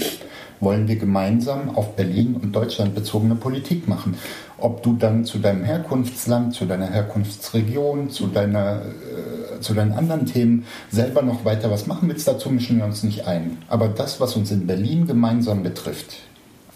[0.59, 4.17] wollen wir gemeinsam auf Berlin und Deutschland bezogene Politik machen.
[4.57, 10.25] Ob du dann zu deinem Herkunftsland, zu deiner Herkunftsregion, zu, deiner, äh, zu deinen anderen
[10.25, 13.57] Themen selber noch weiter was machen willst, dazu mischen wir uns nicht ein.
[13.67, 16.17] Aber das, was uns in Berlin gemeinsam betrifft,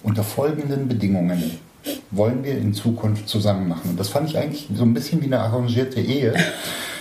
[0.04, 1.60] unter folgenden Bedingungen
[2.12, 3.92] wollen wir in Zukunft zusammen machen.
[3.92, 6.34] Und das fand ich eigentlich so ein bisschen wie eine arrangierte Ehe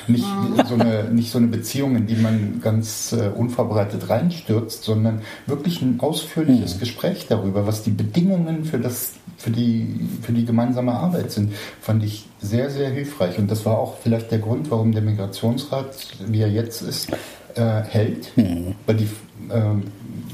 [0.08, 0.24] nicht,
[0.68, 5.82] so eine, nicht so eine Beziehung, in die man ganz äh, unvorbereitet reinstürzt, sondern wirklich
[5.82, 6.80] ein ausführliches mhm.
[6.80, 12.04] Gespräch darüber, was die Bedingungen für, das, für, die, für die gemeinsame Arbeit sind, fand
[12.04, 13.38] ich sehr, sehr hilfreich.
[13.38, 17.10] Und das war auch vielleicht der Grund, warum der Migrationsrat, wie er jetzt ist,
[17.54, 18.74] äh, hält, mhm.
[18.86, 19.08] weil die,
[19.50, 19.60] äh,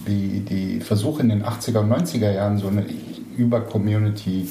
[0.07, 2.85] die, die Versuche in den 80er und 90er Jahren so eine
[3.37, 4.51] Über-Community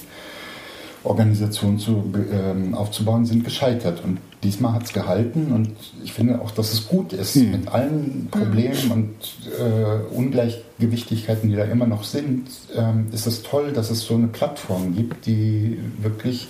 [1.03, 4.03] Organisation zu, ähm, aufzubauen, sind gescheitert.
[4.03, 5.71] Und diesmal hat es gehalten und
[6.03, 7.51] ich finde auch, dass es gut ist hm.
[7.51, 8.91] mit allen Problemen hm.
[8.91, 9.15] und
[9.59, 14.27] äh, Ungleichgewichtigkeiten, die da immer noch sind, ähm, ist es toll, dass es so eine
[14.27, 16.47] Plattform gibt, die wirklich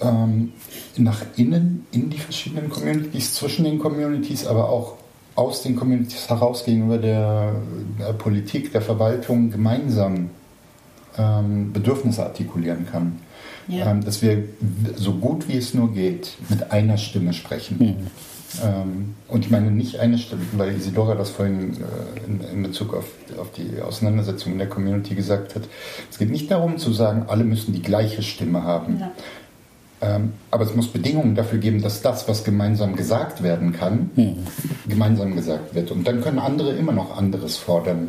[0.00, 0.52] ähm,
[0.96, 4.94] nach innen in die verschiedenen Communities, zwischen den Communities, aber auch
[5.34, 7.54] aus den Communities heraus gegenüber der,
[7.98, 10.30] der Politik, der Verwaltung gemeinsam
[11.16, 13.18] ähm, Bedürfnisse artikulieren kann
[13.68, 13.90] ja.
[13.90, 14.44] ähm, dass wir
[14.96, 17.76] so gut wie es nur geht mit einer Stimme sprechen.
[17.78, 18.06] Mhm.
[18.64, 22.94] Ähm, und ich meine nicht eine Stimme, weil Isidora das vorhin äh, in, in, Bezug
[22.94, 23.04] auf,
[23.38, 25.62] auf die Auseinandersetzung in der Community gesagt hat.
[26.10, 29.00] Es geht nicht darum zu sagen, alle müssen die gleiche Stimme haben.
[29.00, 29.10] Ja.
[30.00, 34.36] Ähm, aber es muss Bedingungen dafür geben, dass das, was gemeinsam gesagt werden kann, mhm.
[34.88, 35.90] gemeinsam gesagt wird.
[35.90, 38.08] Und dann können andere immer noch anderes fordern.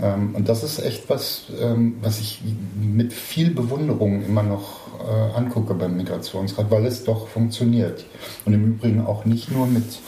[0.00, 2.42] Ähm, und das ist echt was, ähm, was ich
[2.80, 8.04] mit viel Bewunderung immer noch äh, angucke beim Migrationsrat, weil es doch funktioniert.
[8.44, 10.00] Und im Übrigen auch nicht nur mit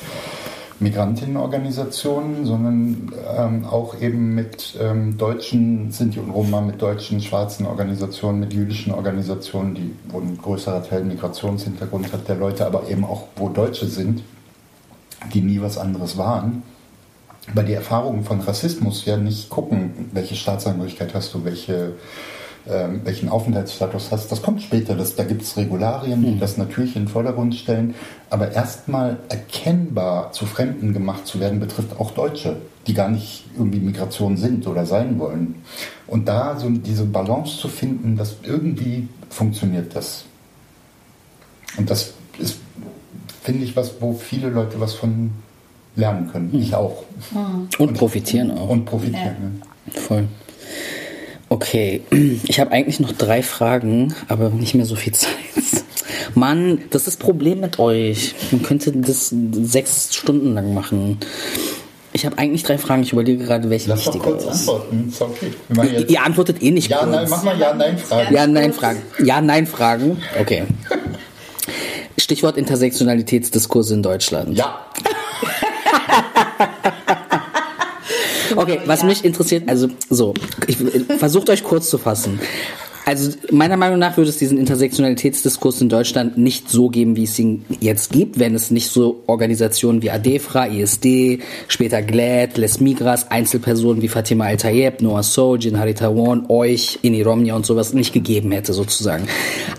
[0.78, 8.40] Migrantinnenorganisationen, sondern ähm, auch eben mit ähm, deutschen Sinti und Roma, mit deutschen schwarzen Organisationen,
[8.40, 13.24] mit jüdischen Organisationen, die, wo ein größerer Teil Migrationshintergrund hat der Leute, aber eben auch
[13.36, 14.22] wo Deutsche sind,
[15.34, 16.62] die nie was anderes waren
[17.54, 21.94] bei die Erfahrungen von Rassismus ja nicht gucken, welche Staatsangehörigkeit hast du, welche,
[22.68, 24.30] ähm, welchen Aufenthaltsstatus hast.
[24.30, 24.94] Das kommt später.
[24.94, 26.40] Das, da gibt es Regularien, die mhm.
[26.40, 27.94] das natürlich in den Vordergrund stellen.
[28.28, 32.56] Aber erstmal erkennbar zu Fremden gemacht zu werden, betrifft auch Deutsche,
[32.86, 35.56] die gar nicht irgendwie Migration sind oder sein wollen.
[36.06, 40.24] Und da so diese Balance zu finden, dass irgendwie funktioniert das.
[41.76, 42.58] Und das ist,
[43.42, 45.30] finde ich, was, wo viele Leute was von
[45.96, 46.50] lernen können.
[46.54, 47.04] Ich auch.
[47.34, 48.68] Und, und profitieren auch.
[48.68, 49.62] Und profitieren.
[49.94, 50.00] Ja.
[50.00, 50.28] Voll.
[51.48, 52.02] Okay,
[52.44, 55.30] ich habe eigentlich noch drei Fragen, aber nicht mehr so viel Zeit.
[56.34, 58.36] Mann, das ist das Problem mit euch.
[58.52, 61.18] Man könnte das sechs Stunden lang machen.
[62.12, 63.02] Ich habe eigentlich drei Fragen.
[63.02, 64.68] Ich überlege gerade, welche Lass wichtiger doch kurz ist.
[64.68, 65.08] antworten.
[65.08, 66.04] Ist okay.
[66.08, 67.10] Ihr antwortet eh nicht ja, kurz.
[67.10, 68.34] Nein, mach mal Ja-Nein-Fragen.
[68.34, 69.02] Ja-Nein-Fragen.
[69.24, 70.22] Ja-Nein-Fragen.
[70.40, 70.64] Okay.
[72.18, 74.56] Stichwort Intersektionalitätsdiskurse in Deutschland.
[74.56, 74.86] Ja.
[78.56, 80.34] Okay, was mich interessiert, also so,
[80.66, 80.76] ich,
[81.18, 82.40] versucht euch kurz zu fassen.
[83.06, 87.38] Also meiner Meinung nach würde es diesen Intersektionalitätsdiskurs in Deutschland nicht so geben, wie es
[87.38, 93.30] ihn jetzt gibt, wenn es nicht so Organisationen wie ADEFRA, ISD, später GLAD, Les Migras,
[93.30, 98.52] Einzelpersonen wie Fatima Al-Tayeb, Noah So, Jin Haritawan, euch, Ini Romnia und sowas nicht gegeben
[98.52, 99.26] hätte sozusagen.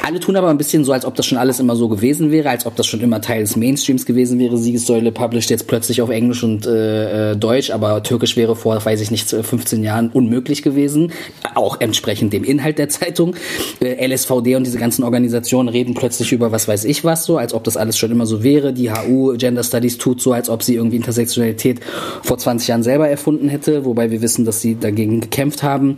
[0.06, 2.50] Alle tun aber ein bisschen so, als ob das schon alles immer so gewesen wäre,
[2.50, 4.58] als ob das schon immer Teil des Mainstreams gewesen wäre.
[4.58, 9.00] Siegessäule published jetzt plötzlich auf Englisch und äh, äh Deutsch, aber Türkisch wäre vor, weiß
[9.02, 11.12] ich nicht, 15 Jahren unmöglich gewesen.
[11.56, 13.21] Auch entsprechend dem Inhalt der Zeitung.
[13.22, 13.36] Richtung.
[13.80, 17.54] Äh, LSVD und diese ganzen Organisationen reden plötzlich über was weiß ich was so, als
[17.54, 18.74] ob das alles schon immer so wäre.
[18.74, 21.80] Die HU Gender Studies tut so, als ob sie irgendwie Intersektionalität
[22.24, 25.98] vor 20 Jahren selber erfunden hätte, wobei wir wissen, dass sie dagegen gekämpft haben.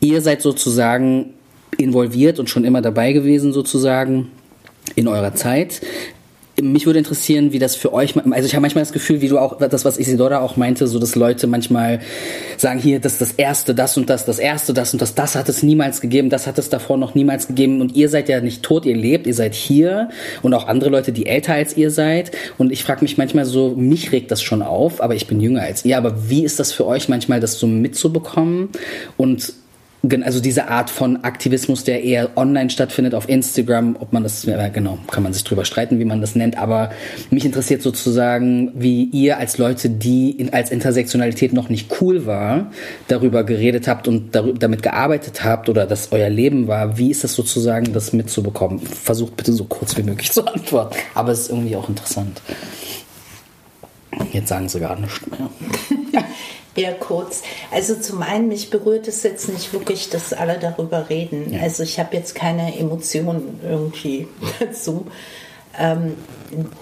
[0.00, 1.34] Ihr seid sozusagen
[1.76, 4.30] involviert und schon immer dabei gewesen sozusagen.
[4.96, 5.82] in eurer Zeit
[6.62, 9.38] mich würde interessieren, wie das für euch, also ich habe manchmal das Gefühl, wie du
[9.38, 12.00] auch, das, was Isidora auch meinte, so dass Leute manchmal
[12.56, 15.34] sagen, hier, das ist das Erste, das und das, das Erste, das und das, das
[15.34, 18.40] hat es niemals gegeben, das hat es davor noch niemals gegeben und ihr seid ja
[18.40, 20.10] nicht tot, ihr lebt, ihr seid hier
[20.42, 23.70] und auch andere Leute, die älter als ihr seid und ich frage mich manchmal so,
[23.76, 26.72] mich regt das schon auf, aber ich bin jünger als ihr, aber wie ist das
[26.72, 28.70] für euch manchmal, das so mitzubekommen
[29.16, 29.52] und
[30.22, 34.68] also diese Art von Aktivismus, der eher online stattfindet auf Instagram, ob man das, ja,
[34.68, 36.90] genau, kann man sich drüber streiten, wie man das nennt, aber
[37.30, 42.70] mich interessiert sozusagen, wie ihr als Leute, die in, als Intersektionalität noch nicht cool war,
[43.08, 47.22] darüber geredet habt und darüber, damit gearbeitet habt oder das euer Leben war, wie ist
[47.22, 48.80] das sozusagen, das mitzubekommen?
[48.80, 52.40] Versucht bitte so kurz wie möglich zu antworten, aber es ist irgendwie auch interessant.
[54.32, 55.50] Jetzt sagen sie gar nichts mehr.
[56.74, 57.42] Eher kurz.
[57.70, 61.54] Also zum einen, mich berührt es jetzt nicht wirklich, dass alle darüber reden.
[61.54, 61.62] Ja.
[61.62, 64.28] Also ich habe jetzt keine Emotionen irgendwie
[64.60, 65.06] dazu.
[65.78, 66.14] Ähm,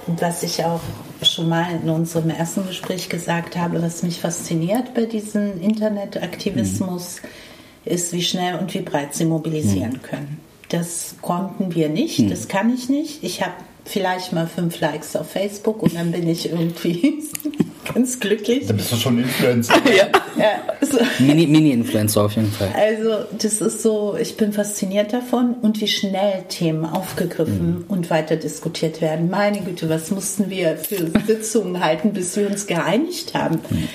[0.06, 0.80] was ich auch
[1.22, 7.92] schon mal in unserem ersten Gespräch gesagt habe, was mich fasziniert bei diesem Internetaktivismus, mhm.
[7.92, 10.02] ist, wie schnell und wie breit sie mobilisieren mhm.
[10.02, 10.40] können.
[10.70, 12.30] Das konnten wir nicht, mhm.
[12.30, 13.22] das kann ich nicht.
[13.22, 13.54] Ich habe
[13.88, 17.22] vielleicht mal fünf Likes auf Facebook und dann bin ich irgendwie
[17.94, 18.66] ganz glücklich.
[18.66, 19.74] Dann bist du schon Influencer.
[19.86, 20.06] ja.
[20.38, 20.98] ja so.
[21.18, 22.70] Mini-Influencer auf jeden Fall.
[22.74, 27.84] Also das ist so, ich bin fasziniert davon und wie schnell Themen aufgegriffen mhm.
[27.88, 29.30] und weiter diskutiert werden.
[29.30, 33.60] Meine Güte, was mussten wir für Sitzungen halten, bis wir uns geeinigt haben.
[33.70, 33.88] Mhm.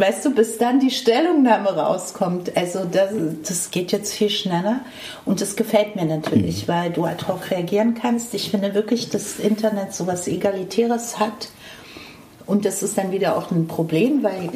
[0.00, 3.10] Weißt du, bis dann die Stellungnahme rauskommt, also das,
[3.46, 4.80] das geht jetzt viel schneller
[5.26, 6.72] und das gefällt mir natürlich, mhm.
[6.72, 8.32] weil du ad hoc reagieren kannst.
[8.32, 11.50] Ich finde wirklich, dass Internet so was Egalitäres hat
[12.46, 14.48] und das ist dann wieder auch ein Problem, weil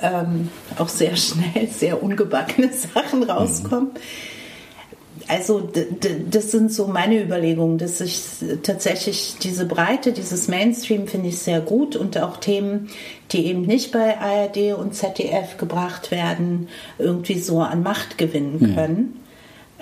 [0.00, 0.48] ähm,
[0.78, 3.90] auch sehr schnell sehr ungebackene Sachen rauskommen.
[3.92, 4.29] Mhm
[5.30, 5.68] also
[6.30, 8.20] das sind so meine Überlegungen, dass ich
[8.64, 12.88] tatsächlich diese Breite, dieses Mainstream finde ich sehr gut und auch Themen,
[13.30, 19.20] die eben nicht bei ARD und ZDF gebracht werden, irgendwie so an Macht gewinnen können.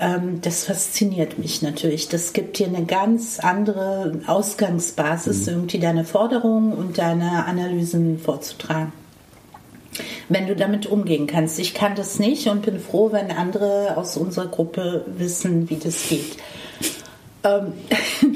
[0.00, 0.40] Mhm.
[0.42, 2.08] das fasziniert mich natürlich.
[2.08, 5.52] Das gibt dir eine ganz andere Ausgangsbasis, mhm.
[5.54, 8.92] irgendwie deine Forderungen und deine Analysen vorzutragen
[10.28, 11.58] wenn du damit umgehen kannst.
[11.58, 16.08] Ich kann das nicht und bin froh, wenn andere aus unserer Gruppe wissen, wie das
[16.08, 16.36] geht.
[17.44, 17.72] Ähm,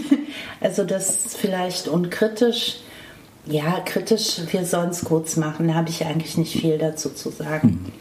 [0.60, 2.78] also das vielleicht unkritisch.
[3.44, 7.30] Ja, kritisch, wir sollen es kurz machen, da habe ich eigentlich nicht viel dazu zu
[7.30, 7.92] sagen.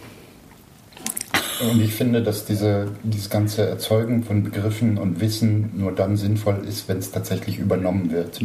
[1.69, 6.63] Und ich finde, dass diese, dieses ganze Erzeugen von Begriffen und Wissen nur dann sinnvoll
[6.67, 8.39] ist, wenn es tatsächlich übernommen wird.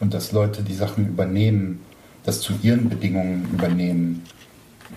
[0.00, 1.80] Und dass Leute die Sachen übernehmen,
[2.24, 4.24] das zu ihren Bedingungen übernehmen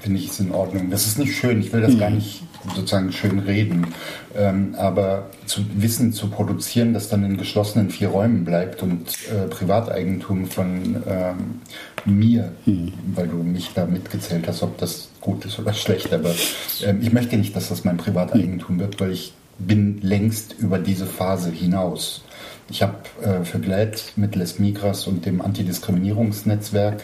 [0.02, 0.90] finde ich es in Ordnung.
[0.90, 2.00] Das ist nicht schön, ich will das mhm.
[2.00, 2.44] gar nicht
[2.76, 3.88] sozusagen schön reden,
[4.36, 9.48] ähm, aber zu Wissen zu produzieren, das dann in geschlossenen vier Räumen bleibt und äh,
[9.48, 11.62] Privateigentum von ähm,
[12.06, 12.94] mir, mhm.
[13.16, 16.34] weil du mich da mitgezählt hast, ob das gut ist oder schlecht, aber
[16.84, 21.06] ähm, ich möchte nicht, dass das mein Privateigentum wird, weil ich bin längst über diese
[21.06, 22.24] Phase hinaus.
[22.70, 27.02] Ich habe äh, für GLAD mit Les Migras und dem Antidiskriminierungsnetzwerk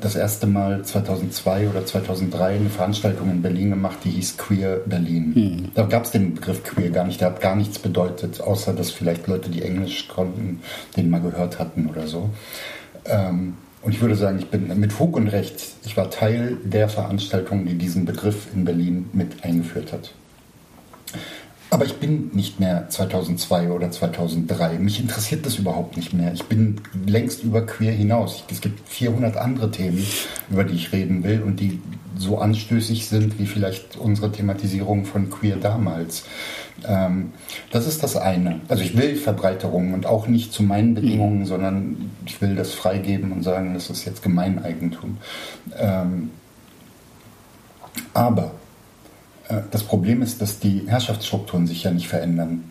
[0.00, 5.34] das erste Mal 2002 oder 2003 eine Veranstaltung in Berlin gemacht, die hieß Queer Berlin.
[5.34, 5.68] Hm.
[5.74, 8.90] Da gab es den Begriff Queer gar nicht, der hat gar nichts bedeutet, außer dass
[8.90, 10.60] vielleicht Leute, die Englisch konnten,
[10.96, 12.30] den mal gehört hatten oder so.
[13.06, 16.88] Ähm, und ich würde sagen, ich bin mit Fug und Recht, ich war Teil der
[16.88, 20.12] Veranstaltung, die diesen Begriff in Berlin mit eingeführt hat.
[21.68, 24.78] Aber ich bin nicht mehr 2002 oder 2003.
[24.78, 26.32] Mich interessiert das überhaupt nicht mehr.
[26.32, 28.44] Ich bin längst über queer hinaus.
[28.50, 30.06] Es gibt 400 andere Themen,
[30.48, 31.80] über die ich reden will und die
[32.16, 36.24] so anstößig sind wie vielleicht unsere Thematisierung von queer damals.
[36.86, 37.32] Ähm,
[37.72, 38.60] das ist das eine.
[38.68, 41.46] Also ich will Verbreiterung und auch nicht zu meinen Bedingungen, mhm.
[41.46, 45.18] sondern ich will das freigeben und sagen, das ist jetzt Gemeineigentum.
[45.76, 46.30] Ähm,
[48.14, 48.52] aber
[49.70, 52.64] das Problem ist, dass die Herrschaftsstrukturen sich ja nicht verändern.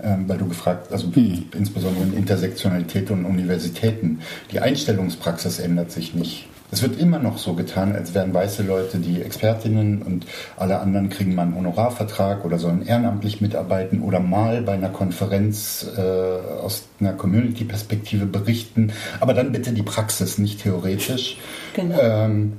[0.00, 1.46] Ähm, weil du gefragt, also hm.
[1.56, 4.20] insbesondere in Intersektionalität und Universitäten,
[4.52, 6.46] die Einstellungspraxis ändert sich nicht.
[6.70, 10.26] Es wird immer noch so getan, als wären weiße Leute die Expertinnen und
[10.56, 15.86] alle anderen kriegen mal einen Honorarvertrag oder sollen ehrenamtlich mitarbeiten oder mal bei einer Konferenz
[15.96, 18.92] äh, aus einer Community-Perspektive berichten.
[19.18, 21.38] Aber dann bitte die Praxis, nicht theoretisch.
[21.74, 21.98] Genau.
[22.00, 22.58] Ähm,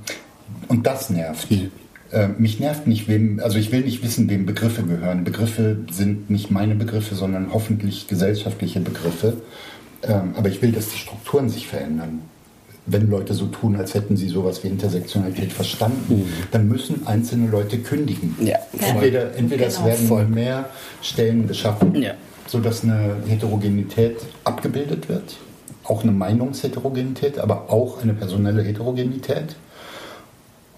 [0.66, 1.48] und das nervt.
[1.48, 1.70] Hm.
[2.12, 5.24] Äh, mich nervt nicht, wem, also ich will nicht wissen, wem Begriffe gehören.
[5.24, 9.34] Begriffe sind nicht meine Begriffe, sondern hoffentlich gesellschaftliche Begriffe.
[10.02, 12.22] Ähm, aber ich will, dass die Strukturen sich verändern.
[12.86, 16.26] Wenn Leute so tun, als hätten sie sowas wie Intersektionalität verstanden, mhm.
[16.50, 18.34] dann müssen einzelne Leute kündigen.
[18.40, 18.58] Ja.
[18.72, 19.78] Entweder, entweder genau.
[19.78, 20.70] es werden voll mehr
[21.02, 21.94] Stellen geschaffen.
[21.94, 22.14] Ja
[22.50, 25.36] sodass eine Heterogenität abgebildet wird,
[25.84, 29.54] auch eine Meinungsheterogenität, aber auch eine personelle Heterogenität.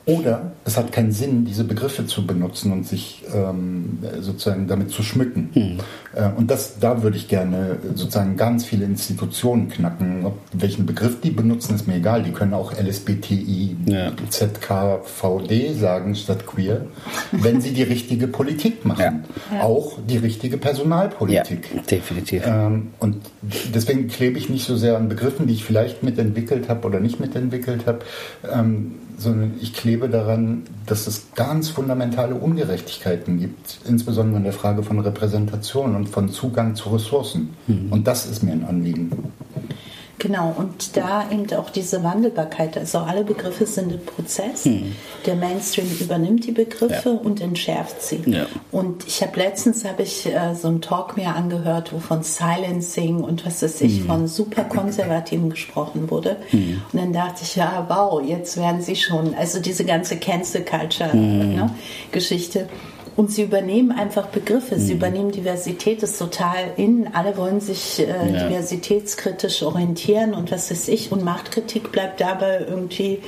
[0.04, 5.04] Oder es hat keinen Sinn, diese Begriffe zu benutzen und sich ähm, sozusagen damit zu
[5.04, 5.50] schmücken.
[5.52, 5.78] Hm.
[6.14, 10.26] Äh, und das, da würde ich gerne sozusagen ganz viele Institutionen knacken.
[10.26, 12.24] Ob, welchen Begriff die benutzen, ist mir egal.
[12.24, 14.12] Die können auch LSBTI, ja.
[14.28, 16.86] ZKVD sagen statt queer,
[17.30, 19.24] wenn sie die richtige Politik machen.
[19.52, 19.62] Ja.
[19.62, 21.70] Auch die richtige Personalpolitik.
[21.74, 22.42] Ja, definitiv.
[22.44, 23.18] Ähm, und
[23.72, 27.20] deswegen klebe ich nicht so sehr an Begriffen, die ich vielleicht mitentwickelt habe oder nicht
[27.20, 28.00] mitentwickelt habe.
[28.52, 34.82] Ähm, sondern ich klebe daran, dass es ganz fundamentale Ungerechtigkeiten gibt, insbesondere in der Frage
[34.82, 37.54] von Repräsentation und von Zugang zu Ressourcen.
[37.66, 37.92] Mhm.
[37.92, 39.32] Und das ist mir ein Anliegen.
[40.22, 42.78] Genau, und da eben auch diese Wandelbarkeit.
[42.78, 44.66] Also alle Begriffe sind ein Prozess.
[44.66, 44.94] Hm.
[45.26, 47.28] Der Mainstream übernimmt die Begriffe ja.
[47.28, 48.22] und entschärft sie.
[48.26, 48.46] Ja.
[48.70, 53.24] Und ich habe letztens habe ich äh, so einen Talk mir angehört, wo von Silencing
[53.24, 54.06] und was weiß ich, hm.
[54.06, 56.36] von super Konservativen gesprochen wurde.
[56.50, 56.82] Hm.
[56.92, 61.12] Und dann dachte ich, ja, wow, jetzt werden sie schon, also diese ganze Cancel Culture
[61.12, 61.56] hm.
[61.56, 61.70] ne,
[62.12, 62.68] Geschichte.
[63.14, 64.98] Und sie übernehmen einfach Begriffe, sie mhm.
[64.98, 67.08] übernehmen Diversität, ist total in.
[67.12, 68.48] Alle wollen sich äh, ja.
[68.48, 71.12] diversitätskritisch orientieren und was weiß ich.
[71.12, 73.20] Und Machtkritik bleibt dabei irgendwie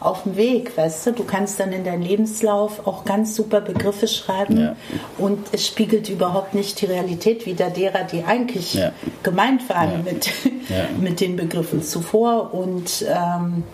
[0.00, 1.12] auf dem Weg, weißt du?
[1.12, 4.76] Du kannst dann in deinem Lebenslauf auch ganz super Begriffe schreiben ja.
[5.18, 8.92] und es spiegelt überhaupt nicht die Realität wider derer, die eigentlich ja.
[9.22, 10.04] gemeint waren.
[10.04, 10.30] Mit,
[11.00, 12.54] mit den Begriffen zuvor.
[12.54, 13.64] Und ähm,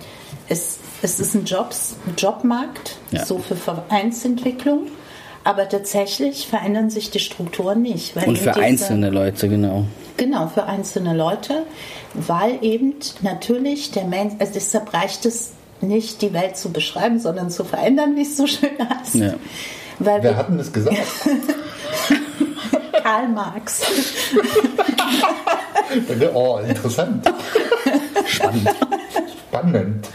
[0.49, 4.87] es, es ist ein Jobs, Jobmarkt, so für Vereinsentwicklung.
[5.45, 8.17] Aber tatsächlich verändern sich die Strukturen nicht.
[8.17, 9.85] Und für diese, einzelne Leute, genau.
[10.17, 11.65] Genau, für einzelne Leute,
[12.15, 17.51] weil eben natürlich der Mensch, also deshalb reicht es nicht, die Welt zu beschreiben, sondern
[17.51, 19.17] zu verändern, wie es so schön heißt.
[19.17, 19.35] Ja.
[19.99, 20.97] Weil Wer hat denn das gesagt?
[23.05, 23.83] Karl Marx.
[26.35, 27.29] oh, interessant.
[28.27, 28.71] Spannend
[29.55, 30.09] spannend.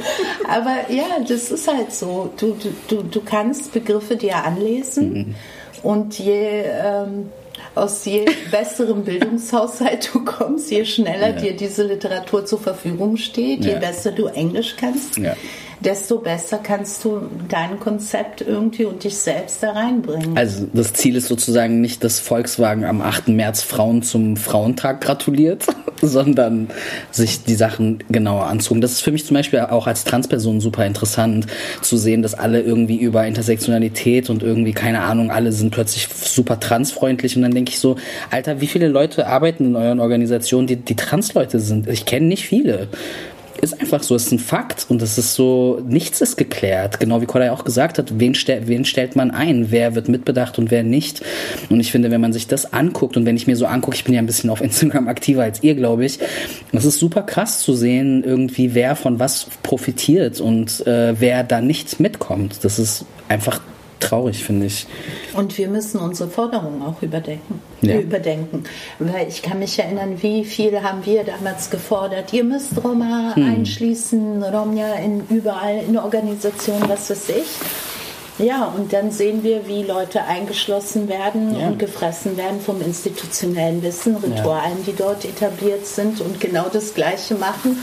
[0.48, 2.32] Aber ja, das ist halt so.
[2.38, 2.58] Du,
[2.88, 5.36] du, du kannst Begriffe dir anlesen mhm.
[5.84, 7.32] und je ähm,
[7.76, 11.42] aus je besserem Bildungshaushalt du kommst, je schneller ja.
[11.42, 15.18] dir diese Literatur zur Verfügung steht, je besser du Englisch kannst.
[15.18, 15.36] Ja
[15.80, 20.38] desto besser kannst du dein Konzept irgendwie und dich selbst da reinbringen.
[20.38, 23.30] Also das Ziel ist sozusagen nicht, dass Volkswagen am 8.
[23.30, 25.66] März Frauen zum Frauentag gratuliert,
[26.02, 26.70] sondern
[27.12, 28.82] sich die Sachen genauer anzogen.
[28.82, 31.48] Das ist für mich zum Beispiel auch als Transperson super interessant
[31.82, 36.60] zu sehen, dass alle irgendwie über Intersektionalität und irgendwie, keine Ahnung, alle sind plötzlich super
[36.60, 37.96] transfreundlich und dann denke ich so,
[38.32, 41.88] Alter, wie viele Leute arbeiten in euren Organisationen, die, die Transleute sind?
[41.88, 42.88] Ich kenne nicht viele
[43.62, 47.00] ist einfach so, ist ein Fakt und es ist so, nichts ist geklärt.
[47.00, 50.58] Genau wie Kollay auch gesagt hat, wen, stell, wen stellt man ein, wer wird mitbedacht
[50.60, 51.22] und wer nicht.
[51.70, 54.04] Und ich finde, wenn man sich das anguckt und wenn ich mir so angucke, ich
[54.04, 56.20] bin ja ein bisschen auf Instagram aktiver als ihr, glaube ich,
[56.72, 61.62] es ist super krass zu sehen, irgendwie wer von was profitiert und äh, wer da
[61.62, 62.64] nicht mitkommt.
[62.64, 63.62] Das ist einfach
[64.00, 64.88] traurig, finde ich.
[65.34, 67.62] Und wir müssen unsere Forderungen auch überdenken.
[67.82, 67.98] Ja.
[67.98, 68.66] überdenken.
[69.00, 73.44] Weil ich kann mich erinnern, wie viel haben wir damals gefordert, ihr müsst Roma hm.
[73.44, 77.48] einschließen, Romja in überall in Organisationen, was weiß ich.
[78.40, 81.68] Ja, und dann sehen wir, wie Leute eingeschlossen werden ja.
[81.68, 84.84] und gefressen werden vom institutionellen Wissen, Ritualen, ja.
[84.88, 87.78] die dort etabliert sind und genau das Gleiche machen,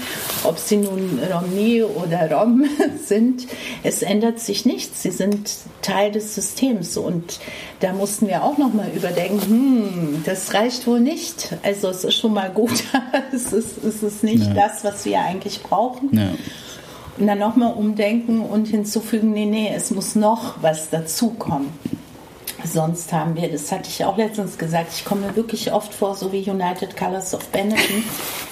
[0.44, 2.64] ob sie nun Romni oder Rom
[3.04, 3.46] sind.
[3.82, 5.02] Es ändert sich nichts.
[5.02, 5.50] Sie sind
[5.82, 7.38] Teil des Systems und
[7.80, 11.54] da mussten wir auch nochmal überdenken, hm, das reicht wohl nicht.
[11.62, 12.82] Also es ist schon mal gut,
[13.32, 14.54] es ist, es ist nicht ja.
[14.54, 16.08] das, was wir eigentlich brauchen.
[17.18, 21.68] Und dann nochmal umdenken und hinzufügen, nee, nee, es muss noch was dazukommen.
[22.64, 26.14] Sonst haben wir, das hatte ich auch letztens gesagt, ich komme mir wirklich oft vor,
[26.14, 28.02] so wie United Colors of Benetton.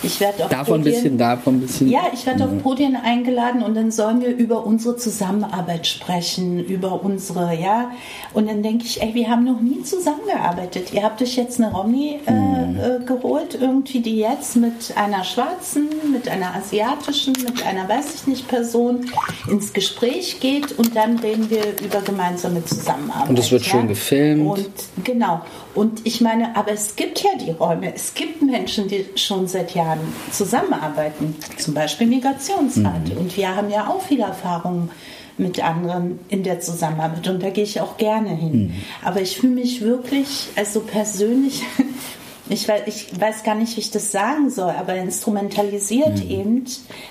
[0.03, 1.89] Ich werde auf davon Podien, ein bisschen, davon ein bisschen.
[1.89, 7.03] Ja, ich werde auf Podien eingeladen und dann sollen wir über unsere Zusammenarbeit sprechen, über
[7.03, 7.91] unsere, ja.
[8.35, 10.93] Und dann denke ich, ey, wir haben noch nie zusammengearbeitet.
[10.93, 12.79] Ihr habt euch jetzt eine Romney äh, mhm.
[12.79, 18.27] äh, geholt, irgendwie, die jetzt mit einer schwarzen, mit einer asiatischen, mit einer weiß ich
[18.27, 19.07] nicht Person
[19.49, 23.31] ins Gespräch geht und dann reden wir über gemeinsame Zusammenarbeit.
[23.31, 23.73] Und es wird ja?
[23.73, 24.47] schön gefilmt.
[24.47, 25.43] Und genau.
[25.75, 27.95] Und ich meine, aber es gibt ja die Räume.
[27.95, 30.01] Es gibt Menschen, die schon seit Jahren
[30.31, 31.37] zusammenarbeiten.
[31.57, 33.09] Zum Beispiel Migrationsrat.
[33.09, 33.17] Mhm.
[33.17, 34.91] Und wir haben ja auch viele Erfahrungen
[35.37, 37.27] mit anderen in der Zusammenarbeit.
[37.29, 38.67] Und da gehe ich auch gerne hin.
[38.67, 38.75] Mhm.
[39.05, 41.63] Aber ich fühle mich wirklich, also persönlich,
[42.49, 46.31] ich weiß, ich weiß gar nicht, wie ich das sagen soll, aber instrumentalisiert mhm.
[46.31, 46.65] eben,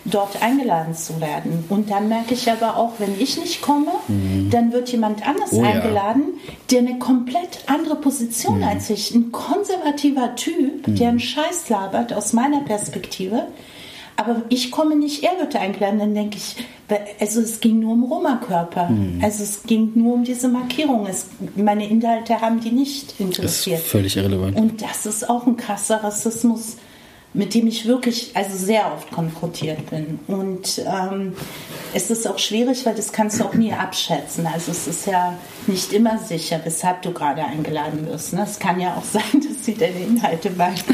[0.05, 1.65] dort eingeladen zu werden.
[1.69, 4.49] Und dann merke ich aber auch, wenn ich nicht komme, mhm.
[4.51, 6.53] dann wird jemand anders oh, eingeladen, ja.
[6.72, 8.64] der eine komplett andere Position mhm.
[8.64, 13.47] als ich, ein konservativer Typ, der einen Scheiß labert aus meiner Perspektive.
[14.15, 15.99] Aber ich komme nicht, er wird eingeladen.
[15.99, 16.56] Dann denke ich,
[17.19, 18.90] also es ging nur um Roma-Körper.
[18.90, 19.19] Mhm.
[19.23, 21.07] Also es ging nur um diese Markierung.
[21.07, 23.77] Es, meine Inhalte haben die nicht interessiert.
[23.77, 24.57] Das ist völlig irrelevant.
[24.57, 26.77] Und das ist auch ein krasser Rassismus,
[27.34, 30.19] mit dem ich wirklich also sehr oft konfrontiert bin.
[30.27, 31.34] Und ähm,
[31.93, 34.45] es ist auch schwierig, weil das kannst du auch nie abschätzen.
[34.45, 38.34] Also es ist ja nicht immer sicher, weshalb du gerade eingeladen wirst.
[38.34, 38.45] Ne?
[38.47, 40.93] Es kann ja auch sein, dass sie deine Inhalte weiter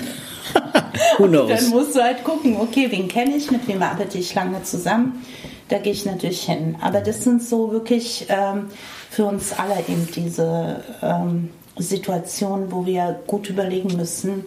[1.17, 1.49] Who knows?
[1.49, 5.23] dann musst du halt gucken, okay, wen kenne ich, mit wem arbeite ich lange zusammen.
[5.67, 6.77] Da gehe ich natürlich hin.
[6.81, 8.69] Aber das sind so wirklich ähm,
[9.09, 14.45] für uns alle eben diese ähm, Situationen, wo wir gut überlegen müssen,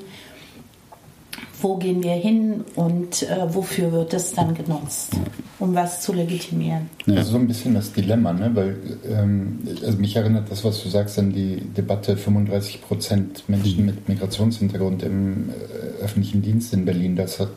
[1.60, 5.16] wo gehen wir hin und äh, wofür wird das dann genutzt,
[5.58, 6.90] um was zu legitimieren.
[7.06, 7.16] Ja.
[7.16, 8.50] Also so ein bisschen das Dilemma, ne?
[8.54, 8.76] weil
[9.08, 13.86] ähm, also mich erinnert das, was du sagst, an die Debatte 35 Prozent Menschen mhm.
[13.86, 17.50] mit Migrationshintergrund im äh, öffentlichen Dienst in Berlin, das hat,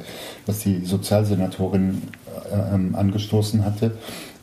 [0.45, 2.03] was die Sozialsenatorin
[2.51, 3.91] äh, ähm, angestoßen hatte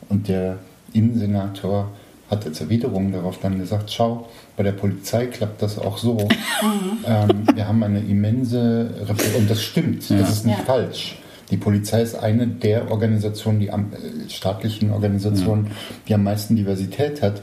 [0.09, 0.57] und der
[0.93, 1.91] Innensenator
[2.29, 6.27] hat als Erwiderung darauf dann gesagt, schau, bei der Polizei klappt das auch so.
[6.63, 6.99] Mhm.
[7.05, 10.19] ähm, wir haben eine immense, Rep und das stimmt, ja.
[10.19, 10.63] das ist nicht ja.
[10.63, 11.17] falsch.
[11.51, 15.71] Die Polizei ist eine der Organisationen, die am, äh, staatlichen Organisationen, ja.
[16.07, 17.41] die am meisten Diversität hat.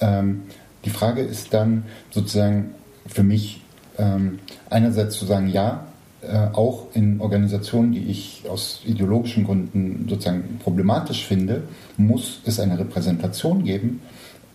[0.00, 0.44] Ähm,
[0.86, 2.74] die Frage ist dann sozusagen
[3.06, 3.60] für mich
[3.98, 4.38] ähm,
[4.70, 5.86] einerseits zu sagen, ja,
[6.22, 11.64] äh, auch in Organisationen, die ich aus ideologischen Gründen sozusagen problematisch finde,
[11.98, 14.00] muss es eine Repräsentation geben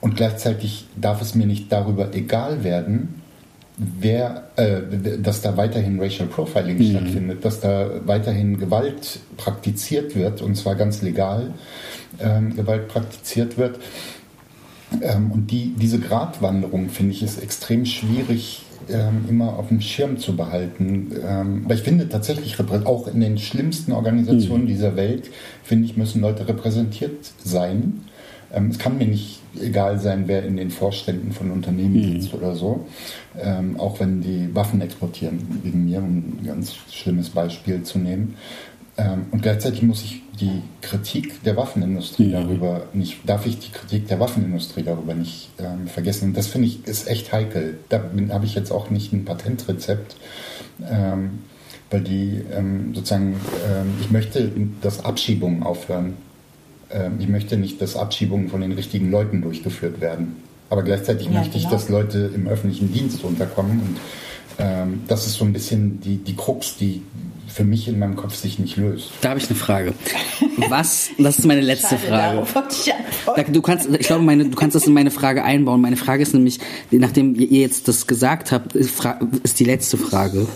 [0.07, 3.21] und gleichzeitig darf es mir nicht darüber egal werden,
[3.75, 6.91] wer, äh, dass da weiterhin Racial Profiling mhm.
[6.91, 11.53] stattfindet, dass da weiterhin Gewalt praktiziert wird, und zwar ganz legal
[12.21, 13.81] ähm, Gewalt praktiziert wird.
[15.01, 20.19] Ähm, und die, diese Gratwanderung, finde ich, ist extrem schwierig ähm, immer auf dem Schirm
[20.19, 21.11] zu behalten.
[21.21, 22.55] Ähm, aber ich finde tatsächlich,
[22.85, 24.67] auch in den schlimmsten Organisationen mhm.
[24.67, 25.29] dieser Welt,
[25.63, 28.05] finde ich, müssen Leute repräsentiert sein.
[28.53, 32.21] Ähm, es kann mir nicht egal sein, wer in den Vorständen von Unternehmen mhm.
[32.21, 32.85] sitzt oder so.
[33.39, 38.35] Ähm, auch wenn die Waffen exportieren, wegen mir, um ein ganz schlimmes Beispiel zu nehmen.
[38.97, 42.31] Ähm, und gleichzeitig muss ich die Kritik der Waffenindustrie mhm.
[42.31, 46.29] darüber nicht, darf ich die Kritik der Waffenindustrie darüber nicht ähm, vergessen.
[46.29, 47.79] Und das finde ich ist echt heikel.
[47.89, 50.15] Da habe ich jetzt auch nicht ein Patentrezept.
[50.89, 51.39] Ähm,
[51.89, 54.51] weil die ähm, sozusagen, ähm, ich möchte,
[54.81, 56.15] dass Abschiebungen aufhören
[57.19, 60.37] ich möchte nicht, dass Abschiebungen von den richtigen Leuten durchgeführt werden.
[60.69, 61.63] Aber gleichzeitig ja, möchte genau.
[61.63, 63.79] ich, dass Leute im öffentlichen Dienst unterkommen.
[63.79, 63.97] Und
[64.59, 67.01] ähm, das ist so ein bisschen die, die Krux, die
[67.47, 69.11] für mich in meinem Kopf sich nicht löst.
[69.21, 69.93] Da habe ich eine Frage.
[70.69, 73.51] Was, das ist meine letzte Schade, Frage.
[73.51, 75.81] Du kannst, ich glaube, meine, du kannst das in meine Frage einbauen.
[75.81, 76.59] Meine Frage ist nämlich,
[76.91, 80.47] nachdem ihr jetzt das gesagt habt, ist die letzte Frage.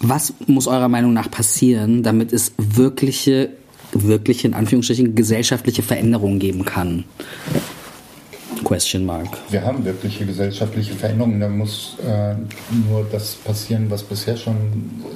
[0.00, 3.50] Was muss eurer Meinung nach passieren, damit es wirkliche
[3.92, 7.04] wirklich in Anführungsstrichen gesellschaftliche Veränderungen geben kann?
[8.64, 9.28] Question mark.
[9.50, 11.40] Wir haben wirkliche gesellschaftliche Veränderungen.
[11.40, 12.34] Da muss äh,
[12.88, 14.56] nur das passieren, was bisher schon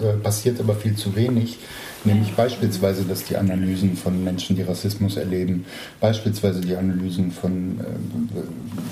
[0.03, 1.59] äh, passiert, aber viel zu wenig.
[2.05, 5.65] Nämlich beispielsweise, dass die Analysen von Menschen, die Rassismus erleben,
[6.01, 7.85] beispielsweise die Analysen von, äh,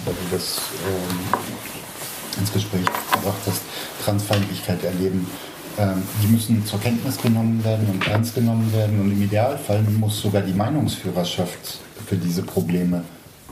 [0.04, 3.62] weil du das äh, ins Gespräch gebracht hast,
[4.04, 5.26] Transfeindlichkeit erleben,
[5.80, 9.00] ähm, die müssen zur Kenntnis genommen werden und ernst genommen werden.
[9.00, 13.02] Und im Idealfall muss sogar die Meinungsführerschaft für diese Probleme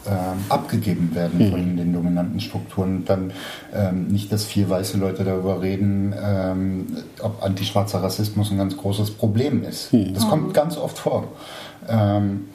[0.06, 1.50] ähm, abgegeben werden mhm.
[1.50, 2.96] von den dominanten Strukturen.
[2.96, 3.32] Und dann
[3.74, 6.86] ähm, nicht, dass vier weiße Leute darüber reden, ähm,
[7.20, 9.92] ob antischwarzer Rassismus ein ganz großes Problem ist.
[9.92, 10.12] Mhm.
[10.12, 11.28] Das kommt ganz oft vor.
[11.88, 12.48] Ähm,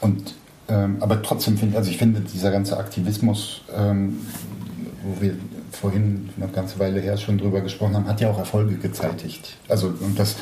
[0.00, 0.34] und
[0.68, 5.36] ähm, aber trotzdem finde also ich finde dieser ganze Aktivismus, wo wir
[5.76, 9.56] vorhin eine ganze Weile her schon drüber gesprochen haben, hat ja auch Erfolge gezeitigt.
[9.68, 10.36] Also, und das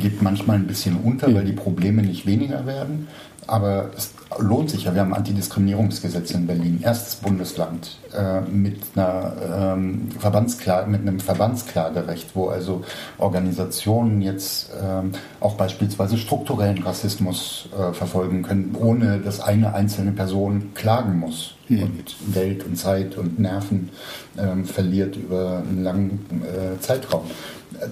[0.00, 3.08] geht manchmal ein bisschen unter, weil die Probleme nicht weniger werden.
[3.46, 4.94] Aber es lohnt sich ja.
[4.94, 9.32] Wir haben ein Antidiskriminierungsgesetz in Berlin, erstes Bundesland äh, mit, einer,
[9.74, 12.84] ähm, Verbandsklage, mit einem Verbandsklagerecht, wo also
[13.16, 20.72] Organisationen jetzt ähm, auch beispielsweise strukturellen Rassismus äh, verfolgen können, ohne dass eine einzelne Person
[20.74, 21.82] klagen muss mhm.
[21.82, 23.90] und Geld und Zeit und Nerven
[24.36, 27.24] ähm, verliert über einen langen äh, Zeitraum.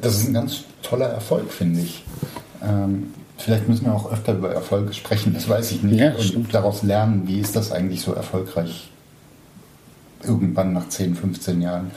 [0.01, 2.05] Das ist ein ganz toller Erfolg, finde ich.
[2.63, 6.01] Ähm, Vielleicht müssen wir auch öfter über Erfolge sprechen, das weiß ich nicht.
[6.01, 8.91] Ja, und daraus lernen, wie ist das eigentlich so erfolgreich
[10.25, 11.91] irgendwann nach 10, 15 Jahren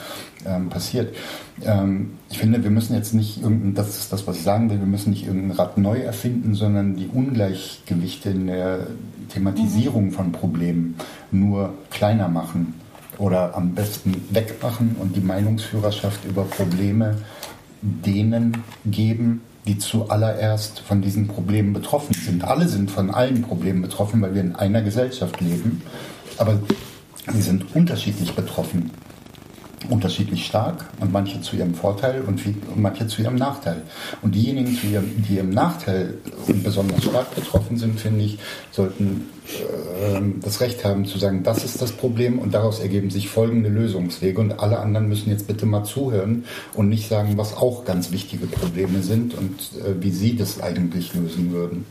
[0.46, 1.16] ähm, passiert.
[1.64, 4.80] Ähm, ich finde, wir müssen jetzt nicht irgendein, das ist das, was ich sagen will,
[4.80, 8.88] wir müssen nicht irgendein Rad neu erfinden, sondern die Ungleichgewichte in der
[9.30, 10.96] Thematisierung von Problemen
[11.32, 12.74] nur kleiner machen
[13.18, 17.18] oder am besten wegmachen und die Meinungsführerschaft über Probleme
[17.82, 22.44] denen geben, die zuallererst von diesen Problemen betroffen sind.
[22.44, 25.82] Alle sind von allen Problemen betroffen, weil wir in einer Gesellschaft leben,
[26.38, 26.60] aber
[27.32, 28.92] sie sind unterschiedlich betroffen
[29.88, 32.42] unterschiedlich stark und manche zu ihrem Vorteil und,
[32.76, 33.84] manche zu ihrem Nachteil.
[34.22, 36.16] Und diejenigen, die ihrem, die ihrem Nachteil
[36.64, 38.40] besonders stark betroffen sind, finde ich,
[38.72, 43.30] sollten äh, das Recht haben zu sagen, das ist das Problem und daraus ergeben sich
[43.30, 46.44] folgende Lösungswege und alle anderen müssen jetzt bitte mal zuhören
[46.74, 51.14] und nicht sagen, was auch ganz wichtige Probleme sind und äh, wie sie das eigentlich
[51.14, 51.86] lösen würden.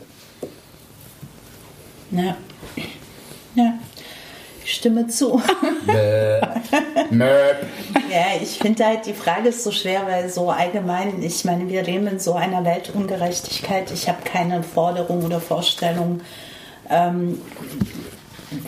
[2.11, 2.37] Ja.
[3.55, 3.79] Ja.
[4.69, 5.41] Stimme zu.
[8.11, 11.83] ja, ich finde halt, die Frage ist so schwer, weil so allgemein, ich meine, wir
[11.83, 13.91] leben in so einer Weltungerechtigkeit.
[13.91, 16.21] Ich habe keine Forderung oder Vorstellung,
[16.91, 17.41] ähm,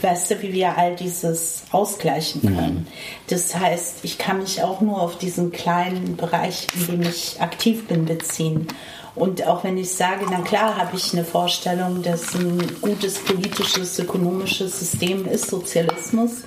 [0.01, 2.75] weißt du, wie wir all dieses ausgleichen können.
[2.75, 2.87] Mhm.
[3.29, 7.87] Das heißt, ich kann mich auch nur auf diesen kleinen Bereich, in dem ich aktiv
[7.89, 8.67] bin, beziehen.
[9.15, 13.99] Und auch wenn ich sage, na klar habe ich eine Vorstellung, dass ein gutes politisches,
[13.99, 16.43] ökonomisches System ist Sozialismus.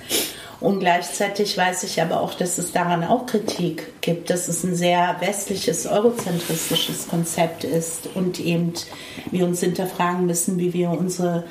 [0.60, 4.74] Und gleichzeitig weiß ich aber auch, dass es daran auch Kritik gibt, dass es ein
[4.74, 8.72] sehr westliches, eurozentristisches Konzept ist und eben
[9.30, 11.44] wir uns hinterfragen müssen, wie wir unsere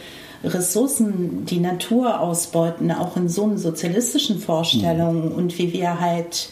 [0.44, 5.36] Ressourcen, die Natur ausbeuten, auch in so einer sozialistischen Vorstellung mhm.
[5.36, 6.50] und wie wir halt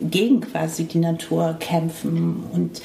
[0.00, 2.44] gegen quasi die Natur kämpfen.
[2.52, 2.82] Und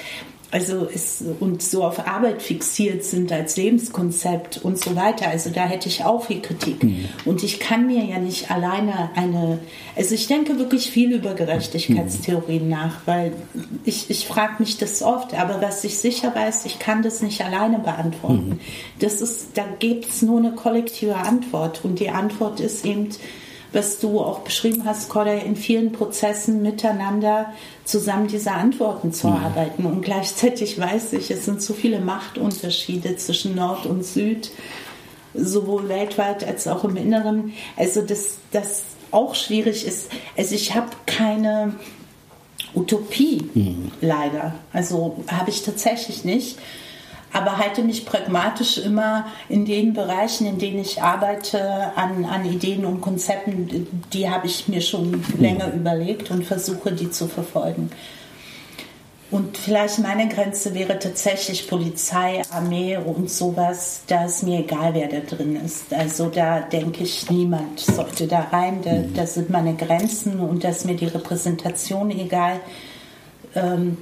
[0.57, 5.27] also ist, und so auf Arbeit fixiert sind als Lebenskonzept und so weiter.
[5.27, 6.83] Also da hätte ich auch viel Kritik.
[6.83, 7.05] Mhm.
[7.25, 9.59] Und ich kann mir ja nicht alleine eine,
[9.95, 12.69] also ich denke wirklich viel über Gerechtigkeitstheorien mhm.
[12.69, 13.33] nach, weil
[13.85, 17.45] ich, ich frage mich das oft, aber was ich sicher weiß, ich kann das nicht
[17.45, 18.49] alleine beantworten.
[18.49, 18.59] Mhm.
[18.97, 23.09] Das ist, da gibt es nur eine kollektive Antwort und die Antwort ist eben,
[23.77, 27.53] was du auch beschrieben hast, Corday, in vielen Prozessen miteinander
[27.85, 29.35] zusammen diese Antworten zu mhm.
[29.35, 29.85] erarbeiten.
[29.85, 34.49] Und gleichzeitig weiß ich, es sind so viele Machtunterschiede zwischen Nord und Süd,
[35.35, 37.53] sowohl weltweit als auch im Inneren.
[37.77, 38.81] Also, dass das
[39.11, 40.09] auch schwierig ist.
[40.35, 41.75] Also, ich habe keine
[42.73, 43.91] Utopie, mhm.
[44.01, 44.55] leider.
[44.73, 46.57] Also, habe ich tatsächlich nicht
[47.33, 52.85] aber halte mich pragmatisch immer in den Bereichen, in denen ich arbeite, an, an Ideen
[52.85, 57.91] und Konzepten, die habe ich mir schon länger überlegt und versuche, die zu verfolgen.
[59.29, 64.03] Und vielleicht meine Grenze wäre tatsächlich Polizei, Armee und sowas.
[64.07, 65.93] Da ist mir egal, wer da drin ist.
[65.93, 68.81] Also da denke ich, niemand sollte da rein.
[68.83, 69.13] Da, mhm.
[69.13, 72.61] da sind meine Grenzen und da ist mir die Repräsentation egal.
[73.53, 73.97] Ähm,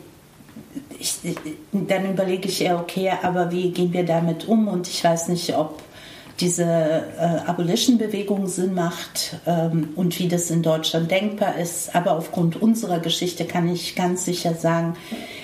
[0.99, 1.35] ich,
[1.71, 4.67] dann überlege ich eher, okay, aber wie gehen wir damit um?
[4.67, 5.81] Und ich weiß nicht, ob
[6.39, 11.95] diese äh, Abolition-Bewegung Sinn macht ähm, und wie das in Deutschland denkbar ist.
[11.95, 14.95] Aber aufgrund unserer Geschichte kann ich ganz sicher sagen,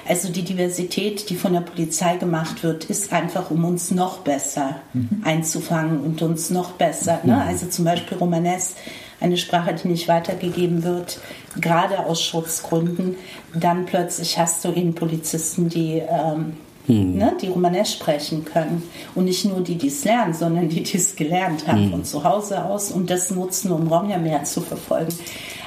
[0.07, 4.77] also die Diversität, die von der Polizei gemacht wird, ist einfach, um uns noch besser
[4.93, 5.21] mhm.
[5.23, 7.21] einzufangen und uns noch besser.
[7.23, 7.35] Ne?
[7.35, 7.41] Mhm.
[7.41, 8.75] Also zum Beispiel Romanes
[9.21, 11.19] eine Sprache, die nicht weitergegeben wird,
[11.59, 13.15] gerade aus Schutzgründen,
[13.53, 16.57] dann plötzlich hast du eben Polizisten, die, ähm,
[16.87, 17.17] hm.
[17.17, 18.83] ne, die Romanes sprechen können.
[19.13, 21.91] Und nicht nur die, die es lernen, sondern die, die es gelernt haben hm.
[21.91, 25.13] von zu Hause aus und das nutzen, um Romja mehr zu verfolgen.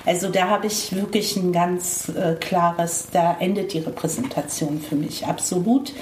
[0.06, 5.26] Also da habe ich wirklich ein ganz äh, klares, da endet die Repräsentation für mich
[5.26, 5.93] absolut.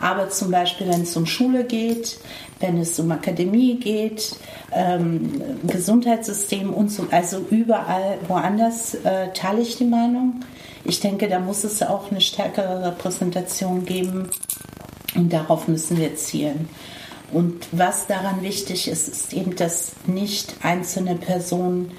[0.00, 2.18] Aber zum Beispiel, wenn es um Schule geht,
[2.60, 4.36] wenn es um Akademie geht,
[4.72, 10.40] ähm, Gesundheitssystem und so, also überall woanders äh, teile ich die Meinung.
[10.84, 14.30] Ich denke, da muss es auch eine stärkere Repräsentation geben
[15.14, 16.68] und darauf müssen wir zielen.
[17.32, 21.92] Und was daran wichtig ist, ist eben, dass nicht einzelne Personen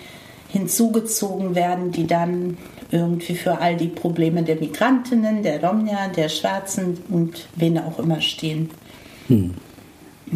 [0.51, 2.57] hinzugezogen werden, die dann
[2.91, 8.19] irgendwie für all die Probleme der Migrantinnen, der Romja, der Schwarzen und wen auch immer
[8.19, 8.69] stehen.
[9.27, 9.53] Hm.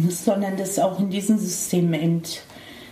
[0.08, 2.22] Sondern dass auch in diesem System eben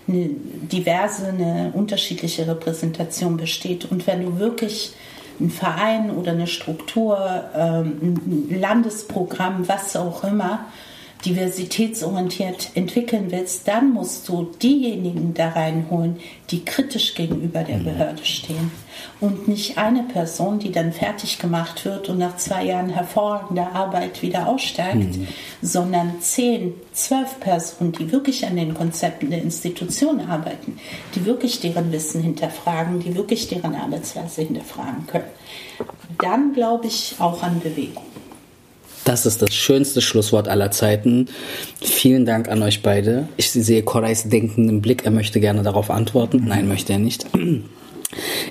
[0.07, 0.29] eine
[0.71, 3.91] diverse, eine unterschiedliche Repräsentation besteht.
[3.91, 4.93] Und wenn du wirklich
[5.41, 8.21] ein Verein oder eine Struktur, ähm,
[8.51, 10.67] ein Landesprogramm, was auch immer,
[11.25, 16.17] diversitätsorientiert entwickeln willst, dann musst du diejenigen da reinholen,
[16.51, 17.85] die kritisch gegenüber der mhm.
[17.85, 18.71] Behörde stehen.
[19.21, 24.23] Und nicht eine Person, die dann fertig gemacht wird und nach zwei Jahren hervorragender Arbeit
[24.23, 25.29] wieder aussteigt, mhm.
[25.63, 30.79] sondern zehn, zwölf Personen, die wirklich an den Konzepten der Institution arbeiten,
[31.15, 35.25] die wirklich deren Wissen hinterfragen, die wirklich deren Arbeitsweise hinterfragen können.
[36.19, 38.05] Dann glaube ich auch an Bewegung.
[39.05, 41.29] Das ist das schönste Schlusswort aller Zeiten.
[41.81, 43.29] Vielen Dank an euch beide.
[43.37, 45.05] Ich sehe Korais denkenden Blick.
[45.05, 46.45] Er möchte gerne darauf antworten.
[46.47, 47.27] Nein, möchte er nicht.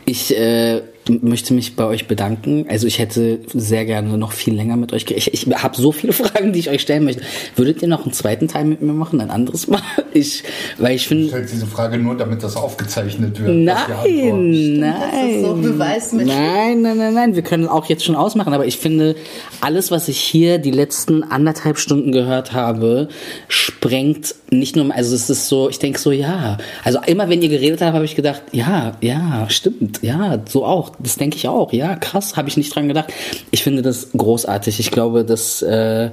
[0.05, 2.65] Ich äh, möchte mich bei euch bedanken.
[2.69, 5.05] Also ich hätte sehr gerne noch viel länger mit euch.
[5.09, 7.23] Ich, ich habe so viele Fragen, die ich euch stellen möchte.
[7.55, 9.81] Würdet ihr noch einen zweiten Teil mit mir machen, ein anderes Mal?
[10.15, 10.43] Ich,
[10.77, 11.23] weil ich finde.
[11.23, 13.49] Ich stelle diese Frage nur, damit das aufgezeichnet wird.
[13.49, 17.35] Nein, nein, so nein, nein, nein, nein.
[17.35, 18.53] Wir können auch jetzt schon ausmachen.
[18.53, 19.15] Aber ich finde,
[19.59, 23.07] alles, was ich hier die letzten anderthalb Stunden gehört habe,
[23.47, 24.93] sprengt nicht nur.
[24.93, 25.67] Also es ist so.
[25.67, 26.57] Ich denke so, ja.
[26.83, 30.92] Also immer, wenn ihr geredet habt, habe ich gedacht, ja, ja, stimmt, ja, so auch
[30.99, 31.73] das denke ich auch.
[31.73, 33.11] Ja, krass, habe ich nicht dran gedacht.
[33.51, 34.79] Ich finde das großartig.
[34.79, 36.11] Ich glaube, dass äh,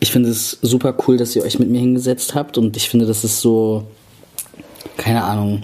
[0.00, 3.06] ich finde es super cool, dass ihr euch mit mir hingesetzt habt und ich finde,
[3.06, 3.86] das ist so,
[4.96, 5.62] keine Ahnung,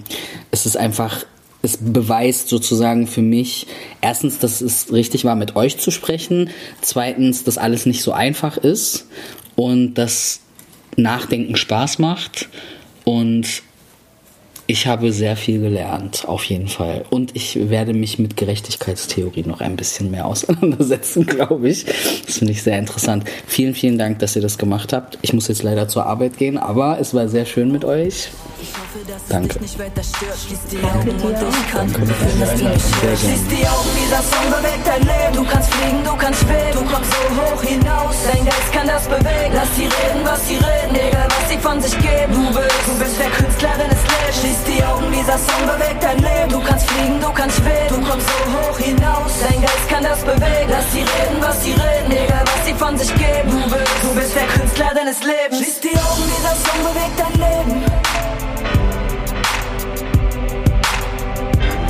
[0.51, 1.25] es ist einfach,
[1.61, 3.67] es beweist sozusagen für mich
[4.01, 6.49] erstens, dass es richtig war, mit euch zu sprechen.
[6.81, 9.05] Zweitens, dass alles nicht so einfach ist
[9.55, 10.39] und dass
[10.95, 12.49] Nachdenken Spaß macht
[13.03, 13.61] und
[14.71, 17.03] ich habe sehr viel gelernt, auf jeden Fall.
[17.09, 21.85] Und ich werde mich mit Gerechtigkeitstheorie noch ein bisschen mehr auseinandersetzen, glaube ich.
[22.25, 23.25] Das finde ich sehr interessant.
[23.45, 25.19] Vielen, vielen Dank, dass ihr das gemacht habt.
[25.23, 28.29] Ich muss jetzt leider zur Arbeit gehen, aber es war sehr schön mit euch.
[29.27, 29.59] Danke.
[29.59, 29.59] Danke
[30.69, 30.79] dir.
[31.73, 31.99] Danke
[34.91, 35.35] dein Leben.
[35.35, 38.15] Du kannst fliegen, du kannst schweben, du kommst so hoch hinaus.
[38.31, 39.53] Dein Geist kann das bewegen.
[39.53, 42.33] Lass sie reden, was sie reden, egal was sie von sich geben.
[42.33, 44.60] Du bist, du bist der Künstler deines Lebens.
[44.61, 46.49] Schließ die Augen, dieser Song bewegt dein Leben.
[46.49, 49.31] Du kannst fliegen, du kannst schweben, du kommst so hoch hinaus.
[49.41, 50.69] Dein Geist kann das bewegen.
[50.69, 53.49] Lass sie reden, was sie reden, egal was sie von sich geben.
[53.49, 55.57] Du bist, du bist der Künstler deines Lebens.
[55.57, 57.85] Schließ die Augen, dieser Song bewegt dein Leben.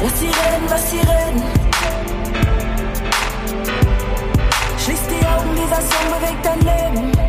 [0.01, 1.43] Lass sie reden, was sie reden.
[4.83, 7.20] Schließ die Augen, dieser Song bewegt dein Leben.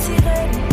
[0.00, 0.69] Lass